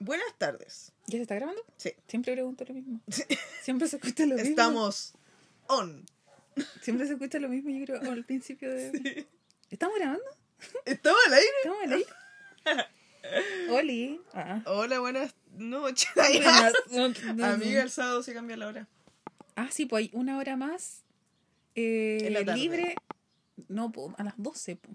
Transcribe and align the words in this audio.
Buenas 0.00 0.32
tardes. 0.38 0.92
¿Ya 1.06 1.18
se 1.18 1.22
está 1.22 1.34
grabando? 1.34 1.62
Sí. 1.76 1.92
Siempre 2.06 2.32
pregunto 2.32 2.64
lo 2.68 2.74
mismo. 2.74 3.00
Siempre 3.62 3.88
se 3.88 3.96
escucha 3.96 4.24
lo 4.26 4.34
mismo. 4.36 4.48
Estamos 4.50 5.14
on. 5.68 6.04
Siempre 6.82 7.06
se 7.06 7.14
escucha 7.14 7.38
lo 7.38 7.48
mismo, 7.48 7.70
yo 7.70 7.84
creo, 7.84 8.10
al 8.12 8.24
principio 8.24 8.70
de... 8.72 9.26
¿Estamos 9.70 9.96
grabando? 9.98 10.24
¿Estamos 10.84 11.18
al 11.26 11.34
aire? 11.34 11.48
¿Estamos 11.62 11.84
al 11.84 11.92
aire? 11.92 12.86
Oli. 13.70 14.20
Ah. 14.32 14.62
Hola, 14.66 15.00
buenas 15.00 15.34
noches. 15.56 16.08
Buenas- 16.14 16.72
no, 16.90 17.08
no, 17.34 17.44
Amiga, 17.46 17.82
el 17.82 17.90
sábado 17.90 18.22
se 18.22 18.32
cambia 18.34 18.56
la 18.56 18.66
hora. 18.68 18.88
Ah, 19.56 19.68
sí, 19.70 19.86
pues 19.86 20.04
hay 20.04 20.10
una 20.14 20.38
hora 20.38 20.56
más 20.56 21.02
eh, 21.74 22.18
En 22.22 22.32
la 22.34 22.44
tarde. 22.44 22.60
libre. 22.60 22.94
No, 23.68 23.92
a 24.16 24.24
las 24.24 24.34
12. 24.36 24.76
po. 24.76 24.90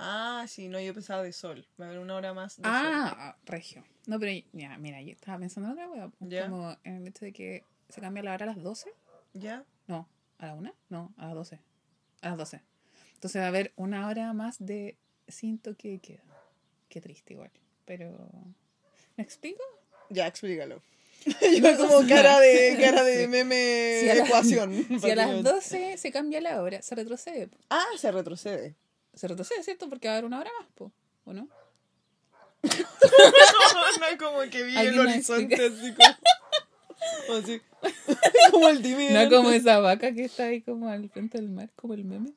Ah, 0.00 0.44
sí, 0.48 0.68
no, 0.68 0.78
yo 0.80 0.94
pensaba 0.94 1.22
de 1.24 1.32
sol. 1.32 1.66
Va 1.80 1.86
a 1.86 1.88
haber 1.88 1.98
una 2.00 2.14
hora 2.14 2.32
más 2.32 2.56
de 2.56 2.62
sol. 2.62 2.72
Ah, 2.72 3.36
regio. 3.44 3.82
No, 4.06 4.18
pero 4.20 4.30
ya, 4.52 4.78
mira, 4.78 5.02
yo 5.02 5.10
estaba 5.12 5.38
pensando 5.38 5.68
en 5.68 5.72
otra 5.72 5.88
wea, 5.88 6.10
Ya. 6.20 6.48
Como 6.48 6.76
en 6.84 6.96
el 6.98 7.08
hecho 7.08 7.24
de 7.24 7.32
que 7.32 7.64
se 7.88 8.00
cambia 8.00 8.22
la 8.22 8.32
hora 8.34 8.44
a 8.44 8.46
las 8.54 8.62
12. 8.62 8.90
¿Ya? 9.34 9.64
No, 9.88 10.08
¿a 10.38 10.46
la 10.46 10.54
una? 10.54 10.72
No, 10.88 11.12
a 11.16 11.26
las 11.26 11.34
12. 11.34 11.58
A 12.22 12.28
las 12.28 12.38
12. 12.38 12.62
Entonces 13.14 13.40
va 13.40 13.46
a 13.46 13.48
haber 13.48 13.72
una 13.76 14.06
hora 14.06 14.32
más 14.32 14.56
de 14.64 14.96
sin 15.26 15.58
toque 15.58 15.88
de 15.90 15.98
queda. 15.98 16.22
Qué 16.88 17.00
triste 17.00 17.32
igual. 17.34 17.50
Pero. 17.84 18.16
¿Me 19.16 19.24
explico? 19.24 19.62
Ya, 20.10 20.26
explícalo. 20.28 20.80
Yo 21.60 21.76
como 21.76 22.06
cara 22.06 22.38
de, 22.38 22.78
cara 22.80 23.02
de 23.02 23.22
Sí. 23.22 23.26
meme 23.28 23.98
Si 24.02 24.08
a 24.10 24.14
las- 24.14 24.28
ecuación. 24.28 24.72
Si 25.00 25.10
a 25.10 25.16
las 25.16 25.26
prácticamente. 25.26 25.50
12 25.50 25.96
se 25.98 26.12
cambia 26.12 26.40
la 26.40 26.62
hora, 26.62 26.80
se 26.82 26.94
retrocede. 26.94 27.50
Ah, 27.68 27.84
se 27.98 28.12
retrocede. 28.12 28.76
Se 29.18 29.26
retrocede, 29.28 29.62
¿cierto? 29.64 29.88
Porque 29.88 30.06
va 30.08 30.14
a 30.14 30.16
haber 30.18 30.26
una 30.26 30.38
hora 30.40 30.50
más, 30.60 30.68
po, 30.74 30.92
¿o 31.24 31.32
no? 31.32 31.48
no, 32.62 34.18
como 34.18 34.40
que 34.50 34.62
vi 34.62 34.72
el 34.72 34.78
¿Alguien 34.78 35.04
me 35.04 35.12
horizonte 35.12 35.54
así 35.66 35.94
como... 35.94 37.38
así. 37.38 37.60
como 38.50 38.68
el 38.68 38.82
timidez. 38.82 39.12
No 39.12 39.36
como 39.36 39.50
esa 39.50 39.78
vaca 39.78 40.12
que 40.12 40.24
está 40.24 40.44
ahí 40.44 40.62
como 40.62 40.88
al 40.88 41.08
frente 41.10 41.38
del 41.38 41.48
mar, 41.50 41.70
como 41.76 41.94
el 41.94 42.04
meme. 42.04 42.32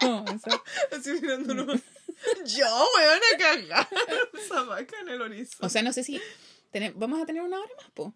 Como 0.00 0.24
esa. 0.28 0.50
Así. 0.96 1.10
Yo, 1.20 2.86
weón, 2.96 3.20
a 3.34 3.38
cagar. 3.38 3.88
Esa 4.34 4.62
vaca 4.64 4.96
en 5.00 5.08
el 5.08 5.22
horizonte. 5.22 5.66
O 5.66 5.68
sea, 5.68 5.82
no 5.82 5.92
sé 5.92 6.02
si 6.04 6.20
tene- 6.72 6.92
vamos 6.94 7.20
a 7.22 7.26
tener 7.26 7.42
una 7.42 7.58
hora 7.58 7.70
más, 7.76 7.90
po. 7.92 8.12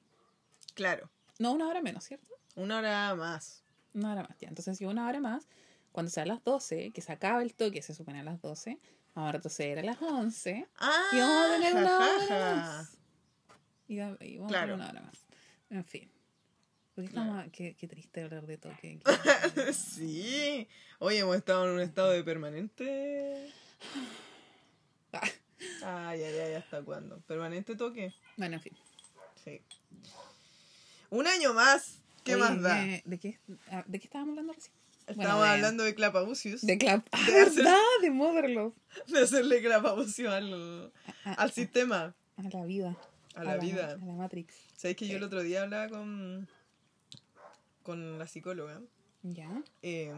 claro, 0.74 1.08
No 1.38 1.52
una 1.52 1.68
hora 1.68 1.80
menos, 1.80 2.05
¿cierto? 2.05 2.27
una 2.55 2.78
hora 2.78 3.14
más. 3.14 3.62
Una 3.94 4.12
hora 4.12 4.22
más, 4.22 4.38
ya. 4.38 4.48
Entonces, 4.48 4.77
si 4.78 4.84
una 4.84 5.06
hora 5.08 5.20
más, 5.20 5.46
cuando 5.92 6.10
sea 6.10 6.24
a 6.24 6.26
las 6.26 6.42
12, 6.44 6.90
que 6.92 7.00
se 7.00 7.12
acaba 7.12 7.42
el 7.42 7.54
toque, 7.54 7.82
se 7.82 7.94
supone 7.94 8.20
a 8.20 8.22
las 8.24 8.40
12, 8.40 8.78
vamos 9.14 9.28
a 9.28 9.32
retroceder 9.32 9.78
a 9.78 9.82
las 9.82 10.00
11 10.02 10.66
Ah, 10.78 11.02
y 11.12 11.18
vamos 11.18 11.44
a 11.46 11.54
tener 11.54 11.74
una 11.74 11.98
hora 11.98 12.54
más. 12.56 12.98
Y, 13.88 13.98
va- 13.98 14.16
y 14.20 14.36
vamos 14.38 14.52
a 14.52 14.54
Claro. 14.54 14.72
tener 14.74 14.74
una 14.74 14.90
hora 14.90 15.00
más. 15.02 15.18
En 15.70 15.84
fin. 15.84 16.10
Porque 16.94 17.10
Claro. 17.10 17.30
estamos, 17.30 17.52
qué, 17.52 17.74
qué 17.74 17.88
triste 17.88 18.22
hablar 18.22 18.46
de 18.46 18.58
toque. 18.58 19.00
Sí. 19.74 20.68
Oye, 20.98 21.18
hemos 21.18 21.36
estado 21.36 21.64
en 21.66 21.70
un 21.74 21.80
estado 21.80 22.10
de 22.10 22.22
permanente. 22.24 23.50
Ah. 25.12 25.20
Ay, 25.84 26.22
ay, 26.22 26.38
ay, 26.38 26.54
¿hasta 26.54 26.82
cuándo? 26.82 27.20
¿Permanente 27.20 27.77
toque? 27.77 28.12
Bueno, 28.36 28.56
en 28.56 28.62
fin. 28.62 28.72
Sí. 29.44 29.60
Un 31.10 31.27
año 31.27 31.52
más. 31.54 31.98
¿Qué 32.24 32.34
Oye, 32.34 32.42
más 32.44 32.60
da? 32.62 32.77
¿de, 32.77 33.02
de 33.04 33.18
qué, 33.18 33.38
ah, 33.70 33.82
¿De 33.86 33.98
qué 33.98 34.06
estábamos 34.06 34.32
hablando 34.32 34.52
recién? 34.52 34.74
Estábamos 35.06 35.36
bueno, 35.39 35.53
hablando 35.53 35.83
de 35.84 35.95
clapabucius. 35.95 36.62
De 36.62 36.78
Clap. 36.78 37.06
Ah, 37.12 37.25
De 37.27 37.41
hacer- 37.41 37.55
¿verdad? 37.56 37.77
De 38.00 38.11
Motherlove. 38.11 38.72
De 39.08 39.20
hacerle 39.20 39.61
clapabucio 39.62 40.31
al, 40.33 40.92
A, 41.25 41.33
al 41.34 41.50
sistema, 41.53 42.14
a 42.36 42.42
la 42.42 42.64
vida. 42.64 42.97
a 43.34 43.45
la 43.45 43.56
vida. 43.58 43.92
A 44.00 44.05
la 44.06 44.14
Matrix. 44.14 44.55
¿Sabes 44.77 44.97
que 44.97 45.06
yo 45.08 45.17
el 45.17 45.23
otro 45.23 45.42
día 45.42 45.62
hablaba 45.62 45.89
con, 45.89 46.48
con 47.83 48.19
la 48.19 48.27
psicóloga? 48.27 48.80
Ya. 49.23 49.62
Eh, 49.83 50.12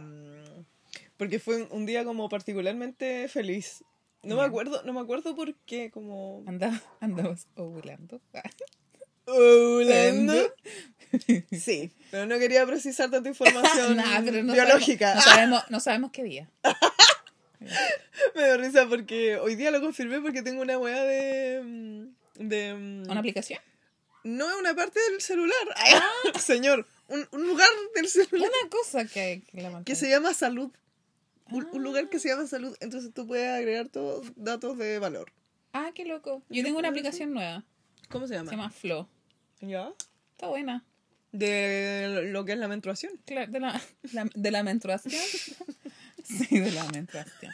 porque 1.16 1.38
fue 1.38 1.62
un- 1.70 1.86
día 1.86 2.04
como 2.04 2.28
particularmente 2.28 3.28
feliz. 3.28 3.84
No 4.22 4.36
me 4.36 4.42
acuerdo, 4.42 4.82
no 4.84 4.92
me 4.94 5.00
acuerdo 5.00 5.34
por 5.36 5.54
qué, 5.66 5.90
como... 5.90 6.42
Anda, 6.46 6.82
andamos 7.00 7.46
ovulando. 7.56 8.20
Volando. 9.26 10.34
Sí, 11.52 11.90
pero 12.10 12.26
no 12.26 12.38
quería 12.38 12.66
precisar 12.66 13.10
tanta 13.10 13.28
información 13.28 13.96
Nah, 13.96 14.20
pero 14.24 14.42
no 14.42 14.52
biológica. 14.52 15.20
Sabemos, 15.20 15.22
no, 15.22 15.30
sabemos, 15.30 15.70
no 15.70 15.80
sabemos 15.80 16.10
qué 16.12 16.22
día. 16.24 16.50
Me 18.34 18.44
dio 18.44 18.56
risa 18.58 18.86
porque 18.88 19.36
hoy 19.38 19.54
día 19.54 19.70
lo 19.70 19.80
confirmé 19.80 20.20
porque 20.20 20.42
tengo 20.42 20.60
una 20.62 20.76
weá 20.78 21.02
de... 21.04 21.62
mm, 21.64 22.48
de 22.48 22.74
mm, 22.74 23.10
¿Una 23.10 23.20
aplicación? 23.20 23.60
no 24.24 24.48
es 24.50 24.56
una 24.56 24.74
parte 24.74 24.98
del 25.10 25.20
celular. 25.20 25.54
Señor, 26.40 26.86
un, 27.08 27.28
un 27.32 27.46
lugar 27.46 27.68
del 27.94 28.08
celular 28.08 28.48
Una 28.62 28.70
cosa 28.70 29.04
que, 29.04 29.42
que 29.50 29.60
la 29.60 29.68
que 29.68 29.74
mantiene. 29.74 30.00
se 30.00 30.08
llama 30.08 30.32
salud. 30.34 30.70
Un, 31.50 31.64
Ah. 31.64 31.68
un 31.72 31.82
lugar 31.82 32.08
que 32.08 32.18
se 32.18 32.28
llama 32.30 32.46
salud. 32.46 32.74
Entonces 32.80 33.12
tú 33.12 33.26
puedes 33.26 33.50
agregar 33.50 33.88
todos 33.88 34.32
datos 34.36 34.78
de 34.78 34.98
valor. 34.98 35.30
Ah, 35.74 35.90
qué 35.94 36.06
loco. 36.06 36.42
Yo 36.48 36.62
tengo 36.62 36.78
una 36.78 36.88
aplicación 36.88 37.34
nueva. 37.34 37.64
¿Cómo 38.08 38.26
se 38.26 38.34
llama? 38.34 38.48
Se 38.50 38.56
llama 38.56 38.70
Flow. 38.70 39.08
¿Ya? 39.60 39.92
Está 40.32 40.48
buena. 40.48 40.82
De 41.38 42.28
lo 42.30 42.44
que 42.44 42.52
es 42.52 42.58
la 42.58 42.68
menstruación. 42.68 43.12
Claro, 43.24 43.50
de 43.50 43.58
la, 43.60 43.80
la- 44.12 44.30
de 44.34 44.50
la 44.52 44.62
menstruación. 44.62 45.12
sí, 46.22 46.60
de 46.60 46.70
la 46.70 46.84
menstruación. 46.92 47.52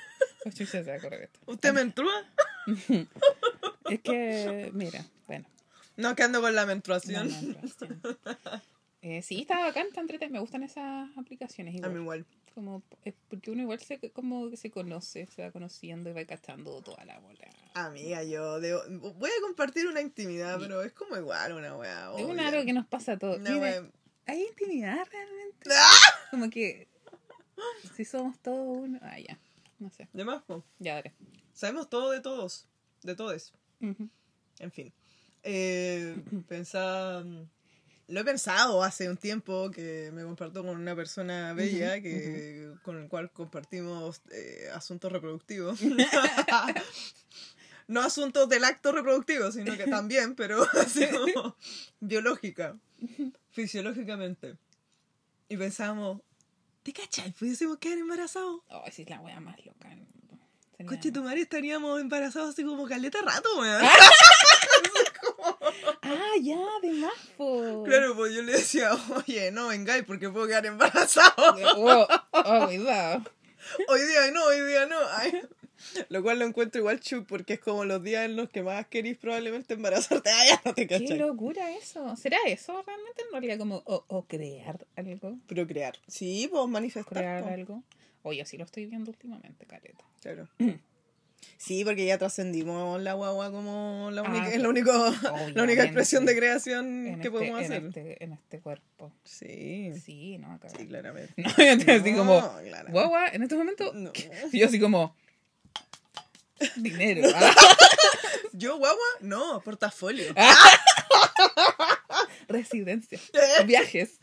Chucha, 0.55 0.85
se 0.85 0.93
a. 0.93 1.41
¿Usted 1.47 1.73
menstrua? 1.73 2.13
Es 3.91 4.01
que, 4.03 4.71
mira, 4.73 5.05
bueno. 5.27 5.47
No, 5.97 6.15
que 6.15 6.23
ando 6.23 6.41
con 6.41 6.55
la 6.55 6.61
la 6.63 6.67
menstruación. 6.67 7.27
menstruación. 7.29 8.01
Eh, 9.03 9.23
sí, 9.23 9.41
está 9.41 9.59
bacán, 9.61 9.87
está 9.89 10.01
entretenido. 10.01 10.35
Me 10.35 10.41
gustan 10.41 10.63
esas 10.63 11.09
aplicaciones 11.17 11.75
A 11.75 11.79
igual. 11.79 11.93
mí 11.95 12.01
igual. 12.01 12.27
Como, 12.55 12.83
es 13.05 13.15
porque 13.29 13.51
uno 13.51 13.63
igual 13.63 13.81
se, 13.81 13.99
como 14.11 14.51
que 14.51 14.57
se 14.57 14.71
conoce, 14.71 15.27
se 15.27 15.43
va 15.43 15.51
conociendo 15.51 16.11
y 16.11 16.13
va 16.13 16.25
cachando 16.25 16.81
toda 16.83 17.05
la 17.05 17.19
bola. 17.19 17.49
Amiga, 17.75 18.23
yo 18.25 18.61
debo- 18.61 19.15
voy 19.15 19.31
a 19.31 19.41
compartir 19.43 19.87
una 19.87 20.01
intimidad, 20.01 20.59
pero 20.59 20.83
es 20.83 20.93
como 20.93 21.17
igual 21.17 21.53
una 21.53 21.77
weá. 21.77 22.13
Es 22.17 22.25
un 22.25 22.33
obvia. 22.33 22.49
algo 22.49 22.65
que 22.65 22.73
nos 22.73 22.87
pasa 22.87 23.13
a 23.13 23.19
todos. 23.19 23.39
Una 23.39 23.51
Mira, 23.51 23.91
¿Hay 24.27 24.43
intimidad 24.45 25.07
realmente? 25.11 25.71
¡Ah! 25.77 26.29
Como 26.31 26.51
que 26.51 26.89
si 27.97 28.05
somos 28.05 28.39
todos 28.41 28.59
uno. 28.85 28.99
Ah, 29.03 29.19
ya. 29.19 29.39
No 29.79 29.91
sé. 29.91 30.09
De 30.13 30.25
más, 30.25 30.43
po. 30.43 30.65
Ya 30.79 30.95
dale. 30.95 31.13
Sabemos 31.53 31.89
todo 31.89 32.11
de 32.11 32.21
todos. 32.21 32.67
De 33.03 33.15
todos. 33.15 33.53
En 33.81 34.73
fin. 34.73 34.93
Eh, 35.43 36.17
pensaba. 36.49 37.25
Lo 38.09 38.21
he 38.21 38.25
pensado 38.25 38.83
hace 38.83 39.09
un 39.09 39.17
tiempo 39.17 39.71
que 39.71 40.11
me 40.13 40.25
comparto 40.25 40.65
con 40.65 40.77
una 40.77 40.97
persona 40.97 41.53
bella 41.55 42.01
que, 42.03 42.73
con 42.83 43.01
el 43.01 43.09
cual 43.09 43.31
compartimos 43.31 44.21
eh, 44.33 44.69
asuntos 44.75 45.13
reproductivos. 45.13 45.79
no 47.91 48.01
asuntos 48.03 48.49
del 48.49 48.65
acto 48.65 48.93
reproductivo, 48.93 49.51
sino 49.53 49.77
que 49.77 49.85
también, 49.87 50.35
pero 50.35 50.63
así 50.81 51.07
como 51.09 51.57
biológica, 52.01 52.77
fisiológicamente. 53.51 54.57
Y 55.49 55.57
pensábamos, 55.57 56.21
¿te 56.83 56.93
cachai? 56.93 57.33
¿Pudiésemos 57.33 57.79
quedar 57.79 57.99
embarazados? 57.99 58.61
Oh, 58.69 58.83
esa 58.87 59.03
es 59.03 59.11
la 59.11 59.21
wea 59.21 59.41
más 59.41 59.57
loca. 59.67 59.89
Sería- 60.77 60.89
Coche, 60.89 61.13
tu 61.13 61.23
madre 61.23 61.43
estaríamos 61.43 62.01
embarazados 62.01 62.51
así 62.51 62.65
como 62.65 62.87
caleta 62.87 63.21
rato, 63.23 63.49
weón. 63.59 63.83
Ah, 66.03 66.33
ya, 66.41 66.59
de 66.83 66.93
más, 66.95 67.13
po. 67.37 67.85
Claro, 67.85 68.15
pues 68.17 68.35
yo 68.35 68.43
le 68.43 68.53
decía, 68.53 68.91
oye, 69.27 69.51
no 69.53 69.69
vengáis 69.69 70.05
porque 70.05 70.29
puedo 70.31 70.47
quedar 70.47 70.67
embarazado. 70.67 71.33
Oh, 71.77 72.07
oh, 72.33 72.67
cuidado. 72.67 73.23
hoy 73.89 74.01
día 74.03 74.31
no, 74.33 74.45
hoy 74.45 74.61
día 74.63 74.87
no. 74.87 74.97
Ay. 75.13 75.33
Lo 76.09 76.23
cual 76.23 76.39
lo 76.39 76.45
encuentro 76.47 76.81
igual 76.81 77.01
chup 77.01 77.27
porque 77.27 77.55
es 77.55 77.61
como 77.61 77.85
los 77.85 78.03
días 78.03 78.25
en 78.25 78.37
los 78.37 78.49
que 78.49 78.63
más 78.63 78.87
querís 78.87 79.17
probablemente 79.17 79.75
embarazarte. 79.75 80.31
Ay, 80.31 80.49
ya 80.51 80.63
no 80.65 80.75
te 80.75 80.87
Qué 80.87 80.99
cachai. 81.01 81.19
locura 81.19 81.71
eso. 81.77 82.17
¿Será 82.17 82.39
eso 82.47 82.83
realmente 82.87 83.23
en 83.23 83.31
realidad 83.33 83.59
como 83.59 83.83
o, 83.87 84.05
o 84.09 84.27
crear 84.27 84.87
algo? 84.97 85.39
Procrear. 85.47 85.97
Sí, 86.07 86.49
pues 86.51 86.67
manifestar. 86.69 87.13
Crear 87.19 87.43
po. 87.45 87.49
algo. 87.51 87.85
Oye, 88.23 88.43
así 88.43 88.57
lo 88.59 88.65
estoy 88.65 88.87
viendo 88.87 89.11
últimamente, 89.11 89.67
caleta. 89.67 90.05
Claro. 90.21 90.49
Sí, 91.57 91.85
porque 91.87 92.05
ya 92.05 92.19
trascendimos 92.19 93.01
la 93.01 93.15
guagua 93.15 93.51
como 93.51 94.11
la 94.13 94.21
Ah, 94.23 94.31
única, 94.31 94.45
claro. 94.51 94.63
la, 94.63 94.69
único, 94.69 94.93
la 95.55 95.63
única 95.63 95.85
expresión 95.85 96.27
de 96.27 96.37
creación 96.37 97.07
En 97.07 97.15
que 97.21 97.29
este, 97.29 97.31
podemos 97.31 97.61
en 97.61 97.65
hacer. 97.73 97.85
Este, 97.87 98.25
en 98.25 98.33
este 98.35 98.61
cuerpo. 98.61 99.11
Sí, 99.25 99.91
Sí, 100.05 100.37
no, 100.39 100.53
acá. 100.53 100.69
sí, 100.69 100.87
claramente. 100.87 101.33
No, 101.39 101.49
yo 101.51 101.79
te 101.85 101.93
así 101.93 102.13
No, 102.13 102.19
como, 102.19 102.41
claramente. 102.41 102.93
guagua, 102.93 103.29
en 103.29 103.43
este 103.43 103.55
momento. 103.57 103.91
No. 103.95 104.13
Yo 104.53 104.67
así 104.67 104.79
como, 104.79 105.17
Dinero. 106.77 107.29
¿ah? 107.35 107.55
Yo, 108.53 108.79
guagua, 108.79 109.07
no, 109.21 109.61
portafolio. 109.61 110.35
Residencia. 112.49 113.21
Viajes. 113.65 114.19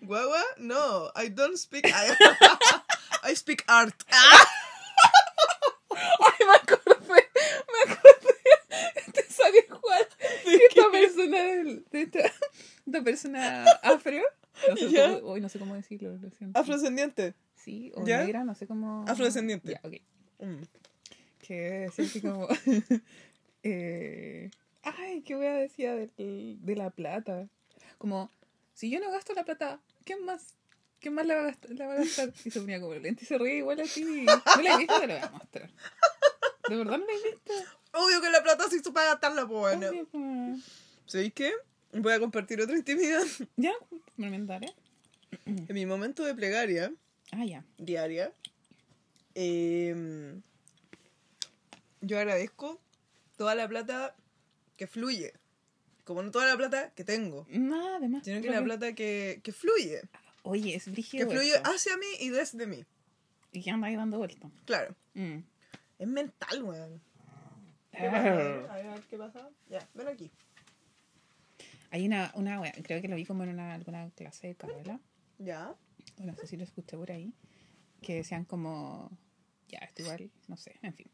Guagua, 0.00 0.42
no, 0.58 1.10
I 1.14 1.28
don't 1.28 1.56
speak. 1.56 1.86
I, 1.86 2.16
I 3.22 3.34
speak 3.34 3.64
art. 3.68 4.04
Ay, 5.90 6.46
me 6.46 6.54
acordé, 6.54 6.96
me 7.08 7.92
acordé. 7.92 8.34
Te 9.12 9.22
salió 9.30 9.62
Juan. 9.68 10.06
Esta 10.46 10.90
persona, 10.90 11.38
de 11.90 12.02
esta, 12.02 12.32
esta 12.86 13.02
persona 13.02 13.64
afro. 13.82 14.22
No 14.68 14.76
sé, 14.76 14.88
yeah. 14.88 15.14
cómo, 15.14 15.32
hoy 15.32 15.40
no 15.40 15.48
sé 15.48 15.58
cómo 15.58 15.74
decirlo, 15.74 16.16
lo 16.16 16.30
siento. 16.30 16.58
Afrodescendiente. 16.58 17.34
Sí, 17.54 17.92
o 17.94 18.02
negra, 18.02 18.44
no 18.44 18.54
sé 18.54 18.66
cómo. 18.66 19.04
Afrodescendiente. 19.06 19.72
Ya, 19.72 19.80
yeah, 19.80 19.86
okay. 19.86 20.02
Mm. 20.38 20.62
Que 21.46 21.54
decía 21.88 22.04
así 22.04 22.20
como. 22.20 22.48
eh, 23.62 24.50
ay, 24.82 25.22
qué 25.22 25.36
wea 25.36 25.54
decía 25.54 25.94
del- 25.94 26.58
de, 26.60 26.76
la 26.76 26.90
plata. 26.90 27.48
Como, 27.98 28.30
si 28.74 28.90
yo 28.90 29.00
no 29.00 29.10
gasto 29.10 29.32
la 29.34 29.44
plata, 29.44 29.80
¿quién 30.04 30.24
más? 30.24 30.54
¿Quién 31.00 31.14
más 31.14 31.26
la 31.26 31.34
va 31.36 31.40
a 31.42 31.44
gastar? 31.44 31.70
La 31.72 31.86
va 31.86 31.92
a 31.94 31.96
gastar? 31.96 32.32
Y 32.44 32.50
se 32.50 32.60
ponía 32.60 32.80
como 32.80 32.94
lente 32.94 33.24
y 33.24 33.26
se 33.26 33.38
ríe 33.38 33.58
igual 33.58 33.80
así. 33.80 34.04
No 34.04 34.62
la 34.62 34.74
he 34.74 34.78
visto, 34.78 35.00
te 35.00 35.06
lo 35.06 35.14
voy 35.14 35.22
a 35.22 35.30
mostrar. 35.30 35.70
¿De 36.68 36.76
verdad 36.76 36.98
no 36.98 37.06
la 37.06 37.12
he 37.12 37.30
visto? 37.32 37.52
Obvio 37.92 38.20
que 38.20 38.30
la 38.30 38.42
plata 38.42 38.68
se 38.68 38.76
hizo 38.76 38.92
para 38.92 39.10
gastarla, 39.12 39.46
pues 39.46 39.78
bueno. 39.78 40.08
Pues. 40.12 40.64
¿Sabéis 41.06 41.32
qué? 41.34 41.52
Voy 41.92 42.12
a 42.12 42.20
compartir 42.20 42.60
otra 42.60 42.76
intimidad. 42.76 43.22
Ya, 43.56 43.72
me. 44.16 44.26
En 45.46 45.66
mi 45.74 45.86
momento 45.86 46.24
de 46.24 46.34
plegaria 46.34 46.92
Ah, 47.32 47.44
ya. 47.44 47.64
diaria, 47.78 48.32
em, 49.40 50.42
yo 52.00 52.18
agradezco 52.18 52.80
toda 53.36 53.54
la 53.54 53.68
plata 53.68 54.16
que 54.76 54.86
fluye. 54.86 55.32
Como 56.04 56.22
no 56.22 56.30
toda 56.30 56.46
la 56.46 56.56
plata 56.56 56.90
que 56.94 57.04
tengo, 57.04 57.46
Nada, 57.50 57.96
además. 57.98 58.24
sino 58.24 58.40
que 58.40 58.50
la 58.50 58.64
plata 58.64 58.94
que, 58.94 59.40
que 59.44 59.52
fluye. 59.52 60.02
Oye, 60.42 60.74
es 60.74 60.84
Que 60.84 60.90
brígido. 60.90 61.30
fluye 61.30 61.54
esto. 61.54 61.70
hacia 61.70 61.96
mí 61.98 62.06
y 62.20 62.30
desde 62.30 62.66
mí. 62.66 62.84
Y 63.52 63.62
que 63.62 63.70
anda 63.70 63.88
ahí 63.88 63.96
dando 63.96 64.18
vueltas. 64.18 64.50
Claro. 64.64 64.94
Mm. 65.14 65.38
Es 65.98 66.08
mental, 66.08 66.62
weón. 66.62 67.00
¿Qué 67.92 68.06
Ah. 68.06 68.10
pasa? 68.10 68.32
A 68.32 68.36
ver, 68.36 68.70
a 68.70 68.94
ver, 68.94 69.02
¿qué 69.10 69.18
pasa? 69.18 69.50
Ya, 69.68 69.86
ven 69.94 70.08
aquí. 70.08 70.30
Hay 71.90 72.06
una, 72.06 72.30
una 72.34 72.60
wea, 72.60 72.72
creo 72.82 73.00
que 73.02 73.08
lo 73.08 73.16
vi 73.16 73.24
como 73.24 73.44
en 73.44 73.50
una, 73.50 73.74
alguna 73.74 74.10
clase 74.10 74.48
de 74.48 74.54
cábala, 74.54 75.00
Ya. 75.38 75.74
no 76.18 76.34
sé 76.36 76.46
si 76.46 76.56
lo 76.56 76.64
escuché 76.64 76.96
por 76.96 77.10
ahí, 77.10 77.32
que 78.02 78.14
decían 78.16 78.44
como, 78.44 79.10
ya, 79.68 79.78
esto 79.78 80.02
igual, 80.02 80.30
no 80.48 80.56
sé, 80.56 80.76
en 80.82 80.94
fin, 80.94 81.06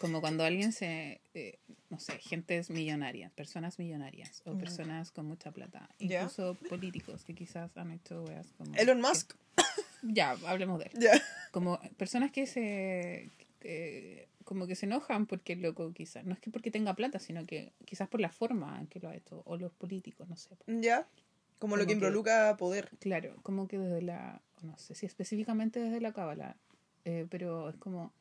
como 0.00 0.20
cuando 0.20 0.44
alguien 0.44 0.72
se, 0.72 1.20
eh, 1.34 1.58
no 1.90 1.98
sé, 1.98 2.18
gentes 2.18 2.70
millonarias, 2.70 3.32
personas 3.32 3.78
millonarias, 3.78 4.42
o 4.44 4.52
Ya. 4.52 4.58
personas 4.58 5.10
con 5.10 5.26
mucha 5.26 5.50
plata, 5.50 5.88
incluso 5.98 6.54
políticos 6.68 7.24
que 7.24 7.34
quizás 7.34 7.76
han 7.76 7.90
hecho 7.92 8.22
weas 8.24 8.46
como... 8.58 8.74
Elon 8.74 9.00
que- 9.00 9.08
Musk. 9.08 9.32
ya, 10.02 10.30
hablemos 10.46 10.78
de 10.78 10.86
él. 10.86 10.92
Ya. 11.00 11.12
Como 11.50 11.80
personas 11.96 12.30
que 12.32 12.46
se... 12.46 13.28
eh, 13.62 14.28
como 14.44 14.66
que 14.66 14.74
se 14.74 14.86
enojan 14.86 15.26
porque 15.26 15.52
el 15.54 15.62
loco 15.62 15.92
quizás, 15.92 16.24
no 16.24 16.34
es 16.34 16.40
que 16.40 16.50
porque 16.50 16.70
tenga 16.70 16.94
plata, 16.94 17.18
sino 17.18 17.46
que 17.46 17.72
quizás 17.84 18.08
por 18.08 18.20
la 18.20 18.30
forma 18.30 18.78
en 18.80 18.86
que 18.88 18.98
lo 19.00 19.08
ha 19.08 19.14
hecho, 19.14 19.42
o 19.46 19.56
los 19.56 19.72
políticos, 19.72 20.28
no 20.28 20.36
sé. 20.36 20.50
Ya. 20.66 21.06
Como, 21.58 21.76
lo 21.76 21.82
que 21.84 21.88
que- 21.88 21.92
involucra 21.94 22.56
poder. 22.56 22.90
Claro, 22.98 23.36
como 23.44 23.68
que 23.68 23.78
desde 23.78 24.02
la, 24.02 24.42
no 24.62 24.76
sé 24.78 24.96
si 24.96 25.06
específicamente 25.06 25.78
desde 25.78 26.00
la 26.00 26.12
cábala, 26.12 26.56
eh, 27.04 27.26
pero 27.30 27.68
es 27.70 27.76
como, 27.76 28.12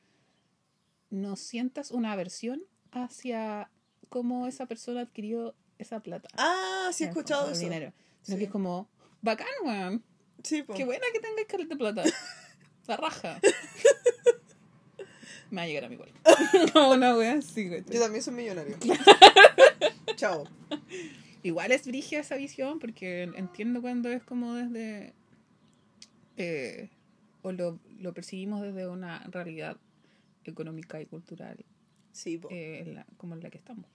no 1.09 1.35
sientas 1.35 1.91
una 1.91 2.11
aversión 2.13 2.63
hacia 2.91 3.69
cómo 4.09 4.47
esa 4.47 4.65
persona 4.65 5.01
adquirió 5.01 5.55
esa 5.77 5.99
plata. 6.01 6.29
Ah, 6.37 6.89
sí 6.93 7.03
he 7.03 7.07
escuchado 7.07 7.51
eso. 7.51 7.61
dinero. 7.61 7.93
Sino 8.21 8.35
Sí. 8.35 8.39
que 8.39 8.45
es 8.45 8.51
como, 8.51 8.87
bacán, 9.21 9.47
weón. 9.63 10.03
Sí, 10.43 10.63
po. 10.63 10.73
Qué 10.73 10.85
buena 10.85 11.05
que 11.13 11.19
tengáis 11.19 11.47
caleta 11.47 11.75
de 11.75 11.77
plata. 11.77 12.03
La 12.87 12.97
raja. 12.97 13.39
Me 15.51 15.57
va 15.57 15.61
a 15.63 15.67
llegar 15.67 15.85
a 15.85 15.89
mi 15.89 15.95
igual. 15.95 16.11
no, 16.75 16.91
una 16.93 17.15
wea 17.15 17.33
así, 17.33 17.67
güey. 17.67 17.83
Yo 17.89 17.99
también 17.99 18.23
soy 18.23 18.33
millonario. 18.33 18.77
Chao. 20.15 20.45
Igual 21.43 21.71
es 21.71 21.85
brigia 21.85 22.19
esa 22.21 22.35
visión 22.37 22.79
porque 22.79 23.23
entiendo 23.23 23.81
cuando 23.81 24.09
es 24.09 24.23
como 24.23 24.53
desde... 24.55 25.13
eh, 26.37 26.89
o 27.43 27.51
lo, 27.51 27.79
lo 27.99 28.13
percibimos 28.13 28.61
desde 28.61 28.87
una 28.87 29.19
realidad 29.31 29.77
económica 30.43 31.01
y 31.01 31.05
cultural 31.05 31.63
Sí, 32.11 32.39
eh, 32.49 32.83
en 32.85 32.95
la- 32.95 33.05
como 33.17 33.35
en 33.35 33.41
la 33.41 33.49
que 33.49 33.57
estamos. 33.57 33.85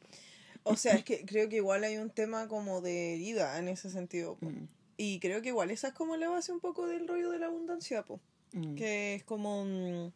O 0.63 0.75
sea, 0.77 0.95
es 0.95 1.05
que 1.05 1.25
creo 1.27 1.49
que 1.49 1.57
igual 1.57 1.85
hay 1.85 1.97
un 1.99 2.11
tema 2.11 2.49
como 2.49 2.81
de 2.81 3.15
herida 3.15 3.59
en 3.59 3.69
ese 3.69 3.91
sentido. 3.91 4.37
Mm, 4.41 4.65
Y 4.97 5.21
creo 5.21 5.43
que 5.43 5.49
igual 5.51 5.71
esa 5.71 5.89
es 5.89 5.95
como 5.95 6.17
la 6.17 6.29
base 6.31 6.51
un 6.53 6.61
poco 6.61 6.87
del 6.87 7.07
rollo 7.07 7.31
de 7.31 7.39
la 7.39 7.47
abundancia, 7.47 8.03
po. 8.05 8.19
mm. 8.53 8.75
Que 8.75 9.15
es 9.17 9.25
como... 9.25 9.65
mm, 9.65 10.13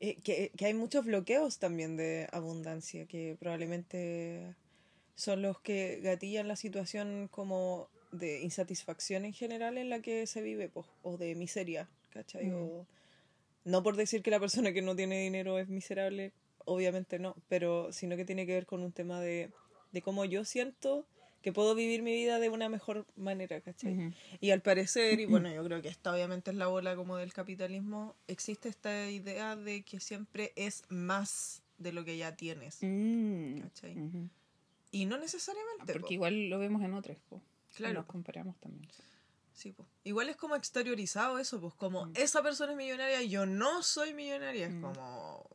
eh, 0.00 0.16
que, 0.22 0.52
que 0.56 0.66
hay 0.66 0.74
muchos 0.74 1.06
bloqueos 1.06 1.58
también 1.58 1.96
de 1.96 2.28
abundancia 2.32 3.06
que 3.06 3.34
probablemente 3.40 4.54
son 5.14 5.40
los 5.40 5.58
que 5.62 6.00
gatillan 6.02 6.48
la 6.48 6.56
situación 6.56 7.28
como 7.30 7.88
de 8.12 8.42
insatisfacción 8.42 9.24
en 9.24 9.32
general 9.32 9.78
en 9.78 9.88
la 9.88 10.00
que 10.02 10.26
se 10.26 10.42
vive, 10.42 10.68
po, 10.68 10.86
o 11.02 11.16
de 11.16 11.34
miseria, 11.34 11.88
¿cachai? 12.16 12.46
Mm. 12.46 12.54
O- 12.54 12.86
no 13.64 13.82
por 13.82 13.96
decir 13.96 14.22
que 14.22 14.30
la 14.30 14.40
persona 14.40 14.72
que 14.72 14.80
no 14.82 14.94
tiene 14.96 15.20
dinero 15.22 15.58
es 15.58 15.68
miserable, 15.68 16.32
obviamente 16.64 17.18
no, 17.18 17.34
pero 17.48 17.92
sino 17.92 18.16
que 18.16 18.24
tiene 18.24 18.46
que 18.46 18.52
ver 18.52 18.64
con 18.66 18.82
un 18.82 18.92
tema 18.92 19.20
de, 19.20 19.50
de 19.92 20.02
cómo 20.02 20.24
yo 20.24 20.44
siento 20.44 21.04
que 21.42 21.52
puedo 21.52 21.74
vivir 21.76 22.02
mi 22.02 22.12
vida 22.12 22.38
de 22.40 22.48
una 22.48 22.68
mejor 22.68 23.06
manera, 23.16 23.60
¿cachai? 23.60 24.12
Y 24.40 24.50
al 24.50 24.62
parecer, 24.62 25.20
y 25.20 25.26
bueno, 25.26 25.52
yo 25.52 25.62
creo 25.64 25.80
que 25.82 25.88
esta 25.88 26.12
obviamente 26.12 26.50
es 26.50 26.56
la 26.56 26.66
bola 26.66 26.96
como 26.96 27.16
del 27.16 27.32
capitalismo, 27.32 28.14
existe 28.26 28.68
esta 28.68 29.08
idea 29.10 29.54
de 29.56 29.82
que 29.82 30.00
siempre 30.00 30.52
es 30.56 30.82
más 30.88 31.62
de 31.78 31.92
lo 31.92 32.04
que 32.04 32.16
ya 32.16 32.34
tienes, 32.36 32.78
Mm, 32.82 33.60
¿cachai? 33.60 33.96
Y 34.92 35.04
no 35.06 35.16
Ah, 35.16 35.18
necesariamente, 35.18 35.86
po. 35.86 35.92
Porque 35.92 36.14
igual 36.14 36.48
lo 36.48 36.58
vemos 36.58 36.82
en 36.82 36.94
otros, 36.94 37.16
po. 37.28 37.40
Claro. 37.76 37.94
Nos 37.94 38.06
comparamos 38.06 38.56
también. 38.58 38.88
Sí, 39.56 39.72
po. 39.72 39.86
Igual 40.04 40.28
es 40.28 40.36
como 40.36 40.54
exteriorizado 40.54 41.38
eso, 41.38 41.58
pues 41.60 41.72
como 41.74 42.06
Mm. 42.06 42.12
esa 42.14 42.42
persona 42.42 42.72
es 42.72 42.76
millonaria 42.78 43.22
y 43.22 43.30
yo 43.30 43.46
no 43.46 43.82
soy 43.82 44.12
millonaria, 44.12 44.66
es 44.66 44.74
Mm. 44.74 44.82
como 44.82 45.48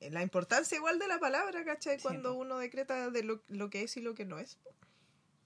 la 0.00 0.22
importancia 0.22 0.76
igual 0.76 0.98
de 0.98 1.06
la 1.06 1.20
palabra, 1.20 1.64
¿cachai? 1.64 1.96
Sí, 1.98 2.02
Cuando 2.02 2.32
po. 2.32 2.38
uno 2.40 2.58
decreta 2.58 3.08
de 3.10 3.22
lo, 3.22 3.42
lo 3.48 3.70
que 3.70 3.84
es 3.84 3.96
y 3.96 4.00
lo 4.00 4.14
que 4.14 4.24
no 4.24 4.38
es. 4.40 4.58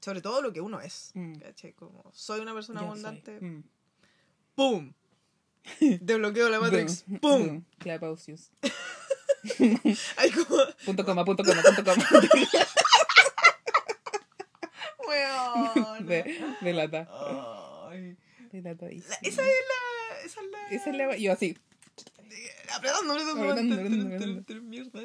Sobre 0.01 0.23
todo 0.23 0.41
lo 0.43 0.53
que 0.53 0.61
uno 0.63 0.81
es, 0.81 1.11
Mm. 1.15 1.35
¿cachai? 1.41 1.73
Como 1.75 2.11
soy 2.15 2.41
una 2.41 2.55
persona 2.55 2.81
abundante. 2.81 3.39
Mm. 3.41 3.65
¡pum! 4.55 4.93
Desbloqueo 5.81 6.49
la 6.49 6.61
Matrix, 6.61 7.05
¡pum! 7.21 7.65
Hay 10.17 10.31
como, 10.49 10.57
Punto 10.87 11.05
coma, 11.05 11.23
punto 11.25 11.45
coma, 11.45 11.63
punto 11.63 11.85
coma. 11.85 12.09
weón. 15.07 16.07
de, 16.07 16.55
de 16.63 16.73
lata. 16.73 17.09
Ay. 17.11 17.64
La- 19.09 19.15
esa 19.23 19.43
es 19.43 19.49
la. 19.49 20.21
Esa 20.25 20.41
es 20.41 20.51
la. 20.51 20.69
Esa 20.71 20.91
es 20.91 20.97
la. 20.97 21.17
Yo 21.17 21.33
así. 21.33 21.57
Apretando, 22.75 23.13
apretando, 23.13 23.43
Apretando, 23.43 23.75
apretando, 23.75 24.07
apretando, 24.07 24.41
apretando, 24.41 24.63
mierda. 24.69 25.01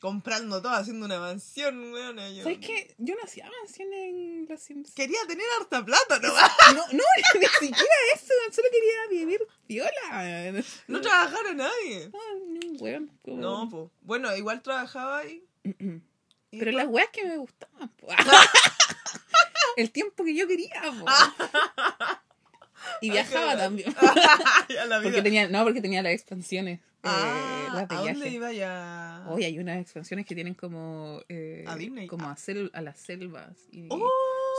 Comprando 0.00 0.60
todo, 0.60 0.72
haciendo 0.72 1.06
una 1.06 1.20
mansión, 1.20 1.92
weón. 1.92 2.16
yo- 2.34 2.42
¿Sabes 2.42 2.58
qué? 2.58 2.92
Yo 2.98 3.14
no 3.14 3.22
hacía 3.22 3.48
mansión 3.60 3.92
en 3.92 4.46
Los 4.48 4.60
Sims. 4.60 4.90
Quería 4.94 5.18
tener 5.28 5.46
harta 5.60 5.84
plata, 5.84 6.18
¿no? 6.18 6.28
No, 6.74 6.82
no, 6.92 7.04
ni 7.40 7.46
siquiera 7.46 7.94
eso. 8.14 8.34
Solo 8.50 8.68
quería 8.72 9.20
vivir 9.20 9.46
viola. 9.68 10.64
No 10.88 11.00
trabajar 11.00 11.46
a 11.46 11.54
nadie. 11.54 12.10
Ah, 12.12 12.34
no, 12.48 12.72
weón. 12.80 13.10
como- 13.22 13.36
No, 13.40 13.68
pues. 13.70 13.90
Bueno, 14.00 14.34
igual 14.36 14.60
trabajaba 14.62 15.18
ahí. 15.18 15.44
y 16.50 16.58
Pero 16.58 16.72
las 16.72 16.88
weas 16.88 17.08
que 17.10 17.24
me 17.24 17.36
gustaban. 17.36 17.88
po. 17.90 18.08
El 19.76 19.90
tiempo 19.90 20.24
que 20.24 20.34
yo 20.34 20.46
quería. 20.46 20.82
po. 20.98 21.06
Y 23.00 23.10
viajaba 23.10 23.56
también. 23.56 23.94
Porque 25.02 25.22
tenía, 25.22 25.48
no, 25.48 25.62
porque 25.64 25.80
tenía 25.80 26.02
las 26.02 26.12
expansiones. 26.12 26.80
eh, 26.80 26.82
ah, 27.04 27.70
las 27.74 27.88
de 27.88 27.94
¿a 27.94 27.98
dónde 28.00 28.28
iba 28.28 28.52
ya? 28.52 29.24
Hoy 29.28 29.44
hay 29.44 29.58
unas 29.58 29.80
expansiones 29.80 30.26
que 30.26 30.34
tienen 30.34 30.54
como. 30.54 31.20
eh, 31.28 31.64
A 31.68 31.76
Disney. 31.76 32.06
Como 32.08 32.28
a, 32.28 32.34
sel- 32.36 32.70
a 32.72 32.80
las 32.80 32.98
selvas. 32.98 33.68
Y, 33.70 33.86
¡Oh! 33.88 34.10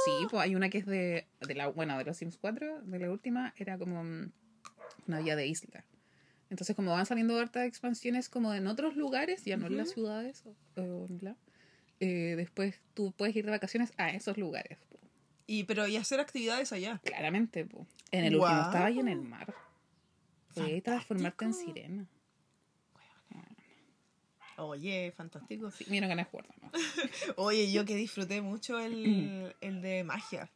Sí, 0.06 0.28
pues 0.32 0.42
hay 0.42 0.56
una 0.56 0.70
que 0.70 0.78
es 0.80 0.86
de, 0.86 1.28
de 1.42 1.56
la. 1.56 1.68
Bueno, 1.68 1.98
de 1.98 2.06
los 2.06 2.16
Sims 2.18 2.38
4, 2.40 2.82
de 2.84 3.00
la 3.00 3.12
última, 3.12 3.54
era 3.58 3.78
como 3.78 4.04
mm, 4.04 4.32
una 5.08 5.20
vía 5.20 5.36
de 5.36 5.48
isla. 5.48 5.84
Entonces, 6.50 6.76
como 6.78 6.92
van 6.92 7.06
saliendo 7.06 7.38
hartas 7.40 7.66
expansiones 7.66 8.30
como 8.30 8.54
en 8.54 8.68
otros 8.68 8.96
lugares, 8.96 9.44
ya 9.44 9.58
no 9.58 9.68
en 9.68 9.76
las 9.78 9.92
ciudades, 9.92 10.44
o, 10.46 10.82
o 10.82 11.06
en 11.08 11.20
la- 11.22 11.36
eh, 12.00 12.36
después 12.38 12.80
tú 12.94 13.12
puedes 13.18 13.36
ir 13.36 13.44
de 13.46 13.52
vacaciones 13.52 13.92
a 13.98 14.10
esos 14.12 14.38
lugares. 14.38 14.78
Y, 15.46 15.66
pero, 15.66 15.88
y 15.88 15.98
hacer 15.98 16.20
actividades 16.20 16.72
allá. 16.72 17.00
Claramente, 17.04 17.66
po. 17.66 17.86
En 18.12 18.26
el 18.26 18.36
último 18.36 18.62
estaba 18.62 18.86
ahí 18.86 19.00
en 19.00 19.08
el 19.10 19.22
mar. 19.22 19.54
Podías 20.54 20.84
transformarte 20.84 21.46
en 21.46 21.54
sirena. 21.54 22.08
Oye, 24.58 25.12
fantástico. 25.18 25.72
Sí, 25.72 25.86
mira 25.90 26.08
ganas 26.08 26.28
de. 26.32 26.44
¿no? 26.62 26.72
Oye, 27.38 27.72
yo 27.72 27.86
que 27.86 27.96
disfruté 27.96 28.42
mucho 28.42 28.80
el, 28.80 29.54
el 29.62 29.82
de 29.82 30.04
magia. 30.04 30.50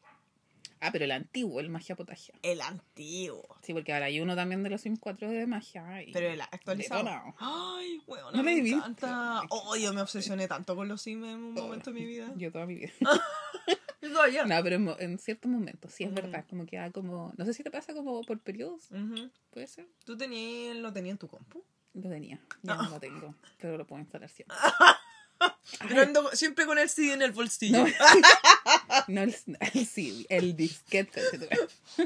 Ah, 0.79 0.91
pero 0.91 1.05
el 1.05 1.11
antiguo, 1.11 1.59
el 1.59 1.69
magia 1.69 1.95
potagia. 1.95 2.35
El 2.43 2.61
antiguo. 2.61 3.57
Sí, 3.63 3.73
porque 3.73 3.93
ahora 3.93 4.05
hay 4.05 4.19
uno 4.19 4.35
también 4.35 4.61
de 4.61 4.69
los 4.69 4.81
Sims 4.81 4.99
4 4.99 5.31
de 5.31 5.47
magia. 5.47 6.03
Y... 6.03 6.13
Pero 6.13 6.27
el 6.29 6.39
actualizado. 6.39 7.03
Detonado. 7.03 7.35
Ay, 7.39 7.99
bueno, 8.05 8.29
No 8.29 8.37
lo 8.37 8.43
me 8.43 8.61
visto. 8.61 8.77
encanta. 8.77 9.41
Oh, 9.49 9.75
yo 9.75 9.91
me 9.93 10.01
obsesioné 10.01 10.47
tanto 10.47 10.75
con 10.75 10.87
los 10.87 11.01
Sims 11.01 11.25
en 11.29 11.35
un 11.39 11.53
momento 11.55 11.91
de 11.91 11.99
mi 11.99 12.05
vida. 12.05 12.31
Yo 12.37 12.51
toda 12.51 12.67
mi 12.67 12.75
vida. 12.75 12.91
Todavía. 14.11 14.45
No, 14.45 14.63
pero 14.63 14.75
en, 14.75 14.95
en 14.99 15.19
ciertos 15.19 15.51
momentos, 15.51 15.91
sí 15.93 16.03
es 16.03 16.13
verdad. 16.13 16.45
Como 16.49 16.65
que 16.65 16.77
da 16.77 16.91
como. 16.91 17.33
No 17.37 17.45
sé 17.45 17.53
si 17.53 17.63
te 17.63 17.71
pasa 17.71 17.93
como 17.93 18.21
por 18.23 18.39
periodos, 18.39 18.89
puede 19.51 19.67
ser. 19.67 19.87
¿Tú 20.05 20.17
tenías, 20.17 20.75
lo 20.77 20.91
tenías 20.93 21.13
en 21.13 21.17
tu 21.19 21.27
compu? 21.27 21.63
Lo 21.93 22.09
tenía, 22.09 22.39
ya 22.61 22.73
Ah. 22.73 22.83
no 22.83 22.89
lo 22.91 22.99
tengo, 22.99 23.33
pero 23.59 23.77
lo 23.77 23.87
puedo 23.87 23.99
instalar 24.01 24.29
siempre. 24.29 24.55
Pero 25.87 26.01
ando 26.01 26.31
siempre 26.31 26.65
con 26.65 26.79
el 26.79 26.89
CD 26.89 27.13
en 27.13 27.21
el 27.21 27.31
bolsillo. 27.31 27.85
No. 27.85 27.85
No 29.07 29.21
el, 29.21 29.35
el 29.73 29.85
CD, 29.85 30.25
el 30.29 30.55
disquete. 30.55 31.21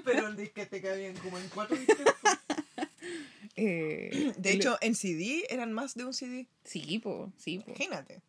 Pero 0.04 0.28
el 0.28 0.36
disquete 0.36 0.82
cabían 0.82 1.16
como 1.18 1.38
en 1.38 1.48
cuatro 1.50 1.78
disquetes. 1.78 2.14
Eh, 3.56 4.34
De 4.38 4.52
hecho, 4.54 4.78
en 4.82 4.96
CD 4.96 5.46
eran 5.50 5.74
más 5.74 5.96
de 5.96 6.06
un 6.06 6.14
CD. 6.14 6.48
Sí, 6.64 7.00
po, 7.00 7.32
sí, 7.38 7.60
po. 7.60 7.72
Imagínate. 7.72 8.22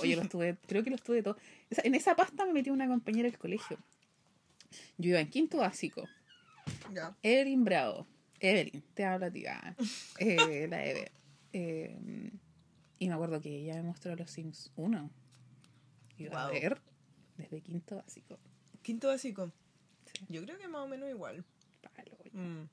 Oh, 0.00 0.04
yo 0.04 0.16
lo 0.16 0.22
estuve, 0.22 0.56
creo 0.66 0.82
que 0.84 0.90
lo 0.90 0.96
estuve 0.96 1.22
todo. 1.22 1.36
O 1.70 1.74
sea, 1.74 1.84
en 1.84 1.94
esa 1.94 2.14
pasta 2.16 2.44
me 2.46 2.52
metió 2.52 2.72
una 2.72 2.86
compañera 2.88 3.28
del 3.28 3.38
colegio. 3.38 3.78
Yo 4.98 5.10
iba 5.10 5.20
en 5.20 5.28
quinto 5.30 5.58
básico. 5.58 6.08
Ya. 6.92 7.16
Evelyn 7.22 7.64
Bravo. 7.64 8.06
Evelyn, 8.40 8.82
te 8.94 9.04
hablo 9.04 9.26
a 9.26 9.30
ti. 9.30 9.44
ah. 9.46 9.74
Eh, 10.18 10.66
la 10.68 10.84
Eve. 10.84 11.12
Eh, 11.52 12.30
y 12.98 13.08
me 13.08 13.14
acuerdo 13.14 13.40
que 13.40 13.50
ella 13.56 13.74
me 13.74 13.82
mostró 13.82 14.14
los 14.16 14.30
Sims 14.30 14.70
1. 14.76 15.10
Iba 16.18 16.42
a 16.44 16.48
Guau. 16.48 16.52
ver 16.60 16.80
desde 17.36 17.60
quinto 17.60 17.96
básico. 17.96 18.38
Quinto 18.82 19.08
básico. 19.08 19.52
Sí. 20.06 20.24
Yo 20.28 20.42
creo 20.44 20.58
que 20.58 20.68
más 20.68 20.82
o 20.82 20.88
menos 20.88 21.08
igual. 21.10 21.44
Palo, 21.82 22.16
Mm. 22.32 22.66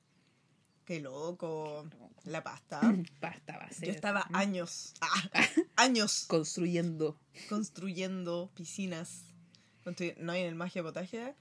Qué 0.90 0.98
loco. 0.98 1.88
La 2.24 2.42
pasta. 2.42 2.80
Pasta 3.20 3.56
va 3.58 3.66
a 3.66 3.70
ser. 3.70 3.86
Yo 3.86 3.94
estaba 3.94 4.26
¿no? 4.28 4.36
años, 4.36 4.92
ah, 5.00 5.22
años 5.76 6.24
construyendo. 6.26 7.16
construyendo 7.48 8.50
piscinas. 8.56 9.22
Construy- 9.84 10.16
No, 10.16 10.34
y 10.34 10.40
en 10.40 10.46
el 10.46 10.56
magia 10.56 10.82
potaje 10.82 11.36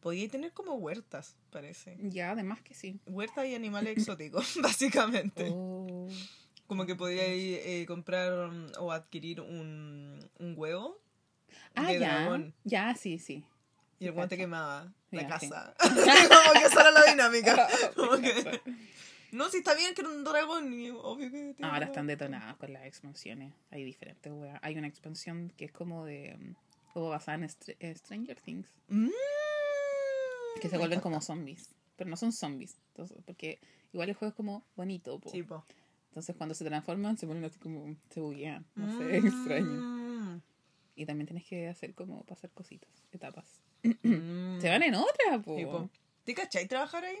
podía 0.00 0.28
tener 0.28 0.52
como 0.52 0.74
huertas, 0.74 1.36
parece. 1.50 1.96
Ya, 2.02 2.32
además 2.32 2.60
que 2.60 2.74
sí. 2.74 3.00
Huertas 3.06 3.46
y 3.46 3.54
animales 3.54 3.96
exóticos, 3.96 4.56
básicamente. 4.62 5.48
Oh, 5.50 6.06
Como 6.66 6.84
que 6.84 6.94
podía 6.94 7.24
eh, 7.24 7.86
comprar 7.86 8.50
um, 8.50 8.66
o 8.78 8.92
adquirir 8.92 9.40
un, 9.40 10.20
un 10.38 10.52
huevo 10.54 11.00
Ah, 11.74 11.90
de 11.90 11.98
ya. 11.98 12.24
dragón. 12.24 12.52
Ya, 12.64 12.94
sí, 12.94 13.18
sí. 13.18 13.42
Y 14.02 14.06
el 14.06 14.12
guante 14.12 14.36
quemaba 14.36 14.92
la 15.10 15.26
casa. 15.28 15.74
como 15.78 16.52
que 16.60 16.66
esa 16.66 16.80
era 16.80 16.90
la 16.90 17.04
dinámica. 17.04 17.68
Como 17.96 18.12
que-. 18.18 18.60
No, 19.32 19.48
si 19.48 19.58
está 19.58 19.74
bien 19.74 19.94
que 19.94 20.02
era 20.02 20.10
un 20.10 20.24
dragón, 20.24 20.72
y 20.74 20.90
obvio 20.90 21.30
que 21.30 21.54
Ahora 21.62 21.86
están 21.86 22.06
detonadas 22.06 22.56
con 22.56 22.72
las 22.72 22.84
expansiones. 22.84 23.54
Hay 23.70 23.82
diferentes, 23.84 24.30
weas. 24.32 24.58
Hay 24.62 24.76
una 24.76 24.88
expansión 24.88 25.52
que 25.56 25.64
es 25.66 25.72
como 25.72 26.04
de. 26.04 26.36
mm, 26.38 26.54
como 26.92 27.08
basada 27.08 27.36
en 27.38 27.44
Str- 27.44 27.96
Stranger 27.96 28.38
Things. 28.40 28.68
Mm. 28.88 29.08
Que 30.60 30.68
se 30.68 30.76
vuelven 30.78 31.00
como 31.00 31.20
zombies. 31.22 31.70
Pero 31.96 32.10
no 32.10 32.16
son 32.16 32.32
zombies. 32.32 32.76
Entonces, 32.88 33.18
porque 33.24 33.58
igual 33.92 34.08
el 34.10 34.14
juego 34.14 34.30
es 34.30 34.36
como 34.36 34.64
bonito. 34.76 35.18
po. 35.18 35.30
Sí, 35.30 35.42
po. 35.42 35.64
Entonces 36.08 36.36
cuando 36.36 36.54
se 36.54 36.64
transforman 36.66 37.16
se 37.16 37.26
ponen 37.26 37.44
así 37.44 37.58
como. 37.58 37.96
se 38.10 38.20
buguean. 38.20 38.66
No 38.74 38.98
sé, 38.98 39.20
Mm. 39.22 39.26
extraño. 39.26 40.42
Y 40.94 41.06
también 41.06 41.26
tienes 41.26 41.46
que 41.46 41.68
hacer 41.68 41.94
como 41.94 42.22
pasar 42.24 42.50
cositas, 42.50 42.90
etapas. 43.12 43.46
Se 43.82 44.68
van 44.68 44.82
en 44.82 44.94
otra, 44.94 45.40
po. 45.44 45.56
Sí, 45.56 45.64
po. 45.64 45.90
¿Te 46.24 46.34
cachai 46.34 46.68
trabajar 46.68 47.04
ahí? 47.04 47.18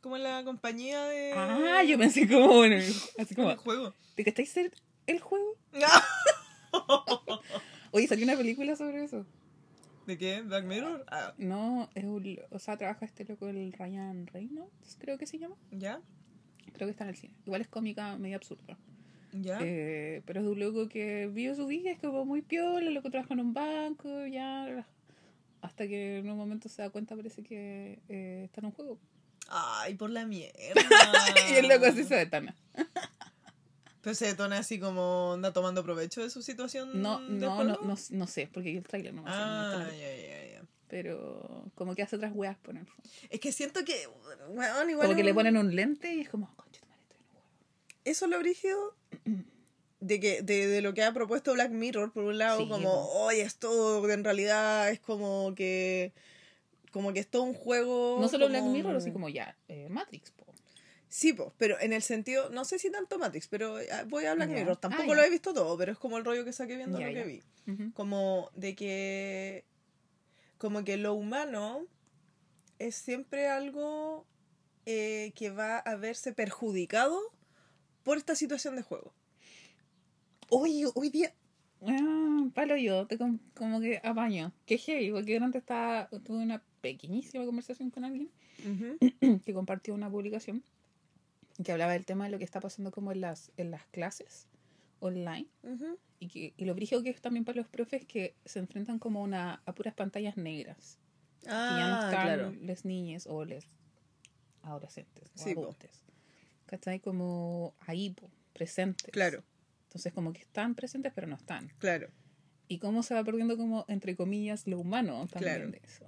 Como 0.00 0.16
en 0.16 0.22
la 0.22 0.44
compañía 0.44 1.04
de. 1.04 1.32
Ah, 1.34 1.82
yo 1.82 1.98
pensé 1.98 2.28
como, 2.28 2.48
bueno, 2.48 2.76
así 3.18 3.34
como, 3.34 3.48
del 3.48 3.56
juego. 3.58 3.94
¿te 4.14 4.24
cacháis 4.24 4.50
ser 4.50 4.72
el 5.06 5.20
juego? 5.20 5.56
Oye, 7.90 8.06
salió 8.06 8.24
una 8.24 8.36
película 8.36 8.76
sobre 8.76 9.04
eso. 9.04 9.26
¿De 10.06 10.16
qué? 10.16 10.40
¿Black 10.42 10.64
Mirror? 10.64 11.04
Ah, 11.08 11.34
No, 11.36 11.90
es 11.94 12.04
un, 12.04 12.38
o 12.50 12.58
sea, 12.58 12.76
trabaja 12.76 13.04
este 13.04 13.24
loco, 13.24 13.48
el 13.48 13.72
Ryan 13.72 14.26
Reynolds, 14.26 14.96
creo 14.98 15.18
que 15.18 15.26
se 15.26 15.38
llama. 15.38 15.56
¿Ya? 15.70 16.00
Creo 16.72 16.86
que 16.86 16.92
está 16.92 17.04
en 17.04 17.10
el 17.10 17.16
cine. 17.16 17.34
Igual 17.44 17.62
es 17.62 17.68
cómica, 17.68 18.16
medio 18.16 18.36
absurda. 18.36 18.78
¿Ya? 19.32 19.58
Eh, 19.60 20.22
pero 20.24 20.40
es 20.40 20.46
de 20.46 20.52
un 20.52 20.60
loco 20.60 20.88
que 20.88 21.26
vive 21.26 21.54
su 21.54 21.66
vida, 21.66 21.90
es 21.90 21.98
como 21.98 22.24
muy 22.24 22.40
piola, 22.42 22.88
el 22.88 22.94
loco 22.94 23.10
trabaja 23.10 23.34
en 23.34 23.40
un 23.40 23.52
banco, 23.52 24.26
ya. 24.26 24.86
Hasta 25.60 25.86
que 25.88 26.18
en 26.18 26.30
un 26.30 26.36
momento 26.36 26.68
se 26.68 26.82
da 26.82 26.90
cuenta, 26.90 27.16
parece 27.16 27.42
que 27.42 28.00
eh, 28.08 28.42
está 28.44 28.60
en 28.60 28.66
un 28.66 28.72
juego. 28.72 28.98
Ay, 29.48 29.94
por 29.94 30.10
la 30.10 30.24
mierda. 30.26 30.52
y 31.50 31.54
el 31.54 31.68
loco 31.68 31.86
así 31.86 32.04
se 32.04 32.14
detona. 32.16 32.54
Pero 34.02 34.14
se 34.14 34.26
detona 34.26 34.58
así 34.58 34.78
como 34.78 35.32
anda 35.34 35.52
tomando 35.52 35.82
provecho 35.82 36.22
de 36.22 36.30
su 36.30 36.42
situación. 36.42 37.02
No, 37.02 37.18
de 37.20 37.28
no, 37.46 37.64
no, 37.64 37.78
no, 37.82 37.96
no 38.10 38.26
sé, 38.26 38.48
porque 38.52 38.76
el 38.76 38.84
trailer 38.84 39.12
no 39.12 39.22
me 39.22 39.30
hace 39.30 39.38
Ah, 39.40 39.72
muy 39.76 39.84
claro. 39.86 39.98
ya, 39.98 40.16
ya, 40.16 40.52
ya. 40.52 40.62
Pero 40.86 41.70
como 41.74 41.94
que 41.94 42.02
hace 42.02 42.16
otras 42.16 42.32
weas 42.34 42.56
por 42.58 42.76
el 42.76 42.86
fondo. 42.86 43.02
Es 43.28 43.40
que 43.40 43.50
siento 43.52 43.84
que, 43.84 44.06
weón, 44.50 44.88
igual. 44.90 45.06
Como 45.08 45.14
que 45.16 45.20
es 45.22 45.24
le 45.24 45.32
un- 45.32 45.36
ponen 45.36 45.56
un 45.56 45.74
lente 45.74 46.14
y 46.14 46.20
es 46.20 46.28
como, 46.30 46.54
concha, 46.56 46.80
tu 46.80 46.86
madre, 46.86 47.02
estoy 47.02 47.16
en 47.18 47.24
un 47.24 47.30
juego. 47.32 47.46
Eso 48.04 48.24
es 48.26 48.30
lo 48.30 48.38
brígido 48.38 48.94
de, 50.00 50.20
que, 50.20 50.42
de, 50.42 50.66
de 50.66 50.80
lo 50.82 50.94
que 50.94 51.02
ha 51.02 51.12
propuesto 51.12 51.52
Black 51.54 51.70
Mirror, 51.70 52.12
por 52.12 52.24
un 52.24 52.38
lado, 52.38 52.60
Sí, 52.60 52.68
como, 52.68 52.90
po. 52.90 53.08
oye, 53.24 53.42
esto 53.42 54.08
en 54.10 54.24
realidad 54.24 54.90
es 54.90 55.00
como 55.00 55.54
que. 55.54 56.12
Como 56.92 57.12
que 57.12 57.20
es 57.20 57.28
todo 57.28 57.42
un 57.42 57.54
juego. 57.54 58.18
No 58.20 58.28
solo 58.28 58.46
como- 58.46 58.58
Black 58.58 58.64
Mirror, 58.72 58.96
así 58.96 59.12
como 59.12 59.28
ya, 59.28 59.56
eh, 59.68 59.88
Matrix, 59.90 60.30
po. 60.30 60.46
Sí, 61.10 61.32
pues, 61.32 61.50
pero 61.56 61.80
en 61.80 61.92
el 61.94 62.02
sentido, 62.02 62.50
no 62.50 62.64
sé 62.66 62.78
si 62.78 62.90
tanto 62.90 63.18
Matrix, 63.18 63.48
pero 63.48 63.76
ah, 63.92 64.04
voy 64.08 64.26
a 64.26 64.34
Black. 64.34 64.50
Mirror. 64.50 64.72
Ah, 64.76 64.80
Tampoco 64.80 65.08
ya. 65.08 65.14
lo 65.14 65.22
he 65.22 65.30
visto 65.30 65.52
todo, 65.54 65.76
pero 65.78 65.92
es 65.92 65.98
como 65.98 66.18
el 66.18 66.24
rollo 66.24 66.44
que 66.44 66.52
saqué 66.52 66.76
viendo 66.76 66.98
lo 67.00 67.06
que 67.06 67.24
vi. 67.24 67.90
Como 67.94 68.50
de 68.54 68.74
que. 68.74 69.64
Como 70.58 70.82
que 70.84 70.96
lo 70.96 71.14
humano 71.14 71.86
es 72.78 72.94
siempre 72.96 73.48
algo 73.48 74.26
eh, 74.86 75.32
que 75.36 75.50
va 75.50 75.78
a 75.78 75.94
verse 75.96 76.32
perjudicado 76.32 77.20
por 78.02 78.16
esta 78.18 78.34
situación 78.34 78.74
de 78.76 78.82
juego. 78.82 79.12
Hoy, 80.50 80.84
hoy 80.94 81.10
día. 81.10 81.32
Ah, 81.86 82.48
palo 82.54 82.76
yo, 82.76 83.06
te 83.06 83.18
com- 83.18 83.38
como 83.54 83.80
que 83.80 84.00
apaño. 84.02 84.52
Qué 84.66 84.78
heavy, 84.78 85.10
porque 85.12 85.36
antes 85.36 85.60
estaba, 85.60 86.08
tuve 86.08 86.38
una 86.42 86.62
pequeñísima 86.80 87.44
conversación 87.44 87.90
con 87.90 88.04
alguien 88.04 88.30
que 89.44 89.52
compartió 89.54 89.94
una 89.94 90.10
publicación 90.10 90.62
que 91.62 91.72
hablaba 91.72 91.92
del 91.92 92.04
tema 92.04 92.24
de 92.24 92.30
lo 92.30 92.38
que 92.38 92.44
está 92.44 92.60
pasando 92.60 92.90
como 92.90 93.12
en 93.12 93.20
las, 93.20 93.50
en 93.56 93.70
las 93.70 93.84
clases 93.86 94.46
online 95.00 95.46
y, 96.20 96.28
que, 96.28 96.54
y 96.56 96.64
lo 96.64 96.74
brígido 96.74 97.02
que 97.02 97.10
es 97.10 97.20
también 97.20 97.44
para 97.44 97.56
los 97.58 97.68
profes 97.68 98.04
que 98.06 98.34
se 98.44 98.58
enfrentan 98.60 98.98
como 98.98 99.22
una, 99.22 99.60
a 99.66 99.74
puras 99.74 99.94
pantallas 99.94 100.36
negras. 100.36 100.98
que 101.42 101.48
ya 101.48 101.86
no 101.88 101.94
Ah, 101.96 102.10
están 102.12 102.22
claro. 102.22 102.52
les 102.62 102.84
niñas 102.84 103.26
o 103.28 103.44
les 103.44 103.66
adolescentes 104.62 105.30
o 105.36 105.38
Sí, 105.44 105.50
adultos. 105.52 106.04
¿Cachai? 106.66 107.00
Como 107.00 107.74
ahí, 107.86 108.10
po, 108.10 108.28
presentes. 108.52 109.10
Claro, 109.10 109.42
Entonces 109.88 110.12
como 110.12 110.32
que 110.32 110.40
están 110.42 110.74
presentes 110.74 111.12
pero 111.14 111.26
no 111.26 111.36
están. 111.36 111.72
claro. 111.78 112.08
Y 112.70 112.78
cómo 112.80 113.02
se 113.02 113.14
va 113.14 113.24
perdiendo 113.24 113.56
como, 113.56 113.86
entre 113.88 114.14
comillas, 114.14 114.66
lo 114.66 114.78
humano 114.78 115.26
también 115.32 115.54
Claro. 115.56 115.70
de 115.70 115.80
eso. 115.82 116.04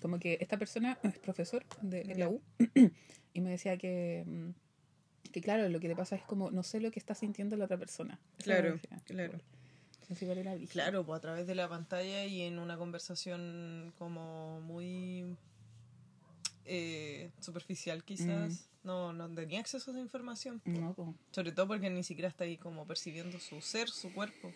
Como 0.00 0.20
que 0.20 0.38
esta 0.40 0.56
persona 0.58 0.96
es 1.02 1.18
profesor 1.18 1.64
de 1.82 2.04
la 2.14 2.28
U 2.28 2.40
y 3.34 3.40
me 3.40 3.50
decía 3.50 3.76
que, 3.78 4.22
mm, 4.24 5.30
que 5.32 5.40
claro, 5.40 5.68
lo 5.68 5.80
que 5.80 5.88
le 5.88 5.96
pasa 5.96 6.14
es 6.14 6.22
como, 6.22 6.52
no 6.52 6.62
sé 6.62 6.78
lo 6.80 6.92
que 6.92 7.00
está 7.00 7.16
sintiendo 7.16 7.56
la 7.56 7.64
otra 7.64 7.78
persona. 7.78 8.20
Eso 8.38 8.44
Claro, 8.44 8.80
claro. 9.04 9.40
Claro, 10.68 11.04
pues 11.04 11.16
a 11.16 11.20
través 11.20 11.46
de 11.48 11.56
la 11.56 11.68
pantalla 11.68 12.24
y 12.26 12.42
en 12.42 12.60
una 12.60 12.76
conversación 12.76 13.92
como 13.98 14.60
muy 14.60 15.36
eh, 16.64 17.30
superficial 17.40 18.04
quizás. 18.04 18.68
No, 18.82 19.12
no 19.12 19.28
tenía 19.30 19.60
acceso 19.60 19.90
a 19.90 19.94
esa 19.94 20.00
información. 20.00 20.60
No, 20.64 20.92
po. 20.94 21.14
Sobre 21.30 21.52
todo 21.52 21.68
porque 21.68 21.88
ni 21.90 22.02
siquiera 22.02 22.28
está 22.28 22.44
ahí 22.44 22.58
como 22.58 22.86
percibiendo 22.86 23.38
su 23.40 23.60
ser, 23.60 23.88
su 23.88 24.12
cuerpo. 24.12 24.52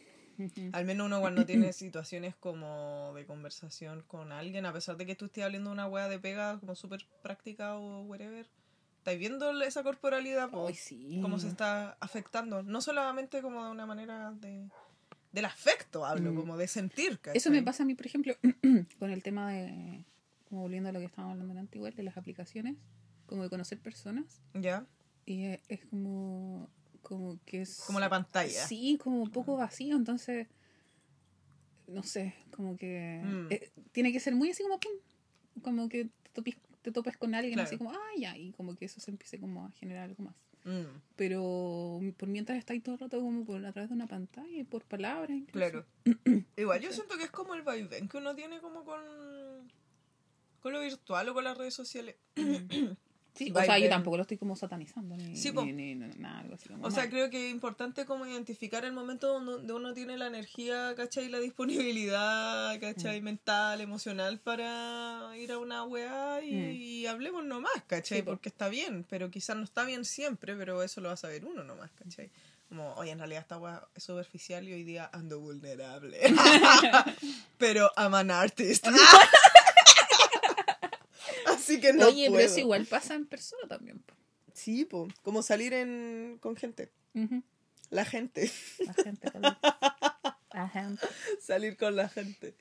Al 0.72 0.84
menos 0.84 1.06
uno 1.06 1.20
cuando 1.20 1.44
tiene 1.46 1.72
situaciones 1.72 2.36
como 2.36 3.12
de 3.14 3.24
conversación 3.26 4.04
con 4.06 4.30
alguien, 4.32 4.66
a 4.66 4.72
pesar 4.72 4.96
de 4.96 5.06
que 5.06 5.14
tú 5.16 5.24
estés 5.26 5.44
hablando 5.44 5.70
una 5.72 5.86
wea 5.88 6.08
de 6.08 6.18
pega 6.18 6.58
como 6.60 6.74
súper 6.76 7.04
práctica 7.22 7.76
o 7.76 8.02
whatever, 8.02 8.46
estáis 8.98 9.18
viendo 9.18 9.50
esa 9.62 9.82
corporalidad, 9.82 10.50
po, 10.50 10.68
Ay, 10.68 10.74
sí. 10.74 11.18
cómo 11.22 11.38
se 11.38 11.48
está 11.48 11.96
afectando. 12.00 12.62
No 12.62 12.80
solamente 12.82 13.40
como 13.42 13.64
de 13.64 13.70
una 13.70 13.86
manera 13.86 14.30
de, 14.32 14.68
del 15.32 15.44
afecto, 15.46 16.04
hablo, 16.04 16.32
Mm. 16.32 16.36
como 16.36 16.56
de 16.56 16.68
sentir. 16.68 17.18
Eso 17.34 17.50
me 17.50 17.56
¿cachai? 17.56 17.64
pasa 17.64 17.82
a 17.82 17.86
mí, 17.86 17.94
por 17.94 18.06
ejemplo, 18.06 18.34
con 19.00 19.10
el 19.10 19.22
tema 19.22 19.50
de, 19.52 20.04
como 20.48 20.62
volviendo 20.62 20.88
a 20.88 20.92
lo 20.92 20.98
que 21.00 21.06
estábamos 21.06 21.32
hablando 21.40 21.58
antes, 21.60 21.76
igual, 21.76 21.94
de 21.94 22.02
las 22.02 22.16
aplicaciones, 22.16 22.76
como 23.26 23.42
de 23.42 23.50
conocer 23.50 23.78
personas. 23.80 24.40
¿Ya? 24.54 24.86
Y 25.26 25.44
es, 25.44 25.60
es 25.68 25.84
como, 25.86 26.68
como 27.02 27.38
que 27.44 27.62
es... 27.62 27.82
Como 27.86 28.00
la 28.00 28.08
pantalla. 28.08 28.66
Sí, 28.66 28.98
como 29.02 29.22
un 29.22 29.30
poco 29.30 29.56
vacío, 29.56 29.96
entonces, 29.96 30.48
no 31.86 32.02
sé, 32.02 32.34
como 32.50 32.76
que 32.76 33.20
Mm. 33.22 33.46
eh, 33.52 33.70
tiene 33.92 34.12
que 34.12 34.20
ser 34.20 34.34
muy 34.34 34.50
así 34.50 34.62
como 34.62 34.78
pum, 34.80 34.92
como 35.62 35.88
que 35.88 36.04
te 36.22 36.30
topes, 36.32 36.56
te 36.82 36.92
topes 36.92 37.16
con 37.16 37.34
alguien 37.34 37.54
Claro. 37.54 37.66
así 37.66 37.76
como, 37.76 37.90
ah, 37.92 38.10
ya, 38.18 38.36
y 38.36 38.52
como 38.52 38.74
que 38.76 38.84
eso 38.86 39.00
se 39.00 39.10
empiece 39.10 39.38
como 39.38 39.66
a 39.66 39.70
generar 39.72 40.04
algo 40.04 40.22
más. 40.24 40.34
Mm, 40.64 40.98
Pero 41.16 42.00
por 42.16 42.28
mientras 42.28 42.58
estáis 42.58 42.82
todo 42.82 42.94
el 42.94 43.00
rato 43.00 43.20
como 43.20 43.44
por 43.44 43.64
a 43.64 43.72
través 43.72 43.88
de 43.90 43.94
una 43.94 44.06
pantalla 44.06 44.48
y 44.60 44.64
por 44.64 44.84
palabras. 44.84 45.30
incluso. 45.36 45.52
claro. 45.52 45.86
Igual 46.56 46.80
yo 46.80 46.92
siento 46.92 47.16
que 47.16 47.24
es 47.24 47.30
como 47.30 47.54
el 47.54 47.62
vaivén 47.62 48.08
que 48.08 48.16
uno 48.18 48.34
tiene 48.34 48.60
como 48.60 48.84
con, 48.84 49.00
con 50.60 50.72
lo 50.72 50.80
virtual 50.80 51.28
o 51.28 51.34
con 51.34 51.44
las 51.44 51.56
redes 51.56 51.74
sociales. 51.74 52.16
Sí, 53.34 53.52
o 53.54 53.62
sea, 53.62 53.78
yo 53.78 53.88
tampoco 53.88 54.16
lo 54.16 54.22
estoy 54.22 54.36
como 54.36 54.56
satanizando 54.56 55.16
ni, 55.16 55.36
Sí, 55.36 55.52
ni, 55.52 55.72
ni- 55.72 55.94
ni 55.94 56.08
nada, 56.16 56.40
algo 56.40 56.56
así 56.56 56.68
como 56.70 56.84
O 56.84 56.90
sea, 56.90 57.08
creo 57.08 57.30
que 57.30 57.46
es 57.46 57.52
importante 57.52 58.04
como 58.04 58.26
identificar 58.26 58.84
el 58.84 58.90
momento 58.90 59.28
donde 59.40 59.72
uno 59.72 59.94
tiene 59.94 60.18
la 60.18 60.26
energía, 60.26 60.92
¿cachai? 60.96 61.26
Y 61.26 61.28
la 61.28 61.38
disponibilidad, 61.38 62.80
¿cachai? 62.80 63.20
Mental, 63.20 63.80
emocional 63.80 64.40
para 64.40 65.30
ir 65.36 65.52
a 65.52 65.58
una 65.58 65.84
weá 65.84 66.42
y, 66.42 66.52
Mm. 66.52 66.70
y 66.72 67.06
hablemos 67.06 67.44
nomás, 67.44 67.80
¿cachai? 67.86 68.18
Sí, 68.18 68.22
po. 68.22 68.32
Porque 68.32 68.48
está 68.48 68.68
bien, 68.68 69.06
pero 69.08 69.30
quizás 69.30 69.56
no 69.56 69.62
está 69.62 69.84
bien 69.84 70.04
siempre, 70.04 70.56
pero 70.56 70.82
eso 70.82 71.00
lo 71.00 71.06
va 71.06 71.14
a 71.14 71.16
saber 71.16 71.44
uno 71.44 71.62
nomás, 71.62 71.92
¿cachai? 71.92 72.30
Como, 72.68 72.92
oye, 72.94 73.12
en 73.12 73.18
realidad 73.18 73.42
esta 73.42 73.56
weá 73.58 73.86
es 73.94 74.02
superficial 74.02 74.68
y 74.68 74.72
hoy 74.72 74.82
día 74.82 75.08
ando 75.12 75.38
vulnerable. 75.38 76.18
pero 77.58 77.88
I'm 77.96 78.14
an 78.14 78.32
artist. 78.32 78.84
Así 81.68 81.80
que 81.80 81.92
no 81.92 82.06
Oye, 82.08 82.22
pero 82.26 82.32
puedo. 82.34 82.46
eso 82.46 82.60
igual 82.60 82.86
pasa 82.86 83.14
en 83.14 83.26
persona 83.26 83.66
también. 83.68 83.98
po. 84.00 84.14
Sí, 84.54 84.84
po. 84.84 85.08
como 85.22 85.42
salir 85.42 85.72
en... 85.72 86.38
con 86.40 86.56
gente. 86.56 86.90
La 87.90 88.04
gente. 88.04 88.50
La 88.84 88.94
gente. 88.94 89.30
con 89.30 89.42
la- 89.42 89.58
La 90.52 90.68
gente. 90.68 91.06
salir 91.40 91.76
con 91.76 91.94
la 91.96 92.08
gente. 92.08 92.54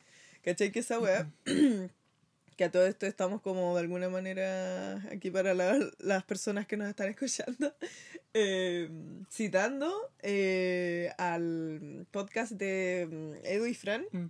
¿Cachai? 0.44 0.72
Que 0.72 0.80
esa 0.80 1.00
weá, 1.00 1.30
que 2.58 2.64
a 2.64 2.72
todo 2.72 2.86
esto 2.88 3.06
estamos 3.06 3.42
como 3.42 3.74
de 3.76 3.82
alguna 3.82 4.10
manera 4.10 4.96
aquí 5.12 5.32
para 5.32 5.54
la- 5.54 5.90
las 6.00 6.24
personas 6.24 6.68
que 6.68 6.78
nos 6.78 6.88
están 6.90 7.10
escuchando, 7.10 7.76
eh, 8.34 8.90
citando 9.32 10.12
eh, 10.22 11.12
al 11.18 12.06
podcast 12.12 12.52
de 12.54 13.08
mm, 13.12 13.46
Edu 13.46 13.66
y 13.66 13.74
Fran, 13.74 14.06
Mm. 14.12 14.26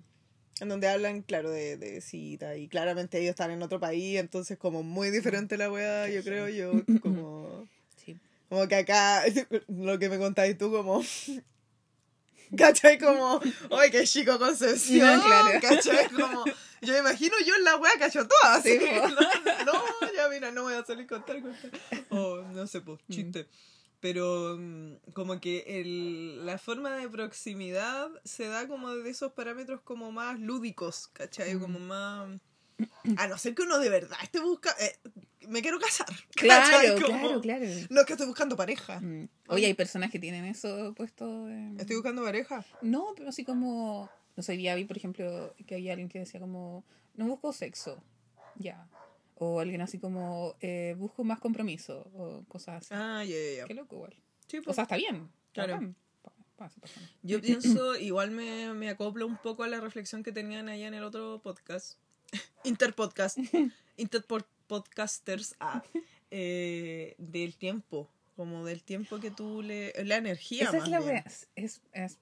En 0.60 0.70
donde 0.70 0.88
hablan, 0.88 1.22
claro, 1.22 1.50
de, 1.50 1.78
de 1.78 2.02
cita 2.02 2.56
y 2.58 2.68
claramente 2.68 3.20
ellos 3.20 3.32
están 3.32 3.52
en 3.52 3.62
otro 3.62 3.80
país, 3.80 4.20
entonces 4.20 4.58
como 4.58 4.84
muy 4.84 5.12
diferente 5.12 5.58
la 5.58 5.72
weá, 5.72 6.10
yo 6.10 6.24
creo 6.24 6.50
yo, 6.50 6.72
como... 7.02 7.68
Sí. 8.04 8.18
Como 8.50 8.68
que 8.68 8.76
acá, 8.76 9.24
lo 9.68 10.00
que 10.00 10.10
me 10.10 10.18
contáis 10.18 10.58
tú, 10.58 10.72
como. 10.72 11.04
¿Cachai? 12.58 12.98
Como, 12.98 13.42
¡ay, 13.78 13.92
qué 13.92 14.06
chico 14.06 14.40
Concepción! 14.40 15.18
No, 15.18 15.26
claro. 15.26 15.60
¿Cachai? 15.62 16.10
Como, 16.10 16.46
yo 16.82 16.94
me 16.94 17.00
imagino 17.00 17.36
yo 17.46 17.56
en 17.56 17.64
la 17.66 17.76
wea 17.76 17.92
cacho 18.00 18.26
toda, 18.26 18.56
así 18.56 18.78
Sí, 18.78 18.86
no, 18.96 19.10
no, 19.66 20.14
ya 20.16 20.30
mira, 20.30 20.52
no 20.52 20.64
voy 20.64 20.76
a 20.76 20.86
salir 20.86 21.08
con 21.08 21.26
tal 21.26 21.42
cosa. 21.42 21.68
O, 22.10 22.38
no 22.54 22.66
sé, 22.68 22.82
pues, 22.82 23.00
Mm. 23.08 23.32
Pero 24.00 24.56
mm, 24.60 25.12
como 25.14 25.40
que 25.40 25.64
el, 25.82 26.46
la 26.46 26.58
forma 26.60 26.92
de 26.98 27.10
proximidad 27.10 28.10
se 28.24 28.48
da 28.48 28.68
como 28.68 28.92
de 28.96 29.10
esos 29.10 29.32
parámetros 29.34 29.82
como 29.82 30.12
más 30.12 30.40
lúdicos, 30.40 31.08
¿cachai? 31.14 31.56
Mm. 31.56 31.60
Como 31.60 31.80
más... 31.80 32.40
A 33.18 33.28
no 33.28 33.40
ser 33.40 33.56
que 33.56 33.64
uno 33.64 33.80
de 33.80 33.90
verdad 33.90 34.20
esté 34.22 34.40
buscando... 34.40 34.78
me 35.48 35.64
quiero 35.64 35.80
casar. 35.80 36.06
Claro, 36.36 36.96
claro, 37.04 37.42
claro. 37.42 37.66
no 37.90 38.02
es 38.02 38.06
que 38.06 38.14
estoy 38.14 38.28
buscando 38.28 38.56
pareja. 38.56 39.00
Mm. 39.00 39.28
Oye, 39.48 39.66
hay 39.66 39.74
personas 39.74 40.12
que 40.12 40.20
tienen 40.20 40.46
eso 40.46 40.94
puesto. 40.96 41.50
en- 41.50 41.80
Estoy 41.80 41.96
buscando 41.96 42.22
pareja. 42.24 42.64
No, 42.84 43.14
pero 43.16 43.30
así 43.30 43.44
como. 43.44 44.12
No 44.36 44.44
sé, 44.44 44.62
ya 44.62 44.76
vi, 44.76 44.86
por 44.86 44.96
ejemplo, 44.98 45.56
que 45.66 45.74
había 45.76 45.94
alguien 45.94 46.10
que 46.10 46.20
decía 46.20 46.40
como. 46.40 46.84
No 47.16 47.26
busco 47.26 47.52
sexo. 47.52 48.04
Ya. 48.60 48.88
O 49.40 49.60
alguien 49.60 49.82
así 49.82 50.00
como. 50.00 50.56
eh, 50.62 50.96
busco 50.98 51.24
más 51.24 51.40
compromiso. 51.40 52.10
O 52.16 52.44
cosas 52.48 52.78
así. 52.78 52.94
Ah, 52.94 53.24
ya, 53.24 53.36
ya, 53.58 53.66
Qué 53.66 53.74
loco, 53.74 53.96
igual. 53.96 54.16
Sí, 54.48 54.60
O 54.66 54.74
sea, 54.74 54.84
está 54.84 54.96
bien. 54.98 55.30
Claro. 55.54 55.74
bacán. 55.74 55.96
Yo 57.22 57.40
pienso, 57.40 57.96
igual 57.98 58.32
me, 58.32 58.74
me 58.74 58.90
acoplo 58.90 59.28
un 59.28 59.38
poco 59.38 59.64
a 59.64 59.68
la 59.68 59.80
reflexión 59.80 60.24
que 60.24 60.32
tenían 60.32 60.70
allá 60.70 60.88
en 60.88 60.96
el 60.96 61.04
otro 61.04 61.40
podcast. 61.44 62.00
Interpodcast. 62.64 63.38
Interpodcasters. 63.98 65.56
Ah, 65.60 65.84
eh, 66.32 67.16
del 67.18 67.56
tiempo. 67.56 68.10
Como 68.36 68.66
del 68.66 68.84
tiempo 68.84 69.20
que 69.20 69.32
tú 69.32 69.62
le. 69.62 69.94
La 70.04 70.18
energía, 70.18 70.64
Esa 70.64 70.74
más 70.74 70.84
es 70.84 70.90
la 70.90 71.00
bien. 71.00 71.24
Es, 71.26 71.48
es, 71.56 71.82
es. 71.94 72.20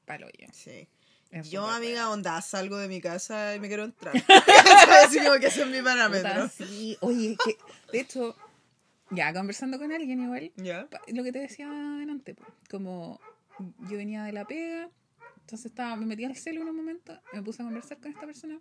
Sí. 0.53 0.87
Es 1.35 1.49
Yo, 1.51 1.67
amiga, 1.67 2.09
onda, 2.09 2.41
salgo 2.41 2.77
de 2.77 2.87
mi 2.87 3.01
casa 3.01 3.55
y 3.55 3.59
me 3.59 3.67
quiero 3.67 3.83
entrar. 3.83 4.13
Así 5.05 5.19
como 5.19 5.37
que 5.39 5.47
ese 5.47 5.63
es 5.63 5.67
mi 5.67 5.81
parámetro. 5.81 6.47
Sí. 6.47 6.97
Oye, 7.01 7.35
que, 7.43 7.57
de 7.91 7.99
hecho, 7.99 8.35
ya 9.09 9.33
conversando 9.33 9.77
con 9.77 9.91
alguien 9.91 10.21
igual, 10.21 10.51
¿Ya? 10.55 10.87
pa- 10.89 11.01
lo 11.07 11.23
que 11.23 11.33
te 11.33 11.39
decía 11.39 11.67
delante, 11.99 12.35
como 12.69 13.19
yo 13.89 13.97
venía 13.97 14.23
de 14.23 14.31
la 14.31 14.45
pega, 14.45 14.89
entonces 15.41 15.65
estaba, 15.65 15.95
me 15.97 16.05
metí 16.05 16.23
al 16.23 16.35
celu 16.37 16.61
en 16.61 16.69
un 16.69 16.75
momento, 16.77 17.19
me 17.33 17.41
puse 17.43 17.61
a 17.61 17.65
conversar 17.65 17.97
con 17.99 18.11
esta 18.11 18.25
persona. 18.25 18.59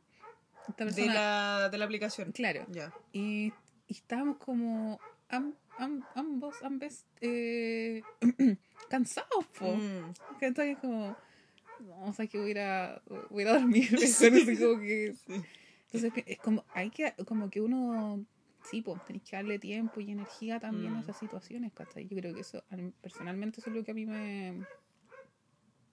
Esta 0.68 0.84
De 0.86 1.06
la, 1.06 1.68
de 1.70 1.78
la 1.78 1.84
aplicación. 1.84 2.32
claro, 2.32 2.66
Ya. 2.70 2.92
y, 3.12 3.52
y 3.86 3.92
estábamos 3.94 4.38
como 4.38 4.98
am- 5.28 5.54
am- 5.78 6.04
ambos, 6.16 6.56
ambos, 6.62 7.04
eh, 7.20 8.02
cansados, 8.88 9.44
po. 9.58 9.76
Mm. 9.76 10.12
Entonces 10.40 10.76
como, 10.78 11.16
no, 11.78 12.04
o 12.06 12.12
sea, 12.12 12.26
que 12.26 12.38
voy 12.38 12.48
a 12.48 12.50
ir 12.52 12.58
a, 12.60 13.02
voy 13.30 13.42
a, 13.42 13.46
ir 13.46 13.48
a 13.48 13.52
dormir, 13.58 13.90
mejor, 14.00 14.30
como 14.58 14.80
que... 14.80 15.14
Entonces 15.86 16.12
es 16.26 16.38
como, 16.40 16.64
hay 16.72 16.90
que, 16.90 17.12
como 17.26 17.50
que 17.50 17.60
uno, 17.60 18.24
sí, 18.62 18.82
pues 18.82 19.00
tenés 19.04 19.22
que 19.22 19.36
darle 19.36 19.58
tiempo 19.58 20.00
y 20.00 20.10
energía 20.10 20.58
también 20.58 20.94
a 20.94 20.98
Mm. 20.98 21.02
esas 21.02 21.16
situaciones, 21.16 21.72
¿cachai? 21.72 22.08
Yo 22.08 22.16
creo 22.16 22.34
que 22.34 22.40
eso, 22.40 22.62
al- 22.70 22.92
personalmente, 23.00 23.60
eso 23.60 23.70
es 23.70 23.76
lo 23.76 23.84
que 23.84 23.92
a 23.92 23.94
mí 23.94 24.04
me... 24.06 24.64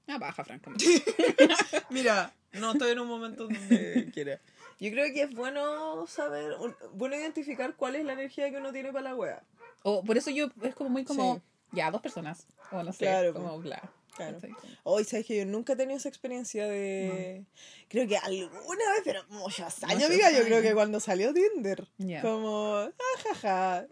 Ah, 0.08 0.18
baja, 0.18 0.44
francamente. 0.44 0.86
Mira, 1.90 2.34
no 2.54 2.72
estoy 2.72 2.92
en 2.92 3.00
un 3.00 3.08
momento 3.08 3.44
donde 3.48 4.10
quiera. 4.14 4.42
Yo 4.80 4.90
creo 4.92 5.14
que 5.14 5.22
es 5.24 5.34
bueno 5.36 6.08
saber, 6.08 6.54
bueno 6.94 7.16
identificar 7.16 7.76
cuál 7.76 7.96
es 7.96 8.04
la 8.04 8.14
energía 8.14 8.50
que 8.50 8.58
uno 8.58 8.74
tiene 8.74 8.92
para 8.92 9.10
la 9.10 9.16
wea. 9.16 9.44
O 9.84 10.04
por 10.04 10.18
eso 10.18 10.32
yo, 10.32 10.50
es 10.64 10.74
como 10.74 10.90
muy 10.90 11.04
como, 11.06 11.36
Sí. 11.36 11.42
ya, 11.74 11.92
dos 11.92 12.02
personas, 12.02 12.48
o 12.72 12.82
no 12.84 12.92
sé, 12.92 13.06
Claro, 13.06 13.34
como, 13.34 13.60
bla. 13.60 13.82
Claro. 14.16 14.40
Hoy, 14.84 15.04
sabes 15.06 15.26
que 15.26 15.38
yo 15.38 15.46
nunca 15.46 15.74
he 15.74 15.76
tenido 15.76 15.98
esa 15.98 16.10
experiencia 16.10 16.68
de. 16.68 17.46
Creo 17.88 18.08
que 18.08 18.18
alguna 18.18 18.92
vez, 18.94 19.02
pero 19.06 19.24
muchos 19.30 19.84
años, 19.84 20.04
amiga. 20.04 20.32
Yo 20.32 20.44
creo 20.44 20.62
que 20.62 20.74
cuando 20.74 21.00
salió 21.00 21.34
Tinder. 21.34 21.88
Ya. 21.98 22.22
Como, 22.22 22.90
ajaja. 23.18 23.88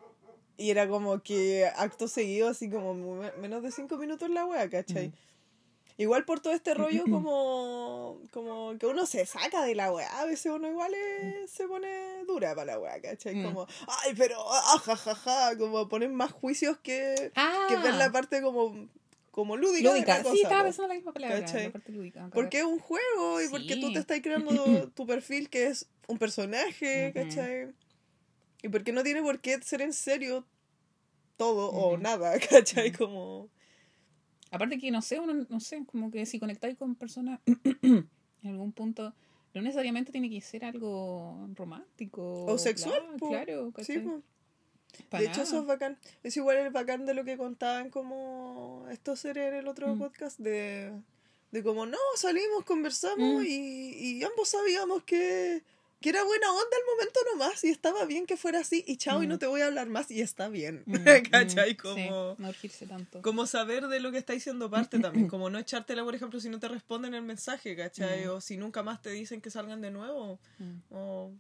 Y 0.58 0.72
era 0.72 0.90
como 0.90 1.24
que 1.24 1.66
acto 1.74 2.08
seguido, 2.10 2.50
así 2.50 2.70
como 2.70 2.94
menos 3.40 3.64
de 3.64 3.72
cinco 3.72 3.96
minutos 3.98 4.30
la 4.30 4.46
wea, 4.46 4.70
¿cachai? 4.70 5.08
Mm. 5.08 5.14
Igual 6.00 6.24
por 6.26 6.40
todo 6.42 6.54
este 6.54 6.74
rollo 6.74 7.04
como, 7.10 8.22
como 8.32 8.78
que 8.78 8.86
uno 8.86 9.06
se 9.06 9.26
saca 9.26 9.64
de 9.64 9.76
la 9.76 9.92
weá, 9.92 10.08
a 10.20 10.26
veces 10.26 10.50
uno 10.54 10.68
igual 10.70 10.94
es- 10.94 11.50
se 11.52 11.68
pone 11.68 12.24
dura 12.26 12.56
para 12.56 12.74
la 12.74 12.80
weá, 12.80 13.02
¿cachai? 13.02 13.36
Mm. 13.36 13.44
Como, 13.46 13.68
ay, 13.88 14.14
pero, 14.18 14.38
ajajaja, 14.52 15.58
como 15.58 15.88
ponen 15.90 16.14
más 16.16 16.32
juicios 16.32 16.78
que, 16.80 17.32
Ah, 17.36 17.66
que 17.70 17.76
ver 17.78 17.94
la 17.96 18.12
parte 18.12 18.42
como, 18.42 18.88
como 19.32 19.56
lúdica. 19.58 19.90
de 19.94 20.00
lúdica. 20.00 20.24
cosa, 20.24 20.36
sí, 20.36 20.42
estaba 20.42 20.64
pensando 20.64 20.88
la 20.90 20.94
misma 20.96 21.14
palabra, 21.14 21.40
la 21.40 21.72
parte 21.72 21.92
lúdica. 21.92 22.30
Porque 22.34 22.60
es 22.60 22.66
un 22.66 22.80
juego 22.80 23.42
y 23.42 23.48
porque 23.50 23.76
tú 23.78 23.88
Sí. 23.88 23.94
te 23.94 24.00
estás 24.00 24.20
creando 24.22 24.90
tu 24.96 25.06
perfil 25.06 25.50
que 25.50 25.68
es 25.68 25.88
un 26.08 26.18
personaje. 26.18 27.12
¿cachai? 27.14 27.72
Y 28.62 28.70
porque 28.70 28.92
no 28.92 29.04
tiene 29.04 29.22
por 29.22 29.40
qué 29.40 29.62
ser 29.62 29.82
en 29.82 29.94
serio 29.94 30.46
todo 31.38 31.70
o 31.72 31.98
nada, 31.98 32.34
¿cachai? 32.50 32.92
Como... 32.92 33.50
Aparte 34.52 34.78
que 34.80 34.90
no 34.92 35.02
sé, 35.02 35.20
uno, 35.20 35.46
no 35.48 35.60
sé, 35.60 35.86
como 35.86 36.10
que 36.12 36.26
si 36.26 36.40
conectáis 36.40 36.76
con 36.76 36.96
personas 36.96 37.40
en 37.84 38.10
algún 38.44 38.72
punto, 38.74 39.14
no 39.54 39.62
necesariamente 39.62 40.12
tiene 40.12 40.30
que 40.30 40.42
ser 40.42 40.66
algo 40.66 41.48
romántico. 41.56 42.46
O 42.46 42.58
sexual, 42.58 43.00
Claro, 43.00 43.18
po. 43.18 43.30
claro 43.30 43.66
Sí, 43.68 43.74
¿cachai? 43.94 44.00
po. 44.04 44.24
De 45.12 45.26
hecho, 45.26 45.42
eso 45.42 45.52
nada. 45.54 45.62
es 45.62 45.68
bacán. 45.68 45.98
Es 46.24 46.38
igual 46.38 46.58
el 46.58 46.70
bacán 46.72 47.06
de 47.06 47.14
lo 47.14 47.24
que 47.24 47.38
contaban 47.38 47.90
como 47.90 48.86
estos 48.92 49.20
seres 49.20 49.50
en 49.50 49.56
el 49.56 49.68
otro 49.68 49.88
Mm. 49.96 50.00
podcast 50.00 50.40
de, 50.40 50.92
de 51.52 51.64
como, 51.64 51.86
no, 51.86 51.98
salimos, 52.16 52.64
conversamos 52.66 53.42
Mm. 53.42 53.46
y, 53.46 53.90
y 54.20 54.24
ambos 54.24 54.50
sabíamos 54.50 55.04
que, 55.04 55.64
que 56.02 56.10
era 56.10 56.24
buena 56.24 56.50
onda 56.52 56.78
al 56.78 56.96
momento 56.96 57.20
nomás 57.34 57.64
y 57.64 57.70
estaba 57.70 58.06
bien 58.06 58.26
que 58.26 58.38
fuera 58.38 58.60
así 58.60 58.84
y 58.88 58.98
chao 58.98 59.22
y 59.24 59.26
Mm. 59.26 59.30
no 59.30 59.40
te 59.40 59.48
voy 59.48 59.62
a 59.62 59.68
hablar 59.68 59.88
más 59.90 60.10
y 60.12 60.22
está 60.22 60.48
bien. 60.48 60.84
Mm, 60.86 60.94
¿Cachai? 61.32 61.74
mm, 61.74 61.78
Como, 61.78 61.96
sí, 62.36 62.42
no 62.42 62.50
urgirse 62.50 62.86
tanto. 62.88 63.22
como 63.22 63.46
saber 63.48 63.88
de 63.88 64.00
lo 64.00 64.12
que 64.12 64.18
está 64.20 64.34
diciendo 64.34 64.70
parte 64.70 65.00
también. 65.00 65.28
Como 65.30 65.50
no 65.50 65.60
echártela, 65.60 66.04
por 66.04 66.16
ejemplo, 66.16 66.40
si 66.40 66.50
no 66.50 66.60
te 66.60 66.68
responden 66.68 67.14
el 67.16 67.24
mensaje, 67.24 67.76
¿cachai? 67.76 68.26
Mm. 68.26 68.30
O 68.30 68.42
si 68.42 68.58
nunca 68.58 68.84
más 68.84 69.02
te 69.02 69.10
dicen 69.12 69.42
que 69.42 69.50
salgan 69.50 69.82
de 69.82 69.92
nuevo. 69.92 70.40
Mm. 70.60 70.78
O 70.92 71.32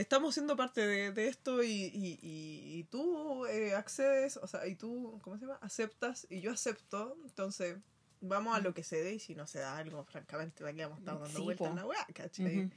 estamos 0.00 0.34
siendo 0.34 0.56
parte 0.56 0.86
de, 0.86 1.12
de 1.12 1.28
esto 1.28 1.62
y, 1.62 1.68
y, 1.68 2.18
y, 2.22 2.78
y 2.78 2.84
tú 2.84 3.46
eh, 3.46 3.74
accedes, 3.74 4.36
o 4.38 4.46
sea, 4.46 4.66
y 4.66 4.74
tú, 4.74 5.18
¿cómo 5.22 5.36
se 5.36 5.46
llama? 5.46 5.58
Aceptas 5.60 6.26
y 6.30 6.40
yo 6.40 6.52
acepto, 6.52 7.16
entonces 7.24 7.76
vamos 8.20 8.56
a 8.56 8.60
lo 8.60 8.74
que 8.74 8.82
se 8.82 9.02
dé 9.02 9.14
y 9.14 9.18
si 9.18 9.34
no 9.34 9.46
se 9.46 9.58
da 9.60 9.76
algo, 9.76 10.04
francamente, 10.04 10.66
aquí 10.66 10.80
vamos 10.80 10.98
a 10.98 11.00
estar 11.00 11.18
dando 11.20 11.38
Sí, 11.38 11.42
vueltas 11.42 11.68
en 11.68 11.76
la 11.76 11.86
weá, 11.86 12.06
¿cachai? 12.14 12.70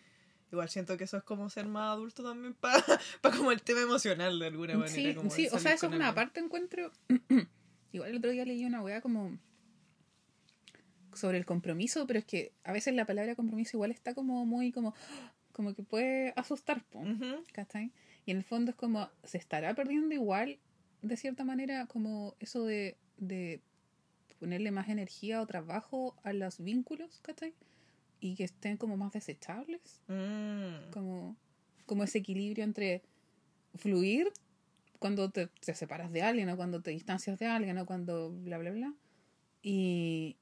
Igual 0.51 0.69
siento 0.69 0.97
que 0.97 1.05
eso 1.05 1.17
es 1.17 1.23
como 1.23 1.49
ser 1.49 1.65
más 1.65 1.93
adulto 1.93 2.23
también 2.23 2.53
para 2.53 2.83
como 3.37 3.51
el 3.51 3.61
tema 3.63 3.81
emocional 3.81 4.37
de 4.37 4.47
alguna 4.47 4.77
manera. 4.77 4.93
Sí, 4.93 5.15
como 5.15 5.31
sí, 5.31 5.47
o 5.51 5.57
sea, 5.57 5.73
eso 5.73 5.87
es 5.87 5.93
una 5.93 6.13
parte 6.13 6.39
encuentro. 6.39 6.91
Igual 7.91 8.09
el 8.11 8.17
otro 8.17 8.31
día 8.31 8.45
leí 8.45 8.65
una 8.65 8.81
weá 8.81 9.01
como 9.01 9.37
sobre 11.15 11.37
el 11.37 11.45
compromiso, 11.45 12.05
pero 12.07 12.19
es 12.19 12.25
que 12.25 12.53
a 12.63 12.71
veces 12.71 12.93
la 12.93 13.05
palabra 13.05 13.35
compromiso 13.35 13.77
igual 13.77 13.91
está 13.91 14.13
como 14.13 14.45
muy 14.45 14.71
como 14.71 14.95
como 15.53 15.73
que 15.73 15.83
puede 15.83 16.33
asustar, 16.35 16.83
po. 16.85 17.01
¿cachai? 17.53 17.91
Y 18.25 18.31
en 18.31 18.37
el 18.37 18.43
fondo 18.43 18.71
es 18.71 18.75
como 18.75 19.09
se 19.23 19.37
estará 19.37 19.73
perdiendo 19.73 20.13
igual 20.13 20.59
de 21.01 21.17
cierta 21.17 21.43
manera 21.43 21.85
como 21.87 22.35
eso 22.39 22.65
de, 22.65 22.97
de 23.17 23.61
ponerle 24.39 24.71
más 24.71 24.89
energía 24.89 25.41
o 25.41 25.47
trabajo 25.47 26.15
a 26.23 26.33
los 26.33 26.59
vínculos, 26.59 27.19
¿cachai? 27.21 27.53
Y 28.19 28.35
que 28.35 28.43
estén 28.45 28.77
como 28.77 28.97
más 28.97 29.13
desechables 29.13 30.01
Mm. 30.07 30.91
como, 30.91 31.37
como 31.85 32.03
ese 32.03 32.17
equilibrio 32.19 32.63
entre 32.63 33.01
fluir 33.75 34.31
cuando 34.99 35.29
te, 35.29 35.47
te 35.47 35.73
separas 35.75 36.11
de 36.11 36.21
alguien 36.21 36.49
o 36.49 36.55
cuando 36.55 36.81
te 36.81 36.91
distancias 36.91 37.37
de 37.39 37.47
alguien 37.47 37.77
o 37.77 37.85
cuando 37.85 38.31
bla 38.31 38.57
bla 38.57 38.71
bla 38.71 38.93
y, 39.61 40.37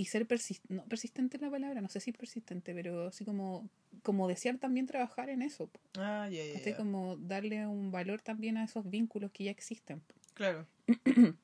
y 0.00 0.06
ser 0.06 0.26
persis- 0.26 0.62
no, 0.68 0.82
persistente 0.86 1.36
es 1.36 1.42
la 1.42 1.50
palabra, 1.50 1.82
no 1.82 1.88
sé 1.90 2.00
si 2.00 2.10
persistente, 2.12 2.72
pero 2.72 3.08
así 3.08 3.24
como, 3.26 3.68
como 4.02 4.28
desear 4.28 4.56
también 4.56 4.86
trabajar 4.86 5.28
en 5.28 5.42
eso, 5.42 5.66
po, 5.66 5.78
Ah, 5.98 6.26
ya, 6.30 6.76
como 6.76 7.16
darle 7.18 7.66
un 7.66 7.90
valor 7.90 8.22
también 8.22 8.56
a 8.56 8.64
esos 8.64 8.88
vínculos 8.88 9.30
que 9.30 9.44
ya 9.44 9.50
existen. 9.50 10.00
po. 10.00 10.14
Claro. 10.34 10.66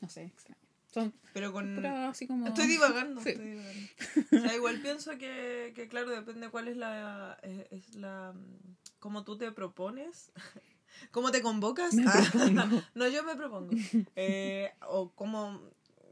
No 0.00 0.08
sé, 0.08 0.24
extraño. 0.24 0.60
Son 0.92 1.14
Pero 1.32 1.52
con... 1.52 1.76
puras 1.76 2.10
así 2.10 2.26
como... 2.26 2.46
Estoy 2.48 2.66
divagando, 2.66 3.20
Sí. 3.22 3.30
estoy 3.30 3.50
divagando. 3.50 3.88
O 4.32 4.40
sea, 4.40 4.54
igual 4.56 4.80
pienso 4.80 5.16
que, 5.18 5.72
que 5.74 5.88
claro, 5.88 6.10
depende 6.10 6.48
cuál 6.50 6.68
es 6.68 6.76
la... 6.76 7.38
Es, 7.42 7.66
es 7.70 7.94
la... 7.94 8.32
mm, 8.32 8.76
Cómo 8.98 9.24
tú 9.24 9.38
te 9.38 9.50
propones. 9.52 10.32
¿Cómo 11.10 11.30
te 11.30 11.42
convocas? 11.42 11.94
Ah, 12.06 12.68
no, 12.94 13.08
yo 13.08 13.22
me 13.24 13.34
propongo. 13.36 13.70
Eh, 14.16 14.72
o 14.88 15.10
cómo 15.12 15.60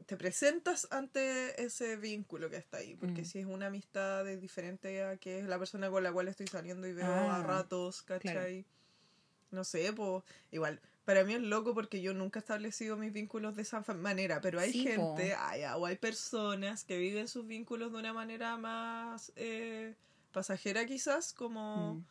te 0.05 0.17
presentas 0.17 0.87
ante 0.91 1.61
ese 1.63 1.95
vínculo 1.97 2.49
que 2.49 2.57
está 2.57 2.77
ahí. 2.77 2.95
Porque 2.95 3.21
Mm. 3.21 3.25
si 3.25 3.39
es 3.39 3.45
una 3.45 3.67
amistad 3.67 4.27
es 4.27 4.39
diferente 4.41 5.03
a 5.03 5.17
que 5.17 5.39
es 5.39 5.45
la 5.45 5.57
persona 5.59 5.89
con 5.89 6.03
la 6.03 6.11
cual 6.11 6.27
estoy 6.27 6.47
saliendo 6.47 6.87
y 6.87 6.93
veo 6.93 7.05
Ah, 7.05 7.37
a 7.37 7.43
ratos, 7.43 8.01
¿cachai? 8.01 8.65
No 9.51 9.63
sé, 9.63 9.93
pues 9.93 10.23
igual. 10.51 10.79
Para 11.05 11.23
mí 11.25 11.33
es 11.33 11.41
loco 11.41 11.73
porque 11.73 12.01
yo 12.01 12.13
nunca 12.13 12.39
he 12.39 12.41
establecido 12.41 12.95
mis 12.95 13.11
vínculos 13.11 13.55
de 13.55 13.63
esa 13.63 13.81
manera, 13.95 14.39
pero 14.41 14.59
hay 14.59 14.71
Sí, 14.71 14.83
gente, 14.83 15.35
hay, 15.35 15.63
o 15.75 15.85
hay 15.85 15.97
personas 15.97 16.85
que 16.85 16.97
viven 16.97 17.27
sus 17.27 17.45
vínculos 17.45 17.91
de 17.91 17.97
una 17.99 18.13
manera 18.13 18.55
más 18.57 19.31
eh, 19.35 19.95
pasajera 20.31 20.85
quizás, 20.85 21.33
como... 21.33 21.95
Mm. 21.95 22.05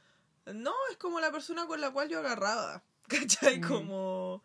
No, 0.62 0.72
es 0.90 0.96
como 0.98 1.20
la 1.20 1.30
persona 1.32 1.66
con 1.66 1.80
la 1.80 1.90
cual 1.90 2.08
yo 2.08 2.18
agarraba, 2.18 2.82
¿cachai? 3.08 3.58
Mm. 3.60 3.66
Como... 3.68 4.42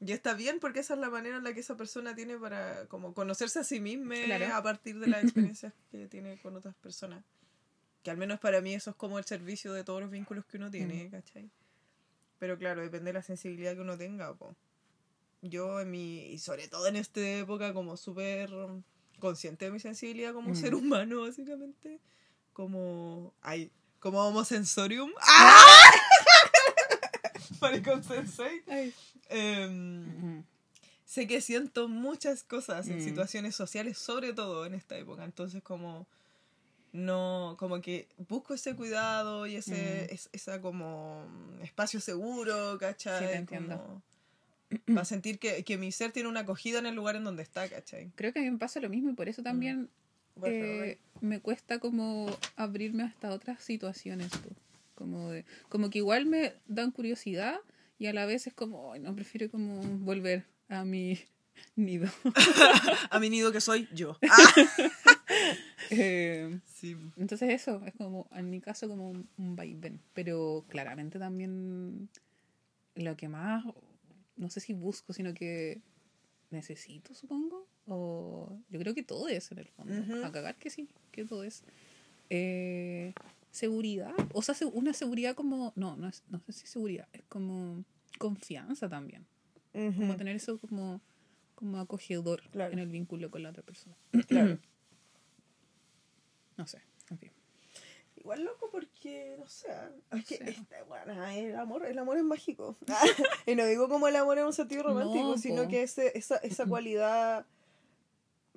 Y 0.00 0.12
está 0.12 0.34
bien 0.34 0.60
porque 0.60 0.80
esa 0.80 0.94
es 0.94 1.00
la 1.00 1.10
manera 1.10 1.38
en 1.38 1.44
la 1.44 1.52
que 1.52 1.60
esa 1.60 1.76
persona 1.76 2.14
tiene 2.14 2.36
para 2.38 2.86
como 2.86 3.14
conocerse 3.14 3.58
a 3.58 3.64
sí 3.64 3.80
misma 3.80 4.14
Claro. 4.26 4.54
a 4.54 4.62
partir 4.62 4.98
de 5.00 5.08
las 5.08 5.22
experiencias 5.52 5.72
que 5.90 6.06
tiene 6.06 6.38
con 6.38 6.54
otras 6.56 6.74
personas. 6.76 7.24
Que 8.04 8.10
al 8.12 8.16
menos 8.16 8.38
para 8.38 8.60
mí 8.60 8.74
eso 8.74 8.90
es 8.90 8.96
como 8.96 9.18
el 9.18 9.24
servicio 9.24 9.72
de 9.72 9.82
todos 9.82 10.00
los 10.00 10.10
vínculos 10.10 10.44
que 10.46 10.56
uno 10.56 10.70
tiene, 10.70 11.10
¿cachai? 11.10 11.50
Pero 12.38 12.56
claro, 12.56 12.80
depende 12.82 13.06
de 13.08 13.14
la 13.14 13.22
sensibilidad 13.22 13.74
que 13.74 13.80
uno 13.80 13.98
tenga. 13.98 14.32
po. 14.34 14.54
Yo 15.42 15.80
en 15.80 15.90
mi, 15.90 16.26
y 16.32 16.38
sobre 16.38 16.68
todo 16.68 16.86
en 16.86 16.94
esta 16.96 17.20
época, 17.20 17.72
como 17.74 17.96
súper 17.96 18.50
consciente 19.18 19.64
de 19.64 19.72
mi 19.72 19.80
sensibilidad 19.80 20.32
como 20.32 20.50
Mm. 20.50 20.54
ser 20.54 20.74
humano, 20.76 21.22
básicamente. 21.22 21.98
Como, 22.52 23.34
ay, 23.42 23.72
como 23.98 24.20
homosensorium. 24.24 25.10
¡Ah! 25.20 25.90
Maricón 27.60 28.02
sensei. 28.04 28.62
Ujú. 29.30 30.44
sé 31.04 31.26
que 31.26 31.40
siento 31.40 31.88
muchas 31.88 32.42
cosas 32.44 32.88
en 32.88 32.98
Mm. 32.98 33.00
situaciones 33.00 33.56
sociales, 33.56 33.96
sobre 33.98 34.32
todo 34.34 34.66
en 34.66 34.74
esta 34.74 34.96
época. 34.98 35.24
Entonces, 35.24 35.62
como 35.62 36.06
no, 36.92 37.56
como 37.58 37.80
que 37.80 38.08
busco 38.28 38.54
ese 38.54 38.74
cuidado 38.74 39.46
y 39.46 39.56
ese, 39.56 40.06
Mm. 40.10 40.14
es- 40.14 40.28
esa 40.32 40.60
como 40.60 41.26
mm, 41.26 41.62
espacio 41.62 42.00
seguro, 42.00 42.76
¿cachai? 42.78 43.20
Sí, 43.20 43.26
te 43.30 43.36
entiendo. 43.36 44.02
Para 44.86 45.04
sentir 45.06 45.38
que, 45.38 45.64
que 45.64 45.78
mi 45.78 45.92
ser 45.92 46.12
tiene 46.12 46.28
una 46.28 46.40
acogida 46.40 46.78
en 46.78 46.86
el 46.86 46.94
lugar 46.94 47.16
en 47.16 47.24
donde 47.24 47.42
está, 47.42 47.68
¿cachai? 47.68 48.10
Creo 48.16 48.32
que 48.34 48.40
a 48.40 48.42
mí 48.42 48.50
me 48.50 48.58
pasa 48.58 48.80
lo 48.80 48.90
mismo 48.90 49.10
y 49.10 49.14
por 49.14 49.28
eso 49.28 49.42
también 49.42 49.88
Bueno, 50.34 50.54
eh, 50.56 50.98
me 51.22 51.40
cuesta 51.40 51.78
como 51.78 52.26
abrirme 52.56 53.02
hasta 53.02 53.30
otras 53.30 53.62
situaciones. 53.62 54.30
po. 54.30 54.50
Como, 54.98 55.30
de- 55.30 55.44
como 55.68 55.88
que 55.90 55.98
igual 55.98 56.26
me 56.26 56.54
dan 56.66 56.90
curiosidad 56.90 57.56
y 57.98 58.06
a 58.06 58.12
la 58.12 58.26
vez 58.26 58.46
es 58.46 58.54
como, 58.54 58.92
"Ay, 58.92 59.00
no, 59.00 59.14
prefiero 59.14 59.50
como 59.50 59.80
volver 59.98 60.44
a 60.68 60.84
mi 60.84 61.18
nido. 61.76 62.08
A 63.10 63.18
mi 63.20 63.30
nido 63.30 63.52
que 63.52 63.60
soy 63.60 63.88
yo. 63.94 64.18
Eh, 65.90 66.58
Sí. 66.66 66.96
entonces 67.16 67.50
eso, 67.50 67.80
es 67.86 67.94
como, 67.94 68.28
en 68.32 68.50
mi 68.50 68.60
caso, 68.60 68.88
como 68.88 69.08
un, 69.10 69.28
un 69.38 69.56
vaivén. 69.56 70.00
Pero 70.12 70.64
claramente 70.68 71.18
también 71.18 72.08
lo 72.94 73.16
que 73.16 73.28
más, 73.28 73.64
no 74.36 74.50
sé 74.50 74.60
si 74.60 74.74
busco, 74.74 75.12
sino 75.12 75.32
que 75.34 75.80
necesito, 76.50 77.14
supongo. 77.14 77.66
O 77.86 78.58
yo 78.68 78.78
creo 78.80 78.94
que 78.94 79.02
todo 79.02 79.28
es 79.28 79.50
en 79.50 79.58
el 79.60 79.68
fondo. 79.68 79.94
Ujú. 79.98 80.24
A 80.24 80.30
cagar 80.32 80.56
que 80.56 80.68
sí, 80.70 80.88
que 81.10 81.24
todo 81.24 81.42
es. 81.44 81.62
Eh, 82.30 83.14
seguridad. 83.58 84.14
O 84.32 84.42
sea, 84.42 84.54
se- 84.54 84.64
una 84.66 84.92
seguridad 84.92 85.34
como, 85.34 85.72
no, 85.76 85.96
no, 85.96 86.08
es, 86.08 86.22
no 86.28 86.40
sé 86.40 86.52
si 86.52 86.66
seguridad, 86.66 87.08
es 87.12 87.22
como 87.28 87.84
confianza 88.18 88.88
también. 88.88 89.26
Como 89.72 90.16
tener 90.16 90.34
eso 90.36 90.58
como, 90.58 91.00
como 91.54 91.78
acogedor 91.78 92.42
Claro. 92.50 92.72
en 92.72 92.78
el 92.80 92.88
vínculo 92.88 93.30
con 93.30 93.42
la 93.42 93.50
otra 93.50 93.62
persona. 93.62 93.96
Claro. 94.26 94.58
No 96.56 96.66
sé, 96.66 96.80
en 97.10 97.18
fin. 97.18 97.30
Igual 98.16 98.42
loco 98.44 98.68
porque, 98.72 99.36
no 99.38 99.46
sé, 99.46 99.68
es 100.10 100.24
que 100.24 100.36
Sí. 100.38 100.42
este, 100.46 100.82
bueno, 100.88 101.24
el 101.28 101.54
amor, 101.56 101.86
el 101.86 101.96
amor 101.98 102.16
es 102.16 102.24
mágico. 102.24 102.76
y 103.46 103.54
no 103.54 103.64
digo 103.64 103.88
como 103.88 104.08
el 104.08 104.16
amor 104.16 104.38
en 104.38 104.46
un 104.46 104.52
sentido 104.52 104.82
romántico, 104.82 105.22
No, 105.22 105.38
sino 105.38 105.68
que 105.68 105.82
ese, 105.84 106.18
esa, 106.18 106.36
esa 106.38 106.66
cualidad 106.66 107.46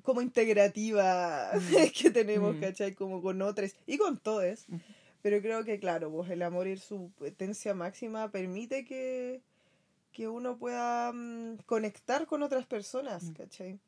como 0.03 0.21
integrativa 0.21 1.51
Mm. 1.53 1.59
que 2.01 2.11
tenemos, 2.11 2.55
Mm. 2.55 2.59
¿cachai? 2.59 2.93
Como 2.93 3.21
con 3.21 3.41
otros 3.41 3.75
y 3.87 3.97
con 3.97 4.17
todos. 4.17 4.65
Pero 5.21 5.39
creo 5.41 5.63
que, 5.63 5.79
claro, 5.79 6.11
pues 6.11 6.29
el 6.31 6.41
amor 6.41 6.67
y 6.67 6.77
su 6.77 7.11
potencia 7.19 7.73
máxima 7.75 8.31
permite 8.31 8.85
que, 8.85 9.41
que 10.11 10.27
uno 10.27 10.57
pueda 10.57 11.11
mm, 11.13 11.57
conectar 11.65 12.25
con 12.25 12.41
otras 12.43 12.65
personas. 12.65 13.31
¿cachai? 13.37 13.79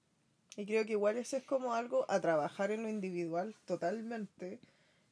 Y 0.55 0.65
creo 0.67 0.85
que 0.85 0.91
igual 0.91 1.17
eso 1.17 1.35
es 1.37 1.43
como 1.43 1.73
algo 1.73 2.05
a 2.09 2.19
trabajar 2.21 2.69
en 2.71 2.83
lo 2.83 2.89
individual 2.89 3.55
totalmente, 3.65 4.59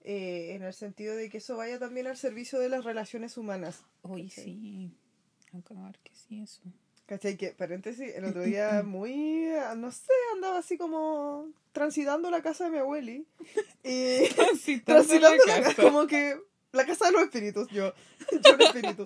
eh, 0.03 0.53
en 0.55 0.61
el 0.61 0.73
sentido 0.73 1.15
de 1.15 1.29
que 1.29 1.39
eso 1.39 1.57
vaya 1.57 1.79
también 1.79 2.05
al 2.05 2.17
servicio 2.17 2.59
de 2.59 2.69
las 2.69 2.83
relaciones 2.85 3.37
humanas. 3.37 3.83
Oye, 4.03 4.29
sí. 4.29 4.91
A 5.53 5.61
cagar 5.61 5.97
que 5.99 6.13
sí, 6.13 6.41
eso. 6.41 6.61
¿Cachai? 7.11 7.35
Que, 7.35 7.51
paréntesis, 7.51 8.15
el 8.15 8.23
otro 8.23 8.41
día 8.41 8.83
muy, 8.85 9.49
ah, 9.51 9.75
no 9.75 9.91
sé, 9.91 10.13
andaba 10.33 10.59
así 10.59 10.77
como 10.77 11.45
transitando 11.73 12.29
la 12.31 12.41
casa 12.41 12.63
de 12.63 12.69
mi 12.71 12.77
abueli. 12.77 13.27
Y 13.83 14.29
transitando 14.29 15.19
la 15.19 15.37
casa, 15.45 15.75
como 15.81 16.07
que 16.07 16.39
la 16.71 16.85
casa 16.85 17.07
de 17.07 17.11
los 17.11 17.23
espíritus, 17.23 17.67
yo, 17.67 17.91
yo 18.45 18.53
un 18.53 18.61
espíritu. 18.61 19.03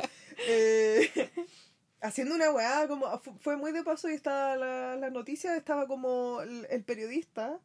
Eh, 0.48 1.10
haciendo 2.02 2.36
una 2.36 2.52
weá, 2.52 2.88
como 2.88 3.08
fu- 3.22 3.40
fue 3.40 3.58
muy 3.58 3.72
de 3.72 3.84
paso 3.84 4.08
y 4.08 4.14
estaba 4.14 4.56
la, 4.56 4.96
la 4.98 5.10
noticia, 5.10 5.58
estaba 5.58 5.88
como 5.88 6.42
el, 6.42 6.68
el 6.70 6.84
periodista, 6.84 7.60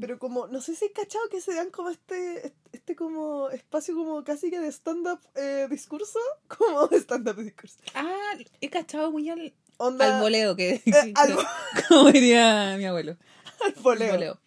pero 0.00 0.18
como, 0.18 0.48
no 0.48 0.60
sé 0.62 0.74
si 0.74 0.86
he 0.86 0.90
cachado 0.92 1.28
que 1.28 1.40
se 1.40 1.54
dan 1.54 1.70
como 1.70 1.90
este, 1.90 2.52
este 2.72 2.96
como 2.96 3.50
espacio 3.50 3.94
como 3.94 4.24
casi 4.24 4.50
que 4.50 4.58
de 4.58 4.72
stand-up 4.72 5.20
eh, 5.36 5.68
discurso, 5.70 6.18
como 6.48 6.88
stand-up 6.90 7.36
discurso. 7.36 7.76
Ah, 7.94 8.32
he 8.60 8.68
cachado 8.68 9.12
muy 9.12 9.30
al, 9.30 9.54
Onda, 9.78 10.16
al 10.16 10.22
voleo, 10.22 10.56
que, 10.56 10.82
eh, 10.84 11.12
al, 11.14 11.36
como 11.88 12.10
diría 12.12 12.74
mi 12.78 12.84
abuelo. 12.86 13.16
al 13.64 13.72
voleo. 13.82 14.12
Voleo. 14.12 14.38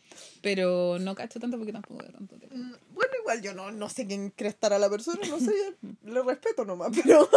Pero 0.42 0.98
no 1.00 1.15
cacho 1.15 1.39
tanto 1.39 1.58
porque 1.58 1.74
tampoco 1.74 1.98
veo 2.02 2.12
tanto 2.13 2.36
tiempo. 2.38 2.56
Mm, 2.56 2.74
Bueno, 2.94 3.12
igual 3.20 3.42
yo 3.42 3.54
no, 3.54 3.72
no 3.72 3.89
sé 3.89 4.08
quién 4.08 4.34
estar 4.38 4.72
a 4.74 4.80
la 4.80 4.89
persona, 4.89 5.20
no 5.28 5.39
sé, 5.39 5.52
lo 6.04 6.24
respeto 6.24 6.63
nomás, 6.65 6.92
pero, 7.04 7.30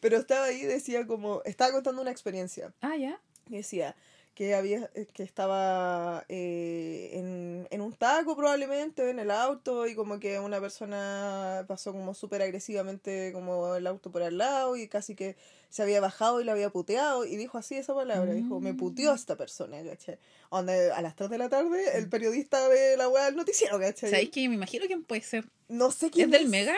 pero 0.00 0.16
estaba 0.18 0.46
ahí, 0.46 0.62
decía 0.62 1.06
como, 1.06 1.42
estaba 1.44 1.72
contando 1.72 2.02
una 2.02 2.10
experiencia, 2.12 2.72
Ah, 2.80 2.96
ya. 2.96 3.20
y 3.48 3.56
decía 3.56 3.96
que 4.36 4.54
había 4.54 4.90
eh, 4.94 5.06
que 5.14 5.22
estaba 5.22 6.26
eh, 6.28 7.08
en, 7.14 7.66
en 7.70 7.80
un 7.80 7.94
taco 7.94 8.36
probablemente 8.36 9.08
en 9.08 9.18
el 9.18 9.30
auto 9.30 9.86
y 9.86 9.94
como 9.94 10.20
que 10.20 10.38
una 10.38 10.60
persona 10.60 11.64
pasó 11.66 11.92
como 11.92 12.12
súper 12.12 12.42
agresivamente 12.42 13.32
como 13.32 13.74
el 13.76 13.86
auto 13.86 14.12
por 14.12 14.22
al 14.22 14.36
lado 14.36 14.76
y 14.76 14.88
casi 14.88 15.14
que 15.14 15.36
se 15.70 15.82
había 15.82 16.02
bajado 16.02 16.42
y 16.42 16.44
lo 16.44 16.52
había 16.52 16.68
puteado 16.68 17.24
y 17.24 17.36
dijo 17.36 17.56
así 17.56 17.76
esa 17.76 17.94
palabra, 17.94 18.34
dijo, 18.34 18.60
me 18.60 18.74
puteó 18.74 19.14
esta 19.14 19.36
persona, 19.36 19.82
¿cachai? 19.82 20.18
Donde 20.50 20.92
a 20.92 21.00
las 21.00 21.16
3 21.16 21.30
de 21.30 21.38
la 21.38 21.48
tarde 21.48 21.96
el 21.96 22.10
periodista 22.10 22.68
ve 22.68 22.96
la 22.98 23.08
weá 23.08 23.24
del 23.24 23.36
noticiero, 23.36 23.80
¿cachai? 23.80 24.10
¿Sabéis 24.10 24.30
que 24.30 24.46
me 24.50 24.54
imagino 24.54 24.84
quién 24.86 25.02
puede 25.02 25.22
ser? 25.22 25.46
No 25.68 25.90
sé 25.90 26.06
¿Es 26.06 26.12
quién 26.12 26.30
del 26.30 26.48
Mega? 26.48 26.76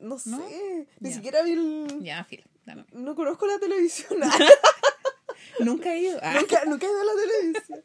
No 0.00 0.18
sé, 0.18 0.88
ni 0.98 1.12
siquiera 1.12 1.42
vi 1.42 1.52
el... 1.52 2.00
Ya, 2.00 2.26
dame. 2.66 2.84
No 2.90 3.14
conozco 3.14 3.46
la 3.46 3.60
televisión. 3.60 4.18
Nunca 5.64 5.94
he 5.94 6.00
ido. 6.00 6.18
Ah, 6.22 6.34
nunca, 6.40 6.64
nunca 6.64 6.86
he 6.86 6.90
ido 6.90 7.00
a 7.00 7.04
la 7.04 7.12
televisión. 7.14 7.84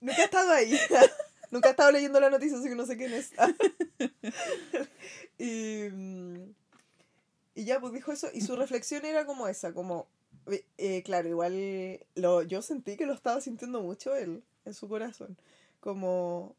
nunca 0.00 0.20
he 0.20 0.24
estado 0.24 0.50
ahí. 0.52 0.78
nunca 1.50 1.68
he 1.68 1.70
estado 1.70 1.92
leyendo 1.92 2.20
la 2.20 2.30
noticia, 2.30 2.58
así 2.58 2.68
que 2.68 2.74
no 2.74 2.86
sé 2.86 2.96
quién 2.96 3.12
es. 3.12 3.32
y, 5.38 5.88
mm, 5.90 6.54
y 7.54 7.64
ya, 7.64 7.80
pues 7.80 7.92
dijo 7.92 8.12
eso. 8.12 8.28
Y 8.32 8.40
su 8.40 8.56
reflexión 8.56 9.04
era 9.04 9.26
como 9.26 9.48
esa, 9.48 9.72
como... 9.72 10.06
eh, 10.46 10.64
eh, 10.78 11.02
claro, 11.02 11.28
igual 11.28 12.00
lo, 12.14 12.42
yo 12.42 12.62
sentí 12.62 12.96
que 12.96 13.06
lo 13.06 13.14
estaba 13.14 13.40
sintiendo 13.40 13.80
mucho 13.80 14.14
él, 14.14 14.42
en 14.64 14.74
su 14.74 14.88
corazón. 14.88 15.36
Como... 15.80 16.54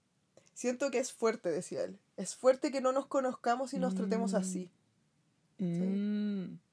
Siento 0.53 0.89
que 0.89 0.97
es 0.97 1.13
fuerte, 1.13 1.51
decía 1.51 1.83
él. 1.83 1.99
Es 2.17 2.35
fuerte 2.35 2.71
que 2.71 2.81
no 2.81 2.91
nos 2.91 3.05
conozcamos 3.05 3.75
y 3.75 3.79
nos 3.79 3.93
tratemos 3.93 4.33
así. 4.33 4.71
mm, 5.59 5.63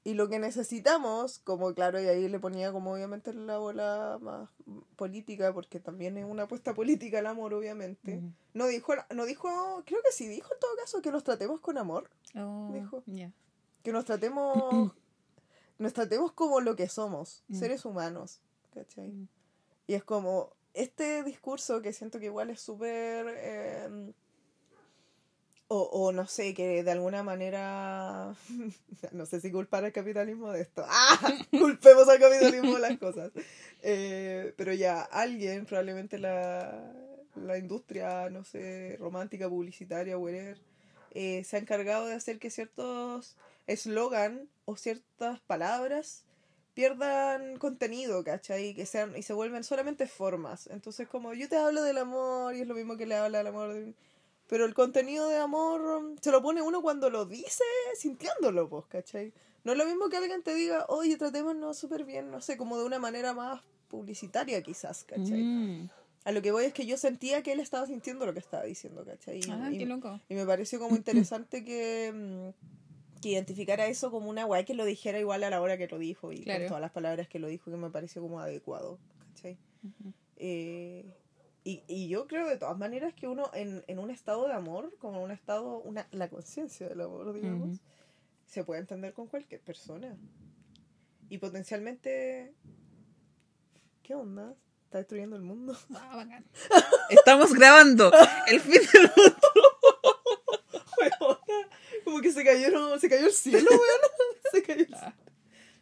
Y 0.07 0.13
lo 0.13 0.29
que 0.29 0.37
necesitamos, 0.37 1.39
como 1.39 1.73
claro, 1.73 1.99
y 1.99 2.05
ahí 2.07 2.29
le 2.29 2.39
ponía 2.39 2.71
como 2.71 2.93
obviamente 2.93 3.33
la 3.33 3.57
bola 3.57 4.19
más 4.21 4.49
política, 4.95 5.51
porque 5.51 5.79
también 5.79 6.15
es 6.19 6.25
una 6.25 6.43
apuesta 6.43 6.75
política 6.75 7.17
el 7.19 7.25
amor, 7.25 7.55
obviamente. 7.55 8.21
No 8.53 8.67
dijo, 8.67 8.93
no 9.15 9.25
dijo, 9.25 9.49
creo 9.83 9.99
que 10.03 10.11
sí 10.11 10.27
dijo 10.27 10.53
en 10.53 10.59
todo 10.59 10.75
caso 10.77 11.01
que 11.01 11.11
nos 11.11 11.23
tratemos 11.23 11.59
con 11.59 11.79
amor, 11.79 12.09
Oh, 12.37 12.69
Dijo. 12.71 13.03
que 13.81 13.91
nos 13.91 14.05
tratemos, 14.05 14.55
nos 15.79 15.93
tratemos 15.93 16.31
como 16.33 16.61
lo 16.61 16.75
que 16.75 16.87
somos, 16.87 17.43
Mm. 17.47 17.55
seres 17.59 17.83
humanos, 17.83 18.41
¿cachai? 18.75 19.09
Mm. 19.11 19.27
Y 19.87 19.93
es 19.95 20.03
como 20.03 20.51
este 20.75 21.23
discurso 21.23 21.81
que 21.81 21.93
siento 21.93 22.19
que 22.19 22.25
igual 22.25 22.51
es 22.51 22.61
súper... 22.61 23.25
eh, 23.39 24.13
o, 25.67 25.81
o 25.83 26.11
no 26.11 26.27
sé, 26.27 26.53
que 26.53 26.83
de 26.83 26.91
alguna 26.91 27.23
manera... 27.23 28.35
no 29.11 29.25
sé 29.25 29.39
si 29.41 29.51
culpar 29.51 29.83
al 29.85 29.91
capitalismo 29.91 30.51
de 30.51 30.61
esto. 30.61 30.83
¡Ah! 30.87 31.33
Culpemos 31.51 32.07
al 32.07 32.19
capitalismo 32.19 32.75
de 32.75 32.81
las 32.81 32.97
cosas. 32.97 33.31
Eh, 33.81 34.53
pero 34.57 34.73
ya, 34.73 35.01
alguien, 35.01 35.65
probablemente 35.65 36.17
la, 36.19 36.91
la 37.35 37.57
industria, 37.57 38.29
no 38.29 38.43
sé, 38.43 38.95
romántica, 38.99 39.49
publicitaria, 39.49 40.17
whatever, 40.17 40.57
eh, 41.11 41.43
se 41.43 41.55
ha 41.57 41.59
encargado 41.59 42.05
de 42.07 42.13
hacer 42.15 42.39
que 42.39 42.49
ciertos 42.49 43.35
eslogan 43.67 44.47
o 44.65 44.77
ciertas 44.77 45.39
palabras 45.41 46.23
pierdan 46.73 47.57
contenido, 47.57 48.23
¿cachai? 48.23 48.67
Y 48.67 48.73
que 48.75 48.85
sean, 48.85 49.15
y 49.15 49.23
se 49.23 49.33
vuelven 49.33 49.63
solamente 49.63 50.07
formas. 50.07 50.67
Entonces, 50.67 51.07
como 51.07 51.33
yo 51.33 51.47
te 51.47 51.55
hablo 51.55 51.81
del 51.83 51.97
amor, 51.97 52.53
y 52.53 52.61
es 52.61 52.67
lo 52.67 52.75
mismo 52.75 52.97
que 52.97 53.05
le 53.05 53.15
habla 53.15 53.37
del 53.39 53.47
amor, 53.47 53.73
de- 53.73 53.93
pero 54.47 54.65
el 54.65 54.73
contenido 54.73 55.27
de 55.29 55.37
amor 55.37 56.13
se 56.21 56.31
lo 56.31 56.41
pone 56.41 56.61
uno 56.61 56.81
cuando 56.81 57.09
lo 57.09 57.25
dice, 57.25 57.63
sintiéndolo, 57.95 58.69
pues, 58.69 58.85
¿cachai? 58.87 59.33
No 59.63 59.71
es 59.71 59.77
lo 59.77 59.85
mismo 59.85 60.09
que 60.09 60.17
alguien 60.17 60.43
te 60.43 60.53
diga, 60.53 60.85
oye, 60.89 61.17
tratémonos 61.17 61.77
súper 61.77 62.05
bien, 62.05 62.29
no 62.29 62.41
sé, 62.41 62.55
como 62.57 62.77
de 62.77 62.85
una 62.85 62.99
manera 62.99 63.33
más 63.33 63.61
publicitaria 63.87 64.61
quizás, 64.61 65.03
¿cachai? 65.03 65.43
Mm. 65.43 65.89
A 66.25 66.31
lo 66.31 66.41
que 66.41 66.51
voy 66.51 66.65
es 66.65 66.73
que 66.73 66.85
yo 66.85 66.97
sentía 66.97 67.41
que 67.43 67.51
él 67.51 67.59
estaba 67.59 67.85
sintiendo 67.85 68.25
lo 68.25 68.33
que 68.33 68.39
estaba 68.39 68.63
diciendo, 68.63 69.03
¿cachai? 69.05 69.39
Y- 69.39 69.49
Ah, 69.51 69.69
y- 69.71 69.77
qué 69.77 69.85
loco. 69.85 70.19
y 70.29 70.33
me 70.35 70.45
pareció 70.45 70.79
como 70.79 70.95
interesante 71.35 71.63
que, 71.63 72.11
mm, 72.13 73.21
que 73.21 73.29
identificara 73.29 73.87
eso 73.87 74.11
como 74.11 74.29
una 74.29 74.43
guay 74.43 74.65
que 74.65 74.73
lo 74.75 74.85
dijera 74.85 75.19
igual 75.19 75.43
a 75.43 75.49
la 75.49 75.61
hora 75.61 75.77
que 75.77 75.87
lo 75.87 75.97
dijo 75.97 76.31
y 76.31 76.43
Claro. 76.43 76.61
con 76.61 76.67
todas 76.67 76.81
las 76.81 76.91
palabras 76.91 77.27
que 77.27 77.39
lo 77.39 77.47
dijo 77.47 77.71
que 77.71 77.77
me 77.77 77.89
pareció 77.89 78.21
como 78.21 78.39
adecuado. 78.39 78.99
¿cachai? 79.33 79.57
Eh, 80.37 81.05
y, 81.65 81.83
y 81.87 82.07
yo 82.07 82.27
creo 82.27 82.47
de 82.47 82.57
todas 82.57 82.77
maneras 82.77 83.13
que 83.13 83.27
uno 83.27 83.49
en, 83.53 83.83
en 83.87 83.99
un 83.99 84.09
estado 84.11 84.47
de 84.47 84.53
amor, 84.53 84.95
como 84.99 85.21
un 85.21 85.31
estado, 85.31 85.79
una, 85.79 86.07
la 86.11 86.29
conciencia 86.29 86.87
del 86.87 87.01
amor, 87.01 87.33
digamos, 87.33 87.79
se 88.45 88.63
puede 88.63 88.79
entender 88.81 89.13
con 89.13 89.27
cualquier 89.27 89.59
persona. 89.61 90.15
Y 91.27 91.39
potencialmente... 91.39 92.53
¿Qué 94.03 94.13
onda? 94.13 94.55
¿Está 94.85 94.99
destruyendo 94.99 95.35
el 95.35 95.41
mundo? 95.41 95.75
Ah, 95.95 96.15
bacán. 96.17 96.45
Estamos 97.09 97.51
grabando 97.53 98.11
el 98.47 98.61
fin 98.61 98.81
del 98.93 99.11
mundo. 99.17 99.35
Como 102.03 102.21
que 102.21 102.31
se 102.31 102.43
cayeron, 102.43 102.99
se 102.99 103.09
cayó 103.09 103.25
el 103.25 103.33
cielo, 103.33 103.69
weón. 103.71 103.81
Se 104.51 104.61
cayó 104.61 104.81
el 104.81 104.87
cielo. 104.87 105.01
Ah, 105.01 105.15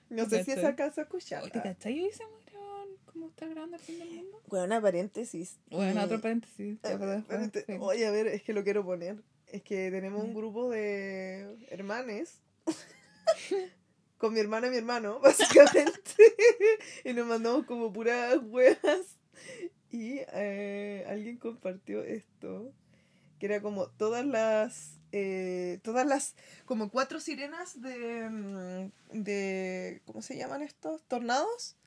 No 0.10 0.30
sé 0.30 0.44
si 0.46 0.52
esa 0.52 0.70
alcanza 0.70 1.02
a 1.02 1.04
escuchar. 1.04 1.44
Oye, 1.44 1.52
¿Te 1.52 1.62
cachai? 1.62 2.10
Se 2.12 2.26
murieron. 2.26 2.43
¿Cómo 3.24 3.32
está 3.32 3.48
grabando 3.48 3.78
el 3.78 3.82
fin 3.82 4.00
del 4.00 4.10
mundo? 4.12 4.42
Bueno, 4.48 4.82
paréntesis. 4.82 5.58
Bueno, 5.72 6.02
Eh, 6.02 6.04
otro 6.04 6.20
paréntesis. 6.20 6.78
eh, 6.84 7.16
espérate. 7.20 7.64
sí. 7.66 7.74
Oye, 7.80 8.06
a 8.06 8.12
ver, 8.12 8.28
es 8.28 8.44
que 8.44 8.52
lo 8.52 8.66
quiero 8.66 8.84
poner. 8.84 9.24
Es 9.48 9.62
que 9.64 9.90
tenemos 9.92 10.22
un 10.22 10.34
grupo 10.34 10.70
de 10.70 11.56
hermanes. 11.70 12.42
con 14.18 14.34
mi 14.34 14.42
hermana 14.42 14.68
y 14.68 14.72
mi 14.72 14.76
hermano, 14.78 15.20
básicamente. 15.24 16.12
y 17.06 17.14
nos 17.14 17.26
mandamos 17.26 17.66
como 17.66 17.94
puras 17.94 18.40
huevas. 18.44 19.18
Y 19.90 20.18
eh, 20.34 21.06
alguien 21.08 21.38
compartió 21.38 22.04
esto. 22.04 22.74
Que 23.40 23.46
era 23.46 23.62
como 23.62 23.88
todas 23.88 24.26
las. 24.26 25.00
eh, 25.14 25.80
todas 25.82 26.06
las. 26.06 26.36
Como 26.66 26.90
cuatro 26.90 27.22
sirenas 27.22 27.82
de. 27.82 28.30
mm, 28.30 28.92
de 29.24 30.02
¿Cómo 30.06 30.22
se 30.22 30.36
llaman 30.36 30.62
estos? 30.62 31.04
¿Tornados? 31.08 31.78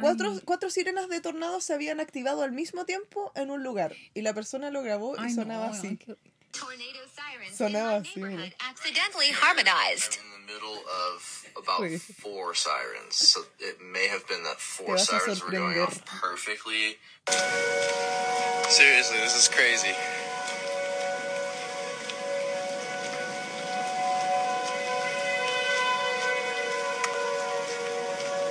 Cuatro, 0.00 0.40
cuatro 0.44 0.70
sirenas 0.70 1.08
de 1.08 1.20
tornados 1.20 1.64
se 1.64 1.74
habían 1.74 2.00
activado 2.00 2.42
al 2.42 2.52
mismo 2.52 2.84
tiempo 2.84 3.32
en 3.34 3.50
un 3.50 3.62
lugar. 3.62 3.94
Y 4.14 4.22
la 4.22 4.32
persona 4.34 4.70
lo 4.70 4.82
grabó 4.82 5.14
y 5.16 5.20
ay, 5.20 5.34
sonaba 5.34 5.68
no, 5.68 5.72
así. 5.72 5.98
Tornado 6.52 7.00
sirens 7.14 7.56
Sonaba 7.56 7.96
así, 7.96 8.20
accidentally 8.60 9.30
harmonized. 9.32 10.18
I'm 10.18 10.40
in 10.40 10.46
the 10.46 10.52
middle 10.52 10.78
of 10.86 11.44
about 11.56 11.80
Wait. 11.80 12.00
four 12.00 12.54
sirens, 12.54 13.16
so 13.16 13.40
it 13.58 13.80
may 13.80 14.06
have 14.08 14.26
been 14.28 14.42
that 14.44 14.60
four 14.60 14.86
Te 14.86 14.92
vas 14.92 15.02
a 15.02 15.18
sirens 15.18 15.44
were 15.44 15.50
going 15.50 15.80
off 15.80 16.04
sorprender. 16.04 16.20
perfectly. 16.20 16.98
Seriously, 18.68 19.18
this 19.18 19.36
is 19.36 19.48
crazy. 19.48 19.94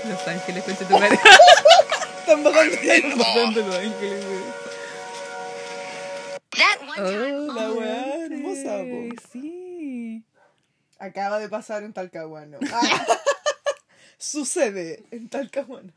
Los 0.08 0.28
ángeles, 0.28 0.64
concha 0.64 0.88
tu 0.88 0.94
madre. 0.94 1.18
Están 2.20 2.44
bajando 2.44 2.78
awe. 2.78 3.16
Bajando 3.16 3.62
los 3.62 3.76
ángeles, 3.76 4.26
güey. 4.26 4.44
Oh, 6.96 7.54
La 7.54 7.72
weá 7.72 8.26
hermosa, 8.26 8.78
po. 8.84 9.22
Sí. 9.32 10.24
Acaba 11.00 11.40
de 11.40 11.50
pasar 11.50 11.84
en 11.84 11.92
Talcahuano. 11.94 12.60
Ah. 12.72 13.06
Sucede 14.18 15.04
en 15.12 15.28
Talcahuano. 15.28 15.92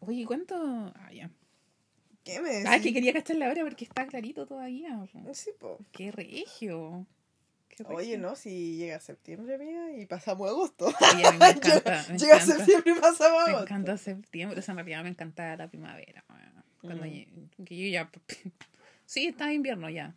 Oye, 0.00 0.24
¿cuánto? 0.26 0.56
Ah, 0.96 1.12
ya. 1.12 1.30
¿Qué 2.24 2.40
me 2.40 2.50
decís? 2.50 2.68
Ah, 2.68 2.80
que 2.80 2.92
quería 2.92 3.12
cachar 3.12 3.36
la 3.36 3.48
hora 3.48 3.62
porque 3.62 3.84
está 3.84 4.06
clarito 4.06 4.46
todavía. 4.46 4.98
Sí, 5.34 5.50
po. 5.58 5.78
Qué 5.92 6.10
regio. 6.10 7.06
Oye, 7.86 8.18
¿no? 8.18 8.36
Si 8.36 8.76
llega 8.76 9.00
septiembre, 9.00 9.58
mía, 9.58 9.96
y 9.98 10.06
pasamos 10.06 10.48
agosto. 10.48 10.86
Oye, 10.86 11.26
a 11.26 11.32
mí 11.32 11.38
me 11.38 11.48
encanta. 11.50 12.04
Me 12.10 12.18
llega 12.18 12.34
encanta. 12.36 12.56
septiembre 12.56 12.92
y 12.96 13.00
pasamos 13.00 13.44
Me 13.44 13.50
agosto. 13.50 13.62
encanta 13.62 13.96
septiembre, 13.98 14.58
o 14.58 14.62
sea, 14.62 14.72
en 14.72 14.76
realidad 14.78 15.02
me 15.02 15.08
encanta 15.10 15.56
la 15.56 15.68
primavera. 15.68 16.24
Cuando 16.80 17.04
Mm. 17.04 17.64
yo 17.64 17.86
ya. 17.88 18.10
Sí, 19.06 19.26
está 19.28 19.52
invierno 19.52 19.88
ya. 19.90 20.14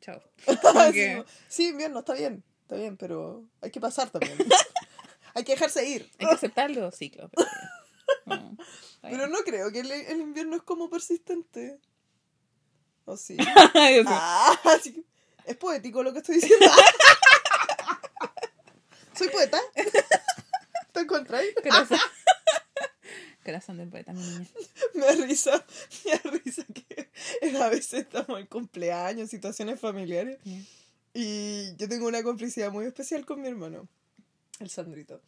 Chao. 0.00 0.22
Sí, 0.46 0.92
que. 0.92 1.24
Sí, 1.48 1.68
invierno, 1.68 2.00
está 2.00 2.14
bien. 2.14 2.42
Está 2.62 2.76
bien, 2.76 2.96
pero 2.96 3.44
hay 3.60 3.70
que 3.70 3.80
pasar 3.80 4.10
también. 4.10 4.36
hay 5.34 5.44
que 5.44 5.52
dejarse 5.52 5.86
ir. 5.88 6.08
hay 6.18 6.26
que 6.28 6.32
aceptar 6.34 6.70
los 6.70 6.94
ciclos. 6.94 7.30
Pero, 8.24 9.26
no, 9.26 9.38
Pero 9.44 9.44
creo 9.44 9.72
que 9.72 9.80
el, 9.80 9.90
el 9.90 10.20
invierno 10.20 10.56
es 10.56 10.62
como 10.62 10.88
persistente. 10.88 11.78
¿O 13.04 13.16
sí? 13.16 13.36
Eso. 13.38 14.08
Ah, 14.10 14.58
que- 14.82 15.02
es 15.46 15.56
poético 15.56 16.02
lo 16.02 16.12
que 16.12 16.18
estoy 16.18 16.36
diciendo. 16.36 16.66
Soy 19.16 19.28
poeta. 19.28 19.60
¿Te 20.92 21.00
encontráis? 21.00 21.54
Corazón. 21.54 21.98
Corazón 23.44 23.76
del 23.76 23.88
poeta, 23.88 24.12
mi 24.12 24.22
niña. 24.22 24.46
Me 24.94 25.06
da 25.06 25.12
risa, 25.26 25.64
me 26.04 26.10
da 26.12 26.30
risa 26.44 26.64
que 26.72 27.10
a 27.58 27.68
veces 27.68 28.04
estamos 28.04 28.40
en 28.40 28.46
cumpleaños, 28.46 29.30
situaciones 29.30 29.78
familiares. 29.78 30.38
Y 31.12 31.76
yo 31.76 31.88
tengo 31.88 32.08
una 32.08 32.22
complicidad 32.22 32.72
muy 32.72 32.86
especial 32.86 33.24
con 33.24 33.40
mi 33.40 33.48
hermano, 33.48 33.86
el 34.60 34.70
Sandrito. 34.70 35.20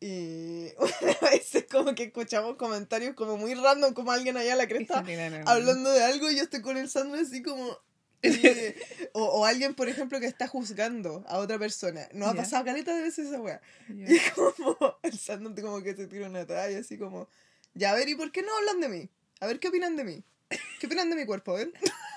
Y 0.00 0.68
a 1.20 1.30
veces 1.30 1.66
como 1.70 1.94
que 1.94 2.04
escuchamos 2.04 2.56
comentarios 2.56 3.14
como 3.14 3.36
muy 3.36 3.54
random, 3.54 3.92
como 3.94 4.12
alguien 4.12 4.36
allá 4.36 4.52
a 4.52 4.56
la 4.56 4.68
cresta 4.68 5.04
hablando 5.46 5.90
de 5.90 6.04
algo 6.04 6.30
y 6.30 6.36
yo 6.36 6.44
estoy 6.44 6.62
con 6.62 6.76
el 6.76 6.88
sándwich 6.88 7.22
así 7.22 7.42
como... 7.42 7.78
eh, 8.22 8.76
o, 9.12 9.24
o 9.24 9.44
alguien, 9.44 9.74
por 9.74 9.88
ejemplo, 9.88 10.20
que 10.20 10.26
está 10.26 10.48
juzgando 10.48 11.24
a 11.28 11.38
otra 11.38 11.58
persona. 11.58 12.08
No 12.12 12.26
ha 12.26 12.34
pasado 12.34 12.64
caleta 12.64 12.94
de 12.94 13.02
veces 13.02 13.28
esa. 13.28 13.42
Ya. 13.42 13.60
Y 13.88 14.18
como 14.34 14.76
el 15.02 15.62
como 15.62 15.82
que 15.82 15.94
se 15.94 16.06
tira 16.06 16.28
una 16.28 16.46
talla 16.46 16.78
así 16.78 16.98
como... 16.98 17.28
Ya, 17.74 17.92
a 17.92 17.94
ver, 17.94 18.08
¿y 18.08 18.14
por 18.14 18.32
qué 18.32 18.42
no 18.42 18.56
hablan 18.56 18.80
de 18.80 18.88
mí? 18.88 19.08
A 19.40 19.46
ver, 19.46 19.60
¿qué 19.60 19.68
opinan 19.68 19.96
de 19.96 20.04
mí? 20.04 20.24
¿Qué 20.80 20.86
opinan 20.86 21.10
de 21.10 21.16
mi 21.16 21.26
cuerpo? 21.26 21.52
A 21.52 21.58
ver. 21.58 21.72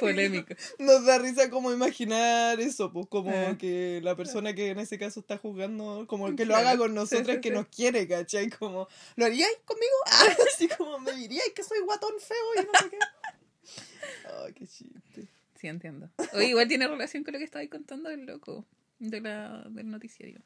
Polémico. 0.06 0.54
Nos 0.78 1.04
da 1.04 1.18
risa 1.18 1.50
como 1.50 1.72
imaginar 1.72 2.60
eso, 2.60 2.92
pues 2.92 3.06
como 3.08 3.30
Ah. 3.30 3.56
que 3.58 4.00
la 4.02 4.16
persona 4.16 4.54
que 4.54 4.68
en 4.70 4.78
ese 4.78 4.98
caso 4.98 5.20
está 5.20 5.38
jugando, 5.38 6.06
como 6.08 6.34
que 6.36 6.44
lo 6.46 6.56
haga 6.56 6.76
con 6.76 6.94
nosotras 6.94 7.36
sí, 7.36 7.40
que 7.40 7.48
sí. 7.50 7.54
nos 7.54 7.66
quiere, 7.68 8.06
¿cachai? 8.08 8.50
Como, 8.50 8.88
¿lo 9.16 9.24
haríais 9.24 9.58
conmigo? 9.64 9.92
Ah, 10.06 10.26
así 10.54 10.68
como 10.68 10.98
me 10.98 11.12
diríais 11.12 11.52
que 11.54 11.62
soy 11.62 11.80
guatón 11.80 12.12
feo 12.18 12.36
y 12.62 12.66
no 12.66 12.72
sé 12.80 12.90
qué. 12.90 12.98
Ay, 14.46 14.52
qué 14.54 14.66
chiste. 14.66 15.28
Sí, 15.60 15.66
entiendo. 15.68 16.08
O 16.32 16.40
igual 16.40 16.66
tiene 16.68 16.88
relación 16.88 17.22
con 17.22 17.32
lo 17.34 17.38
que 17.38 17.44
estabais 17.44 17.68
contando 17.70 18.08
del 18.08 18.24
loco, 18.24 18.64
de 18.98 19.20
la, 19.20 19.64
del 19.70 19.90
noticiario. 19.90 20.40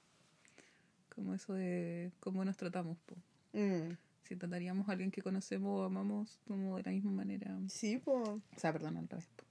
Como 1.15 1.35
eso 1.35 1.53
de 1.55 2.11
cómo 2.19 2.45
nos 2.45 2.57
tratamos. 2.57 2.99
Mm, 3.53 3.93
Si 4.29 4.35
trataríamos 4.35 4.89
a 4.89 4.93
alguien 4.93 5.13
que 5.13 5.23
conocemos 5.23 5.81
o 5.81 5.85
amamos 5.85 6.41
como 6.49 6.77
de 6.79 6.83
la 6.83 6.91
misma 6.91 7.13
manera. 7.13 7.57
Sí, 7.69 7.99
pues. 7.99 8.29
O 8.29 8.41
sea, 8.57 8.73
perdón, 8.73 8.97
al 8.97 9.09
revés. 9.09 9.29
po. 9.37 9.44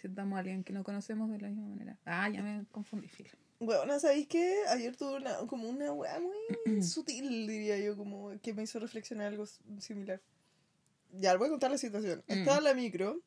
Si 0.00 0.08
tratamos 0.08 0.36
a 0.36 0.40
alguien 0.40 0.64
que 0.64 0.72
no 0.72 0.84
conocemos 0.84 1.30
de 1.30 1.40
la 1.40 1.48
misma 1.48 1.66
manera. 1.66 1.98
Ah, 2.04 2.28
ya 2.28 2.42
me 2.42 2.64
confundí, 2.70 3.08
filo. 3.08 3.30
Bueno, 3.60 3.98
¿sabéis 3.98 4.28
qué? 4.28 4.56
Ayer 4.68 4.94
tuve 4.96 5.16
una, 5.16 5.36
como 5.48 5.68
una 5.68 5.92
weá 5.92 6.20
muy 6.20 6.82
sutil, 6.82 7.46
diría 7.46 7.78
yo, 7.78 7.96
como 7.96 8.32
que 8.40 8.54
me 8.54 8.62
hizo 8.62 8.78
reflexionar 8.78 9.28
algo 9.28 9.46
similar. 9.80 10.20
Ya, 11.12 11.32
les 11.32 11.38
voy 11.38 11.48
a 11.48 11.50
contar 11.50 11.70
la 11.70 11.78
situación. 11.78 12.22
Mm. 12.28 12.32
Estaba 12.32 12.58
en 12.58 12.64
la 12.64 12.74
micro 12.74 13.20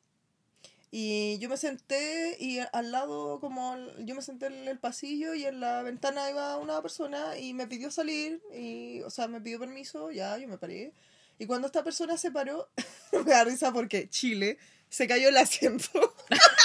y 0.94 1.38
yo 1.38 1.48
me 1.48 1.56
senté 1.56 2.36
y 2.38 2.58
al 2.58 2.92
lado, 2.92 3.40
como 3.40 3.76
yo 4.00 4.14
me 4.14 4.20
senté 4.20 4.46
en 4.46 4.68
el 4.68 4.78
pasillo 4.78 5.34
y 5.34 5.46
en 5.46 5.58
la 5.58 5.82
ventana 5.82 6.28
iba 6.28 6.58
una 6.58 6.82
persona 6.82 7.38
y 7.38 7.54
me 7.54 7.66
pidió 7.66 7.90
salir, 7.90 8.42
y, 8.54 9.00
o 9.00 9.08
sea, 9.08 9.26
me 9.26 9.40
pidió 9.40 9.58
permiso, 9.58 10.10
ya, 10.10 10.36
yo 10.36 10.46
me 10.48 10.58
paré. 10.58 10.92
Y 11.38 11.46
cuando 11.46 11.66
esta 11.66 11.82
persona 11.82 12.18
se 12.18 12.30
paró, 12.30 12.68
me 13.24 13.30
da 13.30 13.42
risa 13.44 13.72
porque 13.72 14.10
Chile 14.10 14.58
se 14.90 15.08
cayó 15.08 15.30
el 15.30 15.38
asiento. 15.38 16.14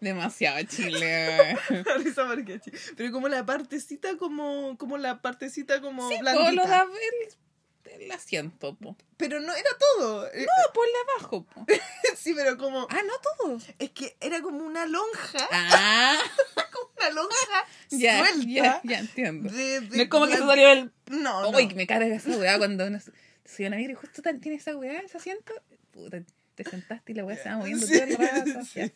Demasiado 0.00 0.62
chile. 0.64 1.56
Me 1.70 1.82
da 1.82 1.96
risa 1.98 2.26
porque 2.26 2.60
Chile. 2.60 2.78
Pero 2.96 3.12
como 3.12 3.28
la 3.28 3.44
partecita, 3.46 4.16
como, 4.16 4.76
como 4.78 4.98
la 4.98 5.20
partecita 5.22 5.80
como 5.80 6.08
sí, 6.10 6.18
blandita. 6.20 6.52
lo 6.52 6.66
da 6.66 6.82
el, 7.86 8.02
el 8.02 8.12
asiento, 8.12 8.74
po. 8.76 8.96
Pero 9.16 9.40
no 9.40 9.54
era 9.54 9.70
todo. 9.78 10.26
Eh, 10.32 10.46
No, 10.46 10.72
por 10.72 10.86
la 10.86 11.12
abajo, 11.14 11.44
po. 11.46 11.66
Sí, 12.16 12.34
pero 12.34 12.56
como. 12.58 12.86
Ah, 12.90 13.00
no 13.06 13.12
todo. 13.38 13.58
Es 13.78 13.90
que 13.90 14.16
era 14.20 14.40
como 14.42 14.64
una 14.64 14.86
lonja. 14.86 15.48
Ah, 15.52 16.18
Como 16.72 16.90
una 16.98 17.10
lonja 17.10 17.64
ya, 17.90 18.18
suelta. 18.26 18.46
ya, 18.48 18.80
ya 18.84 18.98
entiendo. 18.98 19.50
de- 19.52 19.80
de 19.80 19.96
No 19.96 20.02
es 20.02 20.08
como 20.08 20.26
que 20.26 20.32
se 20.36 20.38
salió 20.38 20.72
el 20.72 20.92
No, 21.06 21.42
no. 21.42 21.50
Uy, 21.56 21.68
que 21.68 21.74
me 21.74 21.86
carga 21.86 22.06
esa 22.14 22.30
weá 22.36 22.58
cuando 22.58 22.86
uno 22.86 22.98
se 23.00 23.12
se 23.44 23.56
sube 23.58 23.66
a 23.66 23.68
una 23.68 23.76
micro 23.76 23.92
y 23.92 23.94
justo 23.94 24.22
tiene 24.40 24.56
esa 24.56 24.76
weá, 24.76 24.98
ese 25.00 25.16
asiento. 25.18 25.52
Puta, 25.92 26.18
te 26.56 26.64
sentaste 26.64 27.12
y 27.12 27.14
la 27.14 27.24
weá 27.24 27.36
se 27.40 27.48
va 27.48 27.56
moviendo 27.58 27.86
Sí, 27.86 27.92
todo 27.94 28.04
el 28.04 28.16
rato. 28.16 28.64
sí. 28.64 28.92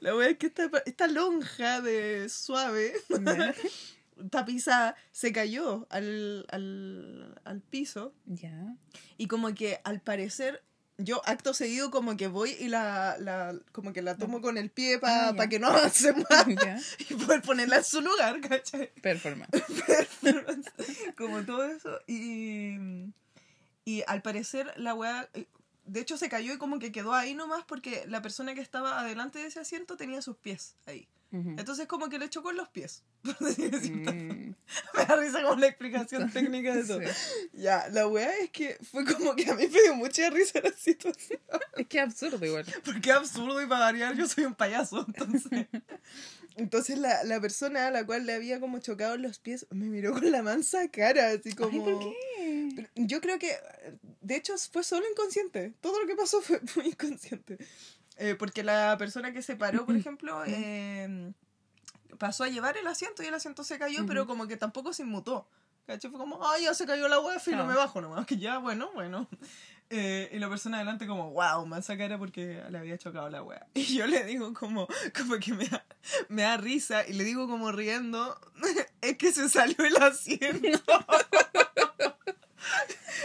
La 0.00 0.14
wea 0.16 0.30
es 0.30 0.38
que 0.38 0.46
esta, 0.46 0.70
esta 0.86 1.06
lonja 1.06 1.80
de 1.80 2.28
suave, 2.28 2.92
tapizada, 4.30 4.94
se 5.10 5.32
cayó 5.32 5.86
al, 5.90 6.46
al, 6.50 7.40
al 7.44 7.60
piso. 7.60 8.14
Ya. 8.26 8.76
Y 9.18 9.26
como 9.26 9.54
que 9.54 9.80
al 9.84 10.00
parecer, 10.00 10.62
yo 10.98 11.22
acto 11.24 11.54
seguido 11.54 11.90
como 11.90 12.16
que 12.16 12.28
voy 12.28 12.50
y 12.58 12.68
la, 12.68 13.16
la 13.18 13.54
como 13.72 13.92
que 13.92 14.02
la 14.02 14.16
tomo 14.16 14.40
con 14.40 14.58
el 14.58 14.70
pie 14.70 14.98
para 14.98 15.28
Ah, 15.28 15.48
que 15.48 15.58
no 15.58 15.68
avance 15.68 16.12
más 16.30 16.46
Ya. 16.46 16.78
y 17.10 17.14
poder 17.14 17.42
ponerla 17.42 17.78
en 17.78 17.84
su 17.84 18.00
lugar, 18.00 18.40
¿cachai? 18.40 18.92
Performance. 19.00 19.50
como 21.16 21.42
todo 21.44 21.64
eso. 21.64 21.98
Y, 22.06 22.76
y 23.84 24.02
al 24.06 24.22
parecer 24.22 24.72
la 24.76 24.94
weá, 24.94 25.28
eh, 25.34 25.46
de 25.84 26.00
hecho 26.00 26.16
se 26.16 26.28
cayó 26.28 26.54
y 26.54 26.58
como 26.58 26.78
que 26.78 26.92
quedó 26.92 27.14
ahí 27.14 27.34
nomás 27.34 27.64
porque 27.64 28.04
la 28.08 28.22
persona 28.22 28.54
que 28.54 28.60
estaba 28.60 29.00
adelante 29.00 29.38
de 29.38 29.46
ese 29.46 29.60
asiento 29.60 29.96
tenía 29.96 30.22
sus 30.22 30.36
pies 30.36 30.76
ahí. 30.86 31.08
Entonces 31.32 31.86
como 31.86 32.10
que 32.10 32.18
le 32.18 32.28
chocó 32.28 32.50
en 32.50 32.58
los 32.58 32.68
pies. 32.68 33.04
por. 33.22 33.40
Mm, 33.40 34.54
Me 34.94 35.04
da 35.06 35.16
risa 35.16 35.42
como 35.42 35.58
la 35.58 35.66
explicación 35.68 36.30
técnica 36.30 36.74
de 36.74 36.80
eso. 36.80 37.00
sí. 37.00 37.50
Ya, 37.54 37.88
la 37.88 38.06
weá 38.06 38.36
es 38.38 38.50
que 38.50 38.76
fue 38.90 39.06
como 39.06 39.34
que 39.34 39.50
a 39.50 39.54
mí 39.54 39.66
me 39.66 39.80
dio 39.80 39.94
mucha 39.94 40.28
risa 40.28 40.60
la 40.62 40.72
situación. 40.72 41.40
Es 41.76 41.86
que 41.86 41.98
es 41.98 42.04
absurdo 42.04 42.44
igual. 42.44 42.66
Porque 42.84 43.10
es 43.10 43.16
absurdo 43.16 43.62
y 43.62 43.66
para 43.66 43.86
variar 43.86 44.14
yo 44.14 44.28
soy 44.28 44.44
un 44.44 44.54
payaso. 44.54 45.06
Entonces, 45.08 45.66
entonces 46.56 46.98
la, 46.98 47.24
la 47.24 47.40
persona 47.40 47.86
a 47.86 47.90
la 47.90 48.04
cual 48.04 48.26
le 48.26 48.34
había 48.34 48.60
como 48.60 48.78
chocado 48.78 49.16
los 49.16 49.38
pies 49.38 49.66
me 49.70 49.86
miró 49.86 50.12
con 50.12 50.30
la 50.30 50.42
mansa 50.42 50.88
cara, 50.88 51.28
así 51.30 51.52
como... 51.54 51.70
Ay, 51.72 51.80
¿por 51.80 51.98
qué? 51.98 52.88
Yo 52.96 53.20
creo 53.20 53.38
que, 53.38 53.56
de 54.20 54.36
hecho, 54.36 54.54
fue 54.70 54.82
solo 54.84 55.04
inconsciente. 55.10 55.72
Todo 55.80 56.00
lo 56.00 56.06
que 56.06 56.14
pasó 56.16 56.40
fue 56.42 56.60
muy 56.76 56.86
inconsciente. 56.88 57.58
Eh, 58.18 58.34
porque 58.38 58.62
la 58.62 58.96
persona 58.98 59.32
que 59.32 59.42
se 59.42 59.56
paró, 59.56 59.86
por 59.86 59.96
ejemplo, 59.96 60.42
eh, 60.46 61.32
pasó 62.18 62.44
a 62.44 62.48
llevar 62.48 62.76
el 62.76 62.86
asiento 62.86 63.22
y 63.22 63.26
el 63.26 63.34
asiento 63.34 63.64
se 63.64 63.78
cayó, 63.78 64.06
pero 64.06 64.26
como 64.26 64.46
que 64.46 64.56
tampoco 64.56 64.92
se 64.92 65.02
inmutó. 65.02 65.48
¿Cachai? 65.86 66.10
Fue 66.12 66.20
como, 66.20 66.46
ay, 66.46 66.64
ya 66.64 66.74
se 66.74 66.86
cayó 66.86 67.08
la 67.08 67.18
wea, 67.18 67.40
filo, 67.40 67.64
Ah. 67.64 67.66
me 67.66 67.74
bajo 67.74 68.00
nomás. 68.00 68.24
Que 68.28 68.36
ya, 68.36 68.58
bueno, 68.58 68.90
bueno. 68.94 69.28
Eh, 69.94 70.30
y 70.32 70.38
la 70.38 70.48
persona 70.48 70.78
adelante 70.78 71.06
como, 71.06 71.32
wow, 71.32 71.66
mansa 71.66 71.98
cara 71.98 72.16
porque 72.16 72.62
le 72.70 72.78
había 72.78 72.96
chocado 72.96 73.28
la 73.28 73.42
wea. 73.42 73.66
Y 73.74 73.94
yo 73.94 74.06
le 74.06 74.24
digo 74.24 74.54
como, 74.54 74.88
como 75.14 75.36
que 75.38 75.52
me 75.52 75.68
da, 75.68 75.84
me 76.30 76.42
da 76.42 76.56
risa 76.56 77.06
y 77.06 77.12
le 77.12 77.24
digo 77.24 77.46
como 77.46 77.70
riendo, 77.72 78.40
es 79.02 79.18
que 79.18 79.32
se 79.32 79.50
salió 79.50 79.84
el 79.84 79.96
asiento. 79.98 80.80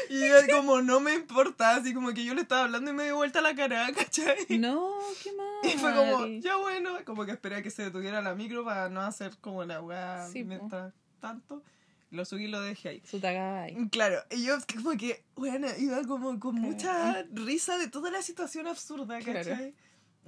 Y 0.09 0.27
yo 0.27 0.35
como 0.55 0.81
no 0.81 0.99
me 0.99 1.13
importa, 1.13 1.75
así 1.75 1.93
como 1.93 2.13
que 2.13 2.23
yo 2.23 2.33
le 2.33 2.41
estaba 2.41 2.63
hablando 2.63 2.91
y 2.91 2.93
me 2.93 3.03
dio 3.03 3.17
vuelta 3.17 3.41
la 3.41 3.55
cara, 3.55 3.91
¿cachai? 3.93 4.57
No, 4.57 4.97
qué 5.21 5.31
mal. 5.33 5.47
Y 5.63 5.77
fue 5.77 5.93
como, 5.93 6.25
ya 6.39 6.55
bueno, 6.55 6.91
como 7.05 7.25
que 7.25 7.31
esperé 7.31 7.57
a 7.57 7.61
que 7.61 7.69
se 7.69 7.83
detuviera 7.83 8.21
la 8.21 8.33
micro 8.33 8.63
para 8.63 8.89
no 8.89 9.01
hacer 9.01 9.37
como 9.41 9.63
la 9.65 9.81
weá 9.81 10.27
Sí, 10.27 10.43
mientras 10.43 10.93
tanto. 11.19 11.61
Lo 12.09 12.23
subí 12.23 12.45
y 12.45 12.47
lo 12.47 12.61
dejé 12.61 12.89
ahí. 12.89 13.01
Su 13.05 13.19
tagada 13.19 13.63
ahí. 13.63 13.89
Claro, 13.89 14.17
y 14.31 14.43
yo 14.45 14.55
como 14.75 14.95
que, 14.97 15.25
bueno, 15.35 15.67
iba 15.77 16.01
como 16.03 16.39
con 16.39 16.55
mucha 16.55 17.23
risa 17.33 17.77
de 17.77 17.89
toda 17.89 18.09
la 18.11 18.21
situación 18.21 18.67
absurda, 18.67 19.19
Claro. 19.19 19.39
¿cachai? 19.49 19.75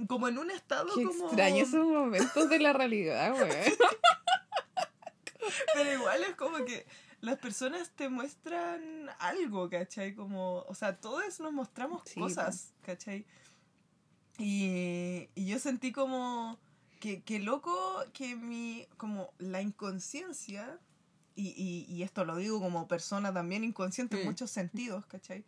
Como 0.08 0.28
en 0.28 0.38
un 0.38 0.52
estado 0.52 0.88
Qué 0.96 1.04
como... 1.06 1.26
extraño 1.28 1.64
esos 1.64 1.86
momentos 1.86 2.50
de 2.50 2.60
la 2.60 2.74
realidad, 2.74 3.32
güey. 3.38 3.74
Pero 5.74 5.94
igual 5.94 6.24
es 6.24 6.36
como 6.36 6.64
que 6.66 6.86
las 7.22 7.38
personas 7.40 7.92
te 7.96 8.08
muestran 8.10 9.10
algo, 9.20 9.70
¿cachai? 9.70 10.14
Como, 10.16 10.60
o 10.68 10.76
sea, 10.76 10.98
todos 11.00 11.40
nos 11.40 11.52
mostramos 11.54 12.04
Sí, 12.06 12.20
cosas, 12.20 12.74
¿cachai? 12.82 13.26
Y, 14.38 15.30
y 15.36 15.46
yo 15.48 15.60
sentí 15.60 15.92
como 15.92 16.58
que, 17.00 17.22
que 17.24 17.40
loco 17.40 17.76
que 18.14 18.36
mi, 18.36 18.88
como 18.98 19.34
la 19.38 19.62
inconsciencia, 19.62 20.80
y, 21.40 21.54
y, 21.56 21.86
y 21.94 22.04
esto 22.04 22.26
lo 22.26 22.36
digo 22.36 22.60
como 22.60 22.88
persona 22.88 23.34
también 23.34 23.64
inconsciente 23.64 24.20
en 24.20 24.26
muchos 24.26 24.52
sentidos, 24.52 25.06
¿cachai? 25.06 25.46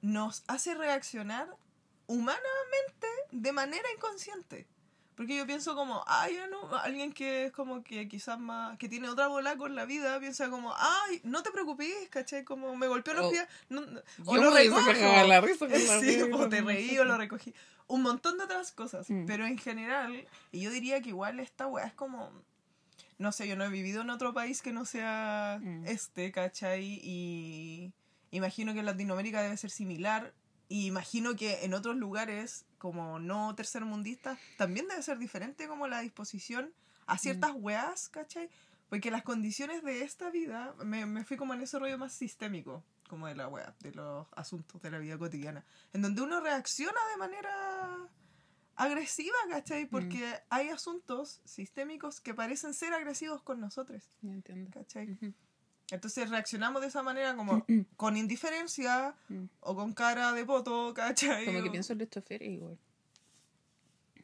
Nos 0.00 0.44
hace 0.46 0.74
reaccionar 0.74 1.48
humanamente 2.06 3.06
de 3.32 3.52
manera 3.52 3.88
inconsciente. 3.94 4.66
Porque 5.16 5.34
yo 5.34 5.46
pienso 5.46 5.74
como, 5.74 6.04
ay, 6.06 6.36
no, 6.50 6.76
alguien 6.76 7.10
que 7.12 7.46
es 7.46 7.52
como 7.52 7.82
que 7.82 8.06
quizás 8.06 8.38
más, 8.38 8.76
que 8.76 8.86
tiene 8.86 9.08
otra 9.08 9.28
bola 9.28 9.56
con 9.56 9.74
la 9.74 9.86
vida, 9.86 10.20
piensa 10.20 10.50
como, 10.50 10.74
ay, 10.76 11.22
no 11.24 11.42
te 11.42 11.50
preocupes, 11.50 11.88
¿cachai? 12.10 12.44
Como 12.44 12.76
me 12.76 12.86
golpeó 12.86 13.14
los 13.14 13.24
O- 13.26 13.30
pies, 13.30 13.46
no, 13.70 13.80
no- 13.80 14.00
o 14.26 14.36
Yo 14.36 14.42
lo 14.42 14.50
recojo. 14.50 14.82
la 15.26 15.40
risa 15.40 15.66
la 15.68 16.00
Sí, 16.00 16.20
o 16.30 16.48
te 16.50 16.60
reí 16.60 16.98
o 16.98 17.04
lo 17.04 17.16
recogí. 17.16 17.54
Un 17.86 18.02
montón 18.02 18.36
de 18.36 18.44
otras 18.44 18.72
cosas. 18.72 19.08
Mm. 19.08 19.24
Pero 19.24 19.46
en 19.46 19.56
general, 19.56 20.28
y 20.52 20.60
yo 20.60 20.70
diría 20.70 21.00
que 21.00 21.08
igual 21.08 21.40
esta 21.40 21.66
weá 21.66 21.86
es 21.86 21.94
como, 21.94 22.30
no 23.18 23.32
sé, 23.32 23.48
yo 23.48 23.56
no 23.56 23.64
he 23.64 23.68
vivido 23.70 24.02
en 24.02 24.10
otro 24.10 24.32
país 24.34 24.62
que 24.62 24.72
no 24.72 24.84
sea 24.84 25.58
Mm. 25.62 25.86
este, 25.86 26.32
¿cachai? 26.32 27.00
Y 27.02 27.92
imagino 28.30 28.72
que 28.74 28.80
en 28.80 28.86
Latinoamérica 28.86 29.42
debe 29.42 29.56
ser 29.56 29.70
similar. 29.70 30.32
Y 30.68 30.86
imagino 30.86 31.36
que 31.36 31.64
en 31.64 31.74
otros 31.74 31.96
lugares, 31.96 32.64
como 32.78 33.18
no 33.20 33.54
tercermundistas, 33.54 34.38
también 34.58 34.88
debe 34.88 35.02
ser 35.02 35.18
diferente 35.18 35.68
como 35.68 35.86
la 35.86 36.00
disposición 36.00 36.72
a 37.06 37.18
ciertas 37.18 37.52
weas, 37.54 38.08
¿cachai? 38.08 38.50
Porque 38.88 39.10
las 39.12 39.22
condiciones 39.22 39.82
de 39.84 40.02
esta 40.02 40.28
vida, 40.30 40.74
me, 40.84 41.06
me 41.06 41.24
fui 41.24 41.36
como 41.36 41.54
en 41.54 41.60
ese 41.62 41.78
rollo 41.78 41.98
más 41.98 42.12
sistémico, 42.12 42.82
como 43.08 43.28
de 43.28 43.36
la 43.36 43.46
wea, 43.48 43.74
de 43.80 43.92
los 43.92 44.26
asuntos 44.34 44.82
de 44.82 44.90
la 44.90 44.98
vida 44.98 45.16
cotidiana, 45.16 45.64
en 45.92 46.02
donde 46.02 46.22
uno 46.22 46.40
reacciona 46.40 46.98
de 47.12 47.16
manera 47.16 48.08
agresiva, 48.76 49.36
¿cachai? 49.50 49.84
Mm. 49.86 49.88
Porque 49.88 50.34
hay 50.50 50.68
asuntos 50.68 51.40
sistémicos 51.44 52.20
que 52.20 52.34
parecen 52.34 52.74
ser 52.74 52.92
agresivos 52.92 53.42
con 53.42 53.60
nosotros, 53.60 54.10
No 54.22 54.32
entiendo. 54.32 54.70
¿cachai? 54.72 55.16
Entonces 55.90 56.28
reaccionamos 56.30 56.82
de 56.82 56.88
esa 56.88 57.02
manera 57.02 57.34
como 57.36 57.64
con 57.96 58.16
indiferencia 58.16 59.14
Mm. 59.28 59.44
o 59.60 59.74
con 59.76 59.92
cara 59.94 60.32
de 60.32 60.44
poto, 60.44 60.92
¿cachai? 60.94 61.44
Como 61.46 61.62
que 61.62 61.70
pienso 61.70 61.92
en 61.92 62.00
los 62.00 62.10
choferes 62.10 62.48
igual. 62.50 62.78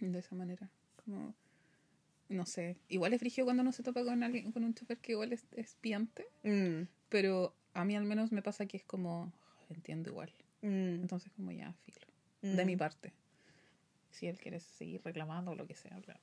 De 0.01 0.19
esa 0.19 0.35
manera. 0.35 0.69
Como. 1.05 1.35
No 2.29 2.47
sé. 2.47 2.77
Igual 2.89 3.13
es 3.13 3.21
frigio 3.21 3.45
cuando 3.45 3.63
uno 3.63 3.73
se 3.73 3.83
topa 3.83 4.03
con 4.05 4.23
alguien, 4.23 4.51
con 4.53 4.65
un 4.65 4.75
chofer 4.75 4.99
que 4.99 5.13
igual 5.13 5.33
es, 5.33 5.45
es 5.53 5.77
piante. 5.81 6.27
Mm, 6.43 6.89
Pero 7.09 7.55
a 7.75 7.85
mí 7.85 7.95
al 7.95 8.05
menos 8.05 8.33
me 8.33 8.43
pasa 8.43 8.67
que 8.67 8.77
es 8.79 8.85
como. 8.85 9.33
Entiendo 9.71 10.11
igual. 10.11 10.33
mm, 10.63 11.03
Entonces, 11.03 11.31
como 11.33 11.53
ya, 11.53 11.73
filo. 11.85 12.07
De 12.43 12.65
mm. 12.65 12.67
mi 12.67 12.77
parte. 12.77 13.13
Si 14.13 14.27
él 14.27 14.39
quiere 14.39 14.61
seguir 14.61 15.01
reclamando 15.05 15.51
o 15.51 15.55
lo 15.55 15.67
que 15.67 15.75
sea, 15.75 16.01
claro. 16.01 16.21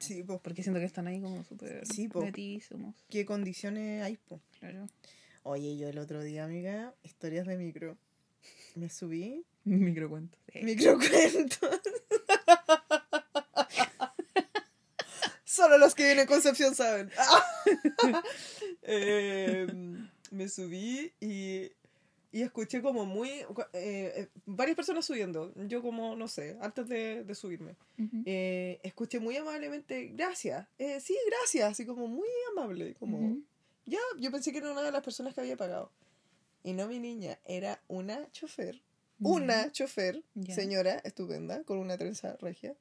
Sí, 0.00 0.22
po. 0.22 0.38
Porque 0.40 0.62
siento 0.62 0.80
que 0.80 0.86
están 0.86 1.06
ahí 1.06 1.20
como 1.20 1.42
súper 1.44 1.86
Sí, 1.86 2.08
metísimos. 2.14 2.94
¿Qué 3.08 3.24
condiciones 3.24 4.02
hay, 4.02 4.16
po? 4.16 4.40
Claro. 4.58 4.86
Oye, 5.44 5.78
yo 5.78 5.88
el 5.88 5.98
otro 5.98 6.22
día, 6.22 6.44
amiga, 6.44 6.94
historias 7.02 7.46
de 7.46 7.56
micro. 7.56 7.96
Me 8.74 8.90
subí, 8.90 9.44
Microcuento. 9.64 10.38
Sí. 10.52 10.60
microcuentos. 10.62 11.58
Solo 15.44 15.78
los 15.78 15.94
que 15.94 16.04
vienen 16.04 16.20
en 16.22 16.26
Concepción 16.26 16.74
saben. 16.74 17.10
Eh, 18.90 19.66
me 20.30 20.48
subí 20.48 21.12
y, 21.20 21.70
y 22.38 22.42
escuché 22.42 22.80
como 22.80 23.04
muy... 23.04 23.30
eh, 23.30 23.46
eh, 23.72 24.28
varias 24.46 24.76
personas 24.76 25.04
subiendo. 25.04 25.52
Yo 25.66 25.82
como, 25.82 26.14
no 26.14 26.28
sé, 26.28 26.56
antes 26.60 26.86
de, 26.86 27.24
de 27.24 27.34
subirme. 27.34 27.74
Eh, 28.24 28.78
escuché 28.84 29.18
muy 29.18 29.36
amablemente, 29.36 30.12
gracias. 30.14 30.68
Eh, 30.78 31.00
sí, 31.00 31.16
gracias. 31.26 31.72
Así 31.72 31.84
como 31.84 32.06
muy 32.06 32.28
amable. 32.52 32.94
Como, 32.94 33.18
Ujú. 33.18 33.42
ya, 33.86 33.98
yo 34.20 34.30
pensé 34.30 34.52
que 34.52 34.58
era 34.58 34.70
una 34.70 34.82
de 34.82 34.92
las 34.92 35.02
personas 35.02 35.34
que 35.34 35.40
había 35.40 35.56
pagado. 35.56 35.90
Y 36.62 36.74
no 36.74 36.86
mi 36.86 37.00
niña, 37.00 37.40
era 37.44 37.82
una 37.88 38.30
chofer. 38.30 38.80
Una 39.20 39.72
chofer, 39.72 40.22
Ya. 40.34 40.54
señora 40.54 41.00
estupenda, 41.04 41.62
con 41.64 41.78
una 41.78 41.98
trenza 41.98 42.36
regia. 42.40 42.74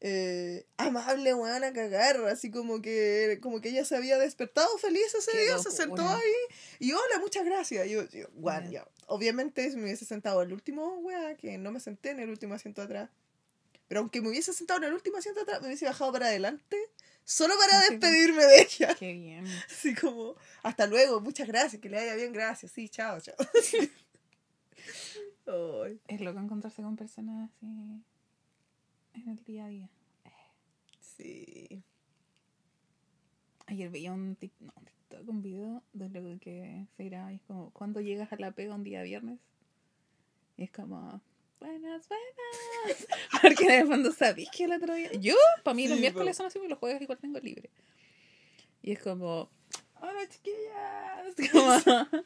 Eh, 0.00 0.64
amable, 0.76 1.34
weón, 1.34 1.64
a 1.64 1.72
cagar. 1.72 2.16
Así 2.26 2.50
como 2.50 2.80
que, 2.80 3.38
como 3.42 3.60
que 3.60 3.70
ella 3.70 3.84
se 3.84 3.96
había 3.96 4.18
despertado 4.18 4.78
feliz 4.78 5.12
ese 5.14 5.32
Qué 5.32 5.42
día, 5.44 5.58
se 5.58 5.70
sentó 5.70 6.08
ahí. 6.08 6.32
Y 6.78 6.92
hola, 6.92 7.18
muchas 7.20 7.44
gracias. 7.44 7.86
Y 7.86 7.90
yo, 7.90 8.08
yo, 8.08 8.26
weón, 8.34 8.64
Ya. 8.66 8.70
ya. 8.84 8.88
Obviamente, 9.06 9.68
si 9.70 9.76
me 9.76 9.84
hubiese 9.84 10.04
sentado 10.04 10.40
el 10.42 10.52
último, 10.52 10.98
weón, 11.00 11.36
que 11.36 11.58
no 11.58 11.72
me 11.72 11.80
senté 11.80 12.10
en 12.10 12.20
el 12.20 12.30
último 12.30 12.54
asiento 12.54 12.80
atrás. 12.82 13.10
Pero 13.88 14.00
aunque 14.00 14.22
me 14.22 14.28
hubiese 14.28 14.52
sentado 14.54 14.78
en 14.78 14.84
el 14.84 14.94
último 14.94 15.18
asiento 15.18 15.40
atrás, 15.42 15.60
me 15.60 15.66
hubiese 15.66 15.84
bajado 15.84 16.12
para 16.12 16.26
adelante. 16.26 16.76
Solo 17.24 17.54
para 17.58 17.80
despedirme 17.90 18.44
de 18.44 18.62
ella. 18.62 18.94
Qué 18.94 19.12
bien. 19.12 19.44
Así 19.70 19.94
como, 19.94 20.34
hasta 20.62 20.86
luego, 20.86 21.20
muchas 21.20 21.46
gracias, 21.46 21.80
que 21.82 21.88
le 21.88 21.96
vaya 21.98 22.14
bien, 22.14 22.32
gracias. 22.32 22.72
Sí, 22.72 22.88
chao, 22.88 23.20
chao. 23.20 23.34
Ay, 25.46 26.00
Es 26.08 26.20
loco 26.20 26.38
encontrarse 26.38 26.82
con 26.82 26.96
personas 26.96 27.50
así 27.50 27.66
en 29.14 29.28
el 29.28 29.44
día 29.44 29.64
a 29.66 29.68
día. 29.68 29.88
sí. 31.00 31.82
Ayer 33.66 33.90
veía 33.90 34.12
un 34.12 34.36
tic- 34.36 34.52
no, 34.60 34.72
un 34.76 34.84
TikTok, 34.84 35.28
un 35.28 35.42
video 35.42 35.82
de 35.92 36.08
lo 36.08 36.38
que 36.40 36.86
se 36.96 37.04
irá. 37.04 37.32
y 37.32 37.36
Es 37.36 37.42
como, 37.42 37.70
cuando 37.70 38.00
llegas 38.00 38.32
a 38.32 38.36
la 38.36 38.50
pega 38.52 38.74
un 38.74 38.82
día 38.84 39.02
viernes? 39.02 39.38
Y 40.56 40.64
es 40.64 40.70
como, 40.70 41.20
buenas, 41.60 42.06
buenas. 42.08 43.06
Porque 43.42 43.64
en 43.64 43.70
el 43.82 43.86
fondo 43.86 44.12
sabéis 44.12 44.50
que 44.50 44.64
el 44.64 44.72
otro 44.72 44.94
día. 44.94 45.10
Yo, 45.12 45.34
para 45.64 45.74
mí, 45.74 45.88
los 45.88 45.98
miércoles 45.98 46.36
son 46.36 46.46
así, 46.46 46.58
porque 46.58 46.70
los 46.70 46.78
jueves 46.78 47.00
igual 47.02 47.18
tengo 47.18 47.38
libre. 47.40 47.70
Y 48.82 48.92
es 48.92 48.98
como, 48.98 49.48
hola 50.00 50.28
chiquillas. 50.28 51.34
Como, 51.52 52.24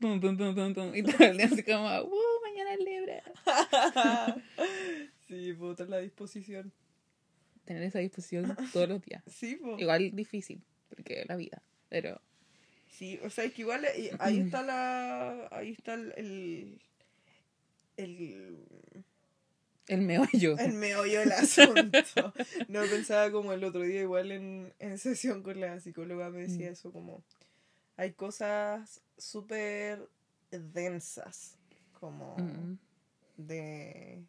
pum, 0.00 0.20
pum, 0.20 0.74
pum. 0.74 0.94
Y 0.94 1.02
todo 1.02 1.24
el 1.26 1.36
día 1.36 1.46
así 1.46 1.62
como, 1.62 1.84
uh, 1.84 2.40
mañana 2.42 2.74
es 2.74 2.80
libre. 2.80 3.22
sí, 5.28 5.52
puta, 5.54 5.84
la 5.86 5.98
disposición. 5.98 6.72
Tener 7.64 7.82
esa 7.82 7.98
disposición 7.98 8.56
todos 8.72 8.88
los 8.88 9.02
días. 9.02 9.22
Sí, 9.26 9.56
po. 9.56 9.76
Igual 9.78 10.14
difícil, 10.14 10.62
porque 10.88 11.24
la 11.28 11.36
vida. 11.36 11.62
Pero 11.88 12.20
Sí, 12.88 13.18
o 13.22 13.28
sea, 13.30 13.44
es 13.44 13.52
que 13.52 13.62
igual 13.62 13.84
eh, 13.84 14.10
ahí 14.20 14.38
está 14.40 14.62
la. 14.62 15.48
Ahí 15.50 15.72
está 15.72 15.94
el. 15.94 16.12
el 16.16 16.80
el, 17.98 18.58
el 19.88 20.02
meollo. 20.02 20.58
el 20.58 20.72
meollo 20.74 21.20
del 21.20 21.32
asunto. 21.32 22.32
No 22.68 22.82
pensaba 22.82 23.30
como 23.30 23.52
el 23.52 23.64
otro 23.64 23.80
día, 23.82 24.02
igual 24.02 24.32
en, 24.32 24.72
en 24.78 24.98
sesión 24.98 25.42
con 25.42 25.60
la 25.60 25.80
psicóloga 25.80 26.28
me 26.30 26.40
decía 26.42 26.68
Mm. 26.68 26.72
eso, 26.72 26.92
como 26.92 27.22
hay 27.96 28.12
cosas 28.12 29.00
súper 29.16 30.08
densas, 30.50 31.56
como 32.00 32.36
Mm. 32.38 32.78
de 33.36 34.24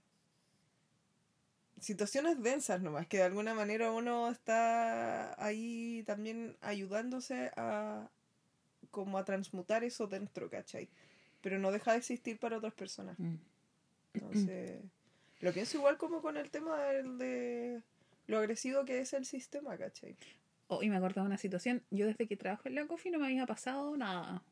situaciones 1.80 2.41
densas 2.41 2.82
nomás, 2.82 3.07
que 3.07 3.18
de 3.18 3.24
alguna 3.24 3.53
manera 3.53 3.91
uno 3.91 4.30
está 4.30 5.41
ahí 5.43 6.03
también 6.05 6.57
ayudándose 6.61 7.51
a 7.55 8.09
como 8.91 9.18
a 9.18 9.26
transmutar 9.26 9.84
eso 9.84 10.07
dentro, 10.07 10.49
¿cachai? 10.49 10.89
Pero 11.41 11.59
no 11.59 11.72
deja 11.72 11.91
de 11.91 11.97
existir 11.99 12.39
para 12.39 12.57
otras 12.57 12.74
personas. 12.74 13.20
Mm. 13.20 13.36
Entonces, 14.13 14.82
lo 15.41 15.53
pienso 15.53 15.78
igual 15.78 15.97
como 15.97 16.22
con 16.22 16.38
el 16.38 16.49
tema 16.49 16.82
del, 16.86 17.18
de 17.20 17.84
lo 18.26 18.39
agresivo 18.39 18.86
que 18.86 18.99
es 18.99 19.13
el 19.13 19.26
sistema, 19.26 19.78
¿cachai? 19.78 20.15
Oh, 20.68 20.84
y 20.84 20.89
me 20.89 20.97
acordaba 20.97 21.24
de 21.24 21.28
una 21.30 21.38
situación. 21.38 21.82
Yo 21.91 22.05
desde 22.07 22.28
que 22.28 22.36
trabajo 22.38 22.68
en 22.68 22.76
la 22.76 22.86
coffee 22.88 23.11
no 23.11 23.20
me 23.20 23.28
había 23.28 23.45
pasado 23.45 23.95
nada. 23.95 24.43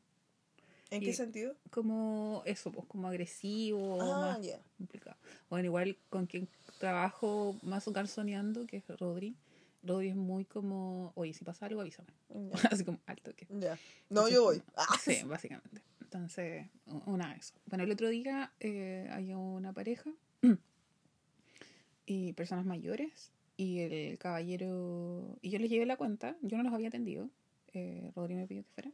¿En 0.90 1.02
Y- 1.02 1.06
qué 1.06 1.12
sentido? 1.12 1.54
Como 1.70 2.42
eso, 2.46 2.70
pues 2.72 2.86
como 2.86 3.08
agresivo, 3.08 4.00
Ah, 4.00 4.20
más 4.36 4.46
ya. 4.46 4.58
complicado. 4.78 5.16
Bueno, 5.50 5.66
igual 5.66 5.96
con 6.08 6.26
quien 6.26 6.48
trabajo 6.78 7.56
más 7.62 7.86
garzoneando, 7.88 8.66
que 8.66 8.78
es 8.78 8.84
Rodri. 8.98 9.36
Rodri 9.82 10.08
es 10.08 10.16
muy 10.16 10.44
como, 10.44 11.12
oye, 11.16 11.32
si 11.34 11.44
pasa 11.44 11.66
algo, 11.66 11.80
avísame. 11.80 12.08
Así 12.80 12.84
como 12.84 12.98
alto 13.06 13.34
que. 13.34 13.46
Ya. 13.50 13.74
No, 14.08 14.28
Entonces, 14.28 14.34
yo 14.34 14.42
voy. 14.44 14.62
Ah, 14.76 14.96
Sí, 15.00 15.22
básicamente. 15.24 15.82
Entonces, 16.00 16.66
una 17.06 17.32
de 17.32 17.38
eso. 17.40 17.54
Bueno, 17.66 17.84
el 17.84 17.90
otro 17.90 18.08
día 18.08 18.52
eh, 18.60 19.08
hay 19.12 19.34
una 19.34 19.72
pareja 19.72 20.10
y 22.06 22.32
personas 22.34 22.64
mayores 22.64 23.32
y 23.56 23.80
el 23.80 24.18
caballero, 24.18 25.38
y 25.42 25.50
yo 25.50 25.58
les 25.58 25.70
llevé 25.70 25.86
la 25.86 25.96
cuenta, 25.96 26.36
yo 26.42 26.56
no 26.58 26.62
los 26.64 26.72
había 26.72 26.88
atendido, 26.88 27.30
eh, 27.72 28.12
Rodri 28.14 28.34
me 28.34 28.46
pidió 28.46 28.62
que 28.64 28.70
fuera, 28.70 28.90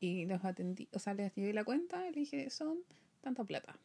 y 0.00 0.26
los 0.26 0.44
atendí, 0.44 0.88
o 0.92 0.98
sea, 0.98 1.14
les 1.14 1.34
llevé 1.34 1.52
la 1.52 1.64
cuenta 1.64 2.06
y 2.08 2.12
le 2.12 2.20
dije, 2.20 2.50
son 2.50 2.80
tanta 3.22 3.44
plata. 3.44 3.78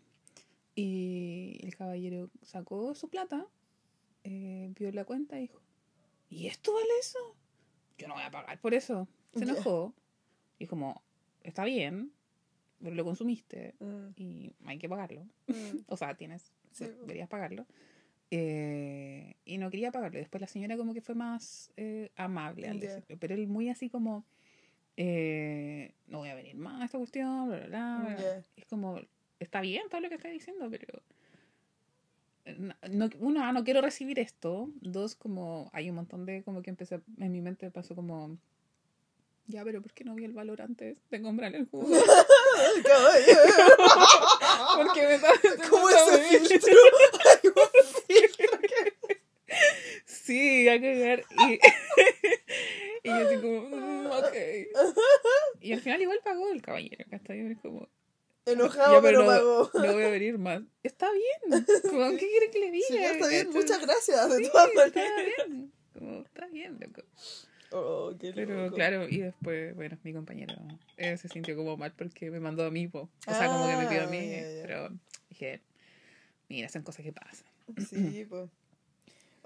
Y 0.75 1.59
el 1.63 1.75
caballero 1.75 2.29
sacó 2.41 2.95
su 2.95 3.09
plata, 3.09 3.47
eh, 4.23 4.71
vio 4.77 4.91
la 4.91 5.05
cuenta 5.05 5.37
y 5.37 5.43
dijo, 5.43 5.61
¿y 6.29 6.47
esto 6.47 6.73
vale 6.73 6.87
eso? 6.99 7.19
Yo 7.97 8.07
no 8.07 8.13
voy 8.13 8.23
a 8.23 8.31
pagar 8.31 8.59
por 8.61 8.73
eso. 8.73 9.07
Se 9.33 9.43
enojó 9.43 9.93
y 10.57 10.67
como, 10.67 11.01
está 11.43 11.63
bien, 11.65 12.11
pero 12.81 12.95
lo 12.95 13.03
consumiste 13.03 13.75
Mm, 13.79 14.07
y 14.15 14.53
hay 14.65 14.77
que 14.77 14.87
pagarlo. 14.89 15.23
mm. 15.47 15.53
O 15.87 15.97
sea, 15.97 16.15
tienes, 16.15 16.51
Sí. 16.71 16.85
deberías 16.85 17.27
pagarlo. 17.27 17.65
Eh, 18.31 19.35
y 19.45 19.57
no 19.57 19.69
quería 19.71 19.91
pagarlo. 19.91 20.19
Después 20.19 20.41
la 20.41 20.47
señora 20.47 20.77
como 20.77 20.93
que 20.93 21.01
fue 21.01 21.15
más 21.15 21.71
eh, 21.77 22.11
amable 22.15 22.67
al 22.67 22.79
Ya. 22.79 22.93
decirlo. 22.95 23.17
Pero 23.19 23.33
él 23.35 23.47
muy 23.47 23.69
así 23.69 23.89
como, 23.89 24.23
eh, 24.97 25.93
no 26.07 26.19
voy 26.19 26.29
a 26.29 26.35
venir 26.35 26.55
más 26.55 26.81
a 26.81 26.85
esta 26.85 26.97
cuestión, 26.97 27.49
bla. 27.67 28.43
Es 28.55 28.65
como, 28.65 28.99
está 29.39 29.61
bien 29.61 29.83
todo 29.89 30.01
lo 30.01 30.09
que 30.09 30.15
está 30.15 30.29
diciendo, 30.29 30.67
pero... 30.69 31.01
eh, 32.45 32.57
no- 32.89 33.09
uno, 33.19 33.43
ah, 33.43 33.51
no 33.53 33.63
quiero 33.63 33.81
recibir 33.81 34.19
esto. 34.19 34.69
Dos, 34.81 35.15
como 35.15 35.69
hay 35.73 35.89
un 35.89 35.95
montón 35.95 36.25
de, 36.25 36.43
como 36.43 36.61
que 36.61 36.69
empecé, 36.69 36.99
en 37.17 37.31
mi 37.31 37.41
mente 37.41 37.71
pasó 37.71 37.95
como, 37.95 38.37
ya, 39.47 39.63
pero 39.63 39.81
¿por 39.81 39.93
qué 39.93 40.03
no 40.03 40.13
vi 40.13 40.25
el 40.25 40.33
valor 40.33 40.61
antes 40.61 40.97
de 41.09 41.21
comprar 41.23 41.55
el 41.55 41.65
jugo? 41.65 41.87
Porque 44.75 45.07
me 45.07 45.19
¿Cómo 45.69 45.89
ese 45.89 46.39
filtro? 46.47 46.73
Hay 47.25 47.47
un 47.47 47.53
filtro 48.07 48.59
que- 48.59 49.19
Sí, 50.29 50.67
a 50.69 50.79
cagar. 50.79 51.23
Y, 51.47 51.53
y 53.03 53.07
yo 53.09 53.15
así 53.15 53.35
como, 53.37 53.61
mm, 53.69 54.05
ok. 54.07 54.35
Y 55.61 55.73
al 55.73 55.81
final 55.81 56.01
igual 56.01 56.19
pagó 56.23 56.51
el 56.51 56.61
caballero, 56.61 57.03
¿cachai? 57.09 57.39
Es 57.51 57.57
como, 57.59 57.87
Enojado, 58.45 58.95
ya, 58.95 59.01
pero 59.01 59.21
no, 59.21 59.25
pagó. 59.25 59.71
no 59.73 59.93
voy 59.93 60.03
a 60.03 60.09
venir 60.09 60.37
más. 60.37 60.61
Está 60.83 61.07
bien. 61.11 61.63
Como, 61.81 62.11
¿Qué 62.11 62.27
quiere 62.29 62.49
que 62.51 62.59
le 62.59 62.71
diga? 62.71 62.85
Sí, 62.87 62.97
está 62.97 63.27
bien, 63.27 63.45
¿cachai? 63.47 63.61
muchas 63.61 63.81
gracias, 63.81 64.29
de 64.29 64.37
Sí, 64.45 64.51
todas 64.51 64.67
está 64.69 64.85
maneras. 64.85 65.47
bien. 65.47 65.71
Como, 65.93 66.21
está 66.21 66.47
bien, 66.47 66.79
loco. 66.79 67.01
Oh, 67.71 68.13
qué 68.19 68.31
Pero 68.33 68.63
loco. 68.65 68.75
claro, 68.75 69.07
y 69.09 69.17
después, 69.19 69.75
bueno, 69.75 69.97
mi 70.03 70.13
compañero 70.13 70.55
eh, 70.97 71.17
se 71.17 71.27
sintió 71.27 71.55
como 71.55 71.75
mal 71.77 71.93
porque 71.95 72.31
me 72.31 72.39
mandó 72.39 72.65
a 72.65 72.71
mí, 72.71 72.87
po. 72.87 73.09
O 73.27 73.33
sea, 73.33 73.47
como 73.47 73.67
que 73.67 73.75
me 73.75 73.87
pidió 73.87 74.03
a 74.03 74.07
mí. 74.07 74.31
Ah. 74.35 74.61
Pero 74.63 74.89
dije, 75.29 75.61
mira, 76.47 76.69
son 76.69 76.83
cosas 76.83 77.03
que 77.03 77.13
pasan. 77.13 77.45
Sí, 77.89 78.25
pues. 78.29 78.49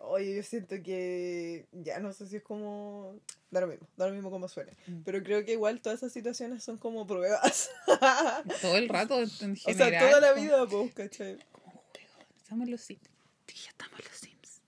Oye, 0.05 0.35
yo 0.35 0.43
siento 0.43 0.75
que 0.83 1.65
ya 1.71 1.99
no 1.99 2.11
sé 2.13 2.27
si 2.27 2.35
es 2.37 2.43
como. 2.43 3.15
Da 3.51 3.61
lo 3.61 3.67
mismo, 3.67 3.87
da 3.95 4.07
lo 4.07 4.13
mismo 4.13 4.29
como 4.31 4.47
suene. 4.47 4.73
Mm. 4.87 5.01
Pero 5.03 5.23
creo 5.23 5.45
que 5.45 5.53
igual 5.53 5.79
todas 5.81 5.99
esas 5.99 6.11
situaciones 6.11 6.63
son 6.63 6.77
como 6.77 7.07
pruebas. 7.07 7.69
Todo 8.61 8.75
el 8.77 8.89
rato, 8.89 9.19
en 9.19 9.25
o 9.53 9.55
general. 9.55 9.75
sea, 9.91 9.99
toda 10.09 10.19
la 10.21 10.29
como- 10.33 10.41
vida, 10.43 10.67
pues, 10.67 10.93
¿cachai? 10.93 11.37
Como 11.51 11.65
juego. 11.71 12.25
Estamos 12.37 12.65
en 12.65 12.71
los 12.71 12.81
Sims. 12.81 13.01
Sí, 13.47 13.55
ya 13.63 13.69
estamos 13.69 13.99
en 13.99 14.05
los 14.05 14.17
Sims. 14.17 14.61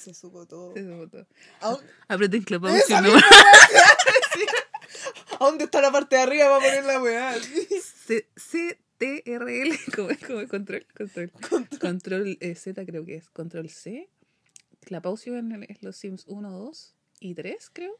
Se 0.00 0.14
supo 0.14 0.46
todo. 0.46 0.72
Se 0.74 0.84
supo 0.84 1.08
todo. 1.08 1.26
¿A, 1.60 1.76
Aprieten 2.14 2.42
Clubhouse 2.42 2.76
Esa 2.76 3.00
no 3.00 3.12
misma 3.12 3.22
¿A 5.40 5.44
dónde 5.44 5.64
está 5.64 5.80
la 5.80 5.90
parte 5.90 6.14
de 6.16 6.22
arriba 6.22 6.44
para 6.48 6.64
poner 6.64 6.84
la 6.84 7.02
weá? 7.02 7.34
C- 8.36 8.78
CTRL, 9.02 9.72
como 9.96 10.10
es 10.10 10.18
como 10.18 10.46
control, 10.48 10.86
control. 10.96 11.32
Control 11.80 12.38
eh, 12.40 12.54
Z 12.54 12.84
creo 12.86 13.04
que 13.04 13.16
es. 13.16 13.30
Control 13.30 13.68
C. 13.68 14.08
Clapausio 14.80 15.36
en 15.36 15.52
el- 15.52 15.64
es 15.64 15.82
los 15.82 15.96
Sims 15.96 16.24
1, 16.26 16.50
2 16.50 16.94
y 17.20 17.34
3, 17.34 17.70
creo. 17.72 17.98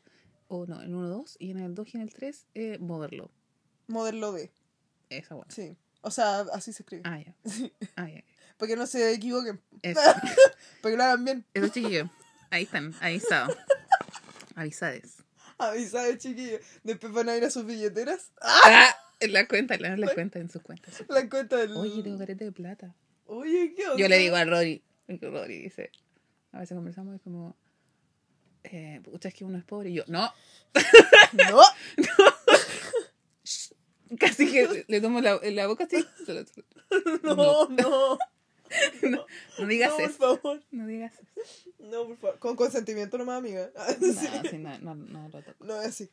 O 0.48 0.66
no, 0.66 0.82
en 0.82 0.94
1, 0.94 1.08
2 1.08 1.36
y 1.38 1.50
en 1.50 1.58
el 1.60 1.74
2 1.74 1.94
y 1.94 1.96
en 1.96 2.02
el 2.02 2.12
3, 2.12 2.46
eh, 2.54 2.78
moverlo. 2.78 3.30
Modelo 3.86 4.32
D, 4.32 4.50
Esa 5.10 5.34
buena. 5.34 5.50
sí. 5.52 5.76
O 6.04 6.10
sea, 6.10 6.40
así 6.52 6.72
se 6.72 6.82
escribe. 6.82 7.02
Ah, 7.04 7.20
ya. 7.20 7.34
Ah, 7.96 8.08
ya. 8.08 8.24
Para 8.56 8.68
que 8.70 8.76
no 8.76 8.86
se 8.88 9.12
equivoquen. 9.12 9.60
Eso, 9.82 10.00
Para 10.82 10.92
que 10.92 10.96
lo 10.96 11.02
hagan 11.04 11.24
bien. 11.24 11.46
eso 11.54 11.68
chiquillo. 11.68 12.10
Ahí 12.50 12.64
están, 12.64 12.92
avisados. 13.00 13.56
Avisades. 14.56 15.22
Avisada, 15.58 16.18
chiquillos. 16.18 16.60
Después 16.82 17.12
van 17.12 17.28
a 17.28 17.36
ir 17.36 17.44
a 17.44 17.50
sus 17.50 17.64
billeteras. 17.64 18.32
Ah, 18.40 18.94
en 19.24 19.32
la 19.32 19.48
cuenta, 19.48 19.74
en 19.74 20.00
la 20.00 20.14
cuenta, 20.14 20.38
en 20.38 20.50
sus 20.50 20.62
cuentas. 20.62 21.02
La 21.08 21.28
cuenta 21.28 21.56
del. 21.56 21.72
Oye, 21.76 22.02
tengo 22.02 22.18
careta 22.18 22.44
de 22.44 22.52
plata. 22.52 22.94
Oye, 23.26 23.74
¿qué 23.76 23.84
onda? 23.86 23.98
Yo 23.98 24.08
le 24.08 24.18
digo 24.18 24.36
a 24.36 24.44
Rory, 24.44 24.82
Rory 25.08 25.62
dice, 25.62 25.90
a 26.52 26.60
veces 26.60 26.74
conversamos 26.76 27.16
y 27.16 27.18
como, 27.20 27.56
eh, 28.64 29.00
pucha, 29.04 29.28
es 29.28 29.34
que 29.34 29.44
uno 29.44 29.58
es 29.58 29.64
pobre. 29.64 29.90
Y 29.90 29.94
yo, 29.94 30.04
no, 30.08 30.30
No. 31.32 31.62
casi 34.18 34.50
que 34.50 34.84
le 34.88 35.00
tomo 35.00 35.20
la, 35.20 35.40
la 35.42 35.66
boca 35.66 35.84
así. 35.84 36.04
lo- 36.26 36.44
No, 37.22 37.68
no. 37.68 38.18
no, 39.02 39.26
no 39.58 39.66
digas 39.66 39.90
no, 39.90 39.96
por 39.96 40.04
eso. 40.04 40.18
favor. 40.18 40.62
No 40.70 40.86
digas 40.86 41.12
eso. 41.14 41.70
No, 41.78 42.06
por 42.06 42.16
favor. 42.18 42.38
Con 42.38 42.56
consentimiento 42.56 43.18
nomás, 43.18 43.38
amiga. 43.38 43.70
No, 44.00 44.12
Sí. 44.12 44.26
sí, 44.50 44.58
no, 44.58 44.78
no, 44.80 44.94
no 44.94 45.28
lo 45.28 45.42
toco. 45.42 45.64
No 45.64 45.80
es 45.80 45.88
así. 45.88 46.10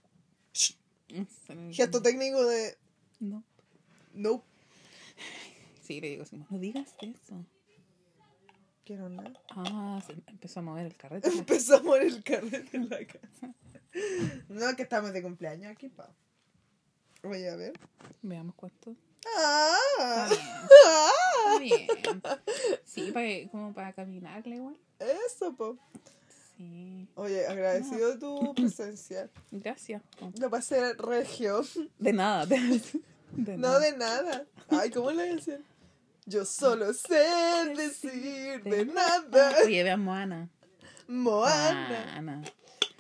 Gesto 1.72 2.01
técnico 2.01 2.45
de. 2.45 2.78
No. 3.20 3.43
No. 4.13 4.43
Sí, 5.82 5.99
le 6.01 6.09
digo 6.09 6.24
así, 6.24 6.38
no 6.38 6.59
digas 6.59 6.95
eso. 7.01 7.45
Quiero 8.86 9.09
nada. 9.09 9.34
Ah, 9.49 10.01
se 10.05 10.13
empezó 10.28 10.59
a 10.59 10.63
mover 10.63 10.86
el 10.86 10.95
carrete. 10.95 11.30
Empezamos 11.38 11.97
en 11.99 12.07
el 12.07 12.24
carrete 12.24 12.78
en 12.78 12.89
la 12.89 13.05
casa. 13.05 13.53
No, 14.47 14.76
que 14.76 14.84
estamos 14.84 15.13
de 15.13 15.22
cumpleaños 15.22 15.72
aquí, 15.72 15.89
pa. 15.89 16.11
Voy 17.24 17.43
a 17.45 17.55
ver. 17.55 17.74
Veamos 18.22 18.55
cuánto. 18.55 18.95
Ah, 19.38 20.30
Está 20.30 21.59
bien. 21.59 21.88
Está 21.89 22.11
bien. 22.11 22.22
Sí, 22.86 23.11
para, 23.11 23.28
como 23.51 23.74
para 23.74 23.93
caminarle 23.93 24.55
igual. 24.55 24.78
eso, 25.28 25.55
po. 25.55 25.78
Sí. 26.60 27.07
Oye, 27.16 27.47
agradecido 27.47 28.10
de 28.12 28.18
tu 28.18 28.53
presencia. 28.55 29.30
Gracias. 29.49 30.01
Lo 30.38 30.49
pasé 30.49 30.93
regio. 30.95 31.62
De 31.97 32.12
nada. 32.12 32.45
De, 32.45 32.82
de 33.32 33.57
No 33.57 33.70
nada. 33.70 33.80
de 33.80 33.97
nada. 33.97 34.45
Ay, 34.68 34.89
¿cómo 34.89 35.10
le 35.12 35.36
decían? 35.36 35.64
Yo 36.26 36.43
solo 36.43 36.91
sé 36.93 37.24
decir 37.78 38.62
de 38.64 38.86
nada. 38.86 39.53
Oye, 39.66 39.84
vean 39.84 40.01
Moana. 40.03 40.49
Moana. 41.07 42.05
Moana. 42.16 42.43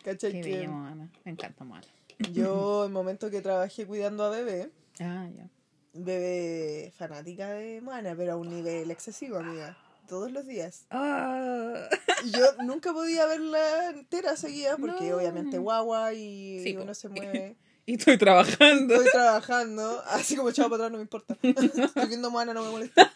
¿Cachai 0.05 0.31
Qué 0.31 0.41
bella 0.41 0.69
Moana. 0.69 1.11
Me 1.25 1.31
encanta 1.33 1.65
Moana. 1.65 1.85
yo, 2.31 2.85
el 2.87 2.91
momento 2.93 3.29
que 3.29 3.41
trabajé 3.41 3.85
cuidando 3.85 4.23
a 4.23 4.29
bebé, 4.29 4.71
Ah, 5.01 5.27
ya. 5.35 5.49
bebé 5.93 6.93
fanática 6.97 7.49
de 7.51 7.81
Moana, 7.81 8.15
pero 8.15 8.33
a 8.33 8.35
un 8.37 8.49
nivel 8.49 8.89
excesivo, 8.89 9.37
amiga. 9.37 9.77
Todos 10.07 10.31
los 10.31 10.47
días. 10.47 10.85
Ah. 10.89 11.87
Y 12.25 12.31
yo 12.31 12.53
nunca 12.63 12.93
podía 12.93 13.25
verla 13.25 13.89
entera 13.91 14.35
seguida 14.35 14.77
porque 14.77 15.09
No. 15.09 15.17
obviamente 15.17 15.57
guagua 15.57 16.13
y 16.13 16.61
Sí, 16.63 16.73
po. 16.73 16.83
uno 16.83 16.93
se 16.93 17.09
mueve. 17.09 17.57
Y 17.85 17.93
estoy 17.95 18.17
trabajando. 18.17 18.93
Estoy 18.95 19.11
trabajando, 19.11 20.01
así 20.07 20.35
como 20.35 20.49
echado 20.49 20.69
para 20.69 20.85
atrás 20.85 20.91
no 20.91 20.97
me 20.97 21.03
importa. 21.03 21.37
Estoy 21.41 22.07
viendo 22.07 22.29
Moana, 22.29 22.53
no 22.53 22.63
me 22.63 22.69
molesta. 22.71 23.11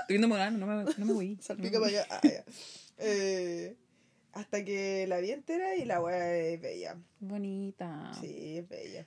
Estoy 0.00 0.16
viendo 0.18 0.28
Moana, 0.28 0.50
no 0.50 0.66
me, 0.66 0.84
no 0.96 1.06
me 1.06 1.12
voy. 1.12 1.38
Salpica 1.42 1.78
para 1.78 1.88
allá. 1.90 2.06
Ah, 2.10 2.20
ya. 2.22 2.44
Eh, 2.98 3.76
hasta 4.32 4.64
que 4.64 5.06
la 5.06 5.18
vi 5.18 5.30
entera 5.30 5.76
y 5.76 5.84
la 5.84 6.00
weá 6.00 6.34
es 6.36 6.60
bella. 6.60 6.96
Bonita. 7.20 8.12
Sí, 8.20 8.58
es 8.58 8.68
bella. 8.68 9.06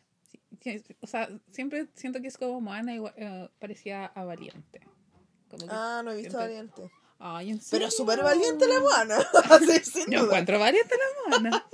Sí, 0.62 0.84
O 1.02 1.08
sea, 1.08 1.30
siempre 1.52 1.88
siento 1.96 2.22
que 2.22 2.28
es 2.28 2.38
como 2.38 2.62
Moana 2.62 2.94
igual, 2.94 3.14
eh, 3.18 3.50
parecía 3.60 4.06
a 4.06 4.24
Valiente. 4.24 4.82
Como 5.50 5.66
que 5.66 5.72
Ah, 5.74 6.02
no 6.04 6.12
he 6.12 6.18
visto 6.18 6.38
siempre- 6.38 6.48
Valiente. 6.48 6.92
Ay, 7.20 7.50
¿en 7.52 7.60
Pero 7.72 7.90
súper 7.90 8.22
valiente 8.24 8.66
la. 8.68 8.78
Así, 9.50 9.80
sin 9.92 10.12
Yo 10.12 10.26
encuentro 10.26 10.60
Valiente 10.60 10.96
la 10.96 11.40
Moana. 11.40 11.68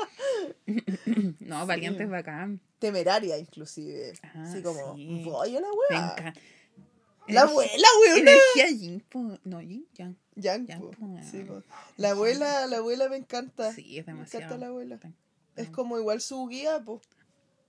no, 1.42 1.66
Valiente 1.66 2.04
es 2.04 2.10
bacán. 2.10 2.62
Temeraria, 2.80 3.38
inclusive. 3.38 4.14
Ah, 4.24 4.44
Así 4.44 4.62
como, 4.62 4.96
sí. 4.96 5.22
voy 5.26 5.56
a 5.56 5.62
la 5.62 5.68
Me 5.68 5.98
weá. 5.98 6.34
La 7.28 7.42
abuela, 7.42 7.88
weona. 8.02 8.32
Energía 8.32 8.70
yin. 8.78 9.04
No, 9.44 9.62
yin, 9.62 9.86
yang. 9.96 10.16
Yang, 10.36 10.68
Yang, 10.68 10.82
po. 10.82 10.92
po. 10.92 11.20
Sí, 11.30 11.44
po. 11.44 11.64
La 11.98 12.12
abuela, 12.12 12.66
la 12.68 12.78
abuela 12.78 13.08
me 13.10 13.18
encanta. 13.18 13.72
Sí, 13.74 14.00
es 14.00 14.08
Me 14.08 14.14
demasiado. 14.14 14.46
encanta 14.46 14.66
la 14.66 14.68
abuela. 14.68 15.00
Es 15.56 15.70
como 15.70 15.98
igual 15.98 16.22
su 16.22 16.48
guía, 16.48 16.80
po. 16.84 17.02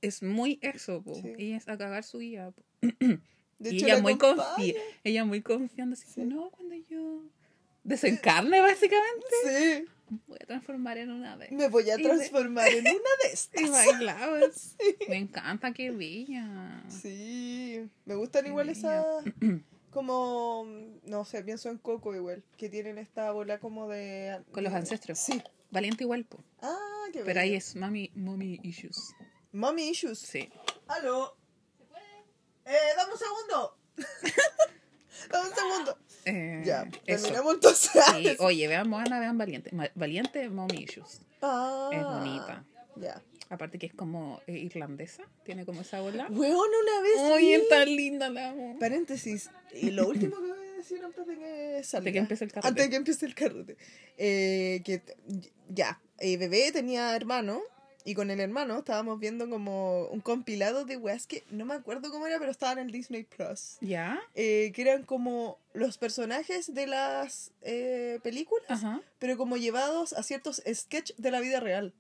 Es 0.01 0.23
muy 0.23 0.59
eso, 0.63 1.03
po. 1.03 1.15
Sí. 1.15 1.35
Ella 1.39 1.57
es 1.57 1.69
a 1.69 1.77
cagar 1.79 2.03
su 2.05 2.19
guía, 2.19 2.51
po. 2.51 2.63
De 3.59 3.71
y 3.73 3.77
hecho, 3.77 3.87
ella 3.87 3.97
la 3.97 4.03
muy 4.03 4.19
confía. 4.19 4.75
Ella 5.05 5.25
muy 5.25 5.41
confiando 5.43 5.95
así, 5.95 6.07
Sí. 6.13 6.23
no, 6.23 6.51
cuando 6.51 6.75
yo 6.89 7.23
desencarne 7.85 8.61
básicamente, 8.61 9.27
Sí, 9.45 9.85
voy 10.27 10.39
a 10.43 10.47
transformar 10.47 10.99
en 10.99 11.11
una 11.11 11.37
vez. 11.37 11.53
me 11.53 11.69
voy 11.69 11.89
a 11.91 11.97
de- 11.97 12.03
transformar 12.03 12.69
en 12.69 12.81
una 12.81 12.93
de 13.23 13.29
estas. 13.33 13.63
Y 13.63 13.69
bailabas. 13.69 14.77
Me 15.09 15.17
encanta 15.19 15.73
que 15.73 15.91
bella. 15.91 16.83
Sí, 16.89 17.89
me 18.05 18.15
gustan 18.17 18.43
Qué 18.45 18.49
igual 18.51 18.67
bella. 18.69 18.79
esas, 18.79 19.05
como, 19.91 20.67
no 21.05 21.25
sé, 21.25 21.43
pienso 21.45 21.69
en 21.71 21.79
Coco 21.79 22.15
igual, 22.15 22.43
que 22.57 22.69
tienen 22.69 22.99
esta 22.99 23.31
bola 23.31 23.59
como 23.61 23.89
de... 23.89 24.43
Con 24.51 24.65
los 24.65 24.73
ancestros. 24.73 25.19
Sí. 25.19 25.41
Valiente 25.71 26.05
igual, 26.05 26.25
po. 26.25 26.39
Ah, 26.63 27.05
qué 27.13 27.21
Pero 27.25 27.41
ahí 27.41 27.51
bello. 27.51 27.59
es 27.59 27.77
mami, 27.77 28.11
mommy 28.15 28.59
issues. 28.63 29.15
Mommy 29.53 29.89
issues. 29.91 30.19
Sí. 30.19 30.49
¿Aló? 30.89 31.37
Eh, 32.65 32.73
dame 32.97 33.13
un 33.13 33.19
segundo. 33.19 33.77
dame 35.31 35.49
un 35.49 35.55
segundo. 35.55 35.99
Eh, 36.25 36.63
Ya, 36.65 36.89
terminamos 37.05 37.55
entonces. 37.55 37.91
Sí, 38.17 38.37
oye, 38.39 38.69
vean 38.69 38.89
Moana, 38.89 39.21
vean 39.21 39.37
Valiente. 39.39 39.71
Valiente, 39.95 40.49
mommy 40.49 40.85
issues. 40.85 41.21
Ah, 41.43 41.91
Es 41.93 42.03
bonita. 42.03 42.65
Ya. 42.97 43.21
Aparte 43.51 43.79
que 43.79 43.87
es 43.87 43.95
como 43.95 44.41
eh, 44.47 44.57
irlandesa. 44.59 45.23
Tiene 45.45 45.65
como 45.67 45.83
esa 45.83 46.01
bola. 46.01 46.27
Weón, 46.31 46.55
una 46.83 47.01
vez 47.03 47.33
Oye, 47.35 47.59
vi- 47.59 47.69
tan 47.69 47.87
linda 47.95 48.31
la 48.31 48.49
amo. 48.51 48.77
Paréntesis. 48.81 49.51
Y 49.75 49.91
lo 49.91 50.09
último 50.09 50.37
que 50.37 50.43
voy 50.49 50.59
a 50.69 50.77
decir 50.77 51.05
antes 51.05 51.27
de 51.27 51.37
que 51.37 51.81
salga. 51.85 52.05
De 52.05 52.13
que 52.13 52.19
empiece 52.21 52.45
el 52.45 52.53
carrete. 52.53 52.69
Antes 52.69 52.85
de 52.85 52.91
que 52.91 52.97
empiece 52.97 53.27
el 53.27 53.35
carrete. 53.35 53.77
Eh, 54.17 54.81
que 54.85 55.03
ya, 55.69 56.01
eh, 56.19 56.37
bebé 56.39 56.73
tenía 56.73 57.15
hermano. 57.15 57.61
Y 58.07 58.15
con 58.15 58.31
el 58.31 58.39
hermano 58.39 58.79
estábamos 58.79 59.19
viendo 59.19 59.49
como 59.49 60.09
un 60.09 60.21
compilado 60.21 60.85
de 60.85 60.99
weas 60.99 61.27
que 61.27 61.43
no 61.51 61.65
me 61.65 61.73
acuerdo 61.73 62.11
cómo 62.11 62.27
era, 62.27 62.39
pero 62.39 62.51
estaban 62.51 62.79
en 62.79 62.89
Disney 62.89 63.25
Plus. 63.25 63.79
¿Ya? 63.81 64.21
Eh, 64.35 64.73
que 64.75 64.83
eran 64.83 65.05
como 65.05 65.59
los 65.73 65.97
personajes 65.97 66.75
de 66.75 66.87
las 66.87 67.51
eh, 67.63 68.21
películas, 68.23 68.67
Ajá. 68.69 69.01
pero 69.19 69.39
como 69.39 69.57
llevados 69.57 70.13
a 70.13 70.23
ciertos 70.23 70.63
sketches 70.71 71.17
de 71.17 71.31
la 71.31 71.41
vida 71.41 71.61
real. 71.61 71.95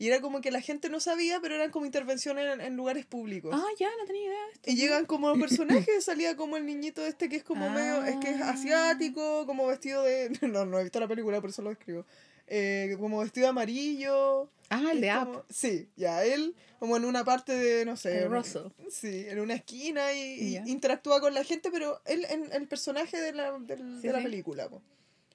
Y 0.00 0.06
era 0.06 0.20
como 0.20 0.40
que 0.40 0.52
la 0.52 0.60
gente 0.60 0.88
no 0.90 1.00
sabía, 1.00 1.40
pero 1.40 1.56
eran 1.56 1.72
como 1.72 1.84
intervenciones 1.86 2.54
en, 2.54 2.60
en 2.60 2.76
lugares 2.76 3.04
públicos. 3.04 3.50
Ah, 3.52 3.66
ya, 3.80 3.88
no 3.98 4.04
tenía 4.06 4.26
idea 4.26 4.44
de 4.46 4.52
esto. 4.52 4.70
Y 4.70 4.76
llegan 4.76 5.06
como 5.06 5.32
personajes, 5.40 6.04
salía 6.04 6.36
como 6.36 6.56
el 6.56 6.66
niñito 6.66 7.04
este 7.04 7.28
que 7.28 7.34
es 7.34 7.42
como 7.42 7.66
Ah. 7.66 7.70
medio, 7.70 8.04
es 8.04 8.14
que 8.24 8.30
es 8.30 8.40
asiático, 8.40 9.44
como 9.46 9.66
vestido 9.66 10.04
de, 10.04 10.30
no, 10.48 10.64
no 10.66 10.78
he 10.78 10.84
visto 10.84 11.00
la 11.00 11.08
película, 11.08 11.40
por 11.40 11.50
eso 11.50 11.62
lo 11.62 11.70
describo, 11.70 12.06
Eh, 12.46 12.94
como 13.00 13.18
vestido 13.18 13.46
de 13.46 13.50
amarillo. 13.50 14.48
Ah, 14.70 14.90
el 14.92 15.00
de 15.00 15.10
como- 15.12 15.44
Sí, 15.48 15.88
ya 15.96 16.24
él, 16.24 16.54
como 16.78 16.96
en 16.96 17.04
una 17.06 17.24
parte 17.24 17.52
de, 17.52 17.84
no 17.86 17.96
sé, 17.96 18.18
El 18.18 18.24
en- 18.24 18.30
Russell. 18.32 18.66
sí, 18.90 19.24
en 19.28 19.40
una 19.40 19.54
esquina 19.54 20.12
y, 20.12 20.56
interactúa 20.66 21.20
con 21.20 21.32
la 21.34 21.42
gente, 21.44 21.70
pero 21.70 22.00
él 22.04 22.26
en 22.28 22.52
el 22.52 22.68
personaje 22.68 23.18
de 23.20 23.32
la, 23.32 23.58
del- 23.58 24.00
Sí, 24.00 24.06
de 24.06 24.12
la 24.12 24.18
sí. 24.18 24.24
película. 24.24 24.68
po. 24.68 24.82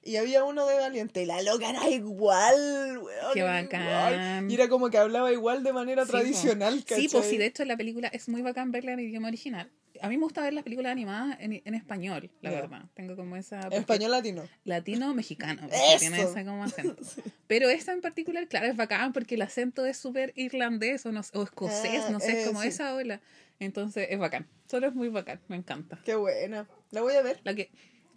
Y 0.06 0.16
había 0.16 0.44
uno 0.44 0.66
de 0.66 0.78
Valiente, 0.78 1.22
y 1.22 1.26
la 1.26 1.40
loca 1.42 1.70
era 1.70 1.88
igual, 1.88 2.98
weón. 2.98 3.32
Qué 3.32 3.42
bacán. 3.42 3.82
igual. 3.82 4.50
Y 4.50 4.54
era 4.54 4.68
como 4.68 4.90
que 4.90 4.98
hablaba 4.98 5.32
igual 5.32 5.62
de 5.64 5.72
manera 5.72 6.04
Sí, 6.04 6.12
po. 6.12 6.18
tradicional, 6.18 6.84
Sí, 6.86 7.08
pues 7.10 7.26
sí, 7.26 7.38
de 7.38 7.46
hecho 7.46 7.64
la 7.64 7.76
película 7.76 8.08
es 8.08 8.28
muy 8.28 8.42
bacán 8.42 8.70
verla 8.70 8.92
en 8.92 9.00
idioma 9.00 9.28
original. 9.28 9.70
A 10.04 10.08
mí 10.08 10.16
me 10.18 10.24
gusta 10.24 10.42
ver 10.42 10.52
las 10.52 10.64
películas 10.64 10.92
animadas 10.92 11.36
en, 11.40 11.60
en 11.64 11.74
español, 11.74 12.30
la 12.42 12.50
Ya. 12.50 12.60
verdad. 12.62 12.82
Tengo 12.94 13.16
como 13.16 13.36
esa... 13.36 13.60
Español 13.68 14.10
latino. 14.10 14.42
latino-mexicano, 14.64 15.66
tiene 15.98 16.22
ese 16.22 16.44
como 16.44 16.64
acento. 16.64 16.96
Pero 17.46 17.68
esta 17.68 17.92
en 17.92 18.00
particular, 18.00 18.46
claro, 18.48 18.66
es 18.66 18.76
bacán 18.76 19.12
porque 19.12 19.34
el 19.34 19.42
acento 19.42 19.84
es 19.86 19.96
súper 19.96 20.32
irlandés 20.36 21.04
o, 21.06 21.12
no, 21.12 21.20
o 21.32 21.42
escocés, 21.42 22.02
Ah, 22.06 22.10
no 22.10 22.20
sé, 22.20 22.32
eh, 22.32 22.40
es 22.42 22.46
como 22.48 22.62
sí. 22.62 22.68
esa 22.68 22.94
ola. 22.94 23.20
Entonces 23.60 24.08
es 24.10 24.18
bacán, 24.18 24.46
solo 24.68 24.86
es 24.88 24.94
muy 24.94 25.08
bacán, 25.08 25.40
me 25.48 25.56
encanta. 25.56 25.98
Qué 26.04 26.14
buena. 26.16 26.68
La 26.90 27.00
voy 27.02 27.14
a 27.14 27.22
ver. 27.22 27.40
La 27.44 27.54
que 27.54 27.70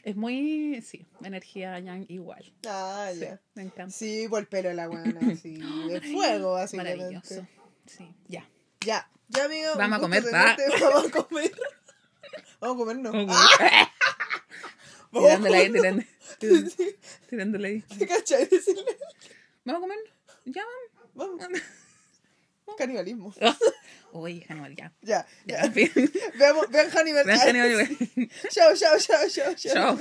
es 0.04 0.16
muy, 0.16 0.82
sí, 0.82 1.06
energía 1.24 1.80
yang 1.80 2.06
igual. 2.10 2.54
Ah, 2.68 3.10
Sí, 3.14 3.20
ya. 3.22 3.40
me 3.56 3.64
encanta. 3.64 3.92
Sí, 3.92 4.28
por 4.30 4.40
el 4.42 4.48
pelo 4.48 4.70
de 4.70 4.76
la 4.76 4.88
buena. 4.88 5.20
Sí, 5.42 5.60
de 5.90 6.02
fuego, 6.02 6.54
básicamente. 6.54 6.98
Maravilloso. 6.98 7.48
Sí, 7.86 8.12
ya. 8.28 8.48
Ya, 8.86 9.10
ya, 9.30 9.46
amigo. 9.46 9.70
Vamos 9.78 9.98
a 9.98 10.02
comer, 10.02 10.24
tenerte. 10.24 10.64
Vamos 10.82 11.06
a 11.06 11.12
comer. 11.12 11.52
Vamos 12.60 12.76
a 12.76 12.80
comer, 12.80 12.98
no. 12.98 13.12
Como- 13.12 13.34
¡Ah! 13.34 13.92
Vamos 15.12 15.30
tirándole 15.30 15.58
ahí, 15.58 15.72
tirando- 15.72 16.06
tirándole 17.30 17.68
ahí. 17.68 17.82
¿Te 17.98 18.08
cachai? 18.08 18.46
Decirle. 18.48 18.84
¿Vamos 19.64 19.80
a 19.80 19.82
comer? 19.82 19.98
Ya, 20.46 20.64
Vamos. 21.14 21.42
Canibalismo. 22.78 23.34
vamos. 23.40 23.58
Oye, 24.12 24.46
Hannibal, 24.48 24.76
ya. 24.76 24.94
Ya, 25.02 25.26
Ya. 25.46 25.68
Veamos, 26.36 26.70
vean 26.70 26.90
Hannibal. 26.92 27.26
Vean 27.26 27.40
Hannibal, 27.40 27.88
chao, 28.50 28.74
chao, 28.76 28.98
chao, 29.00 29.28
chao. 29.30 29.56
Chao. 29.56 29.98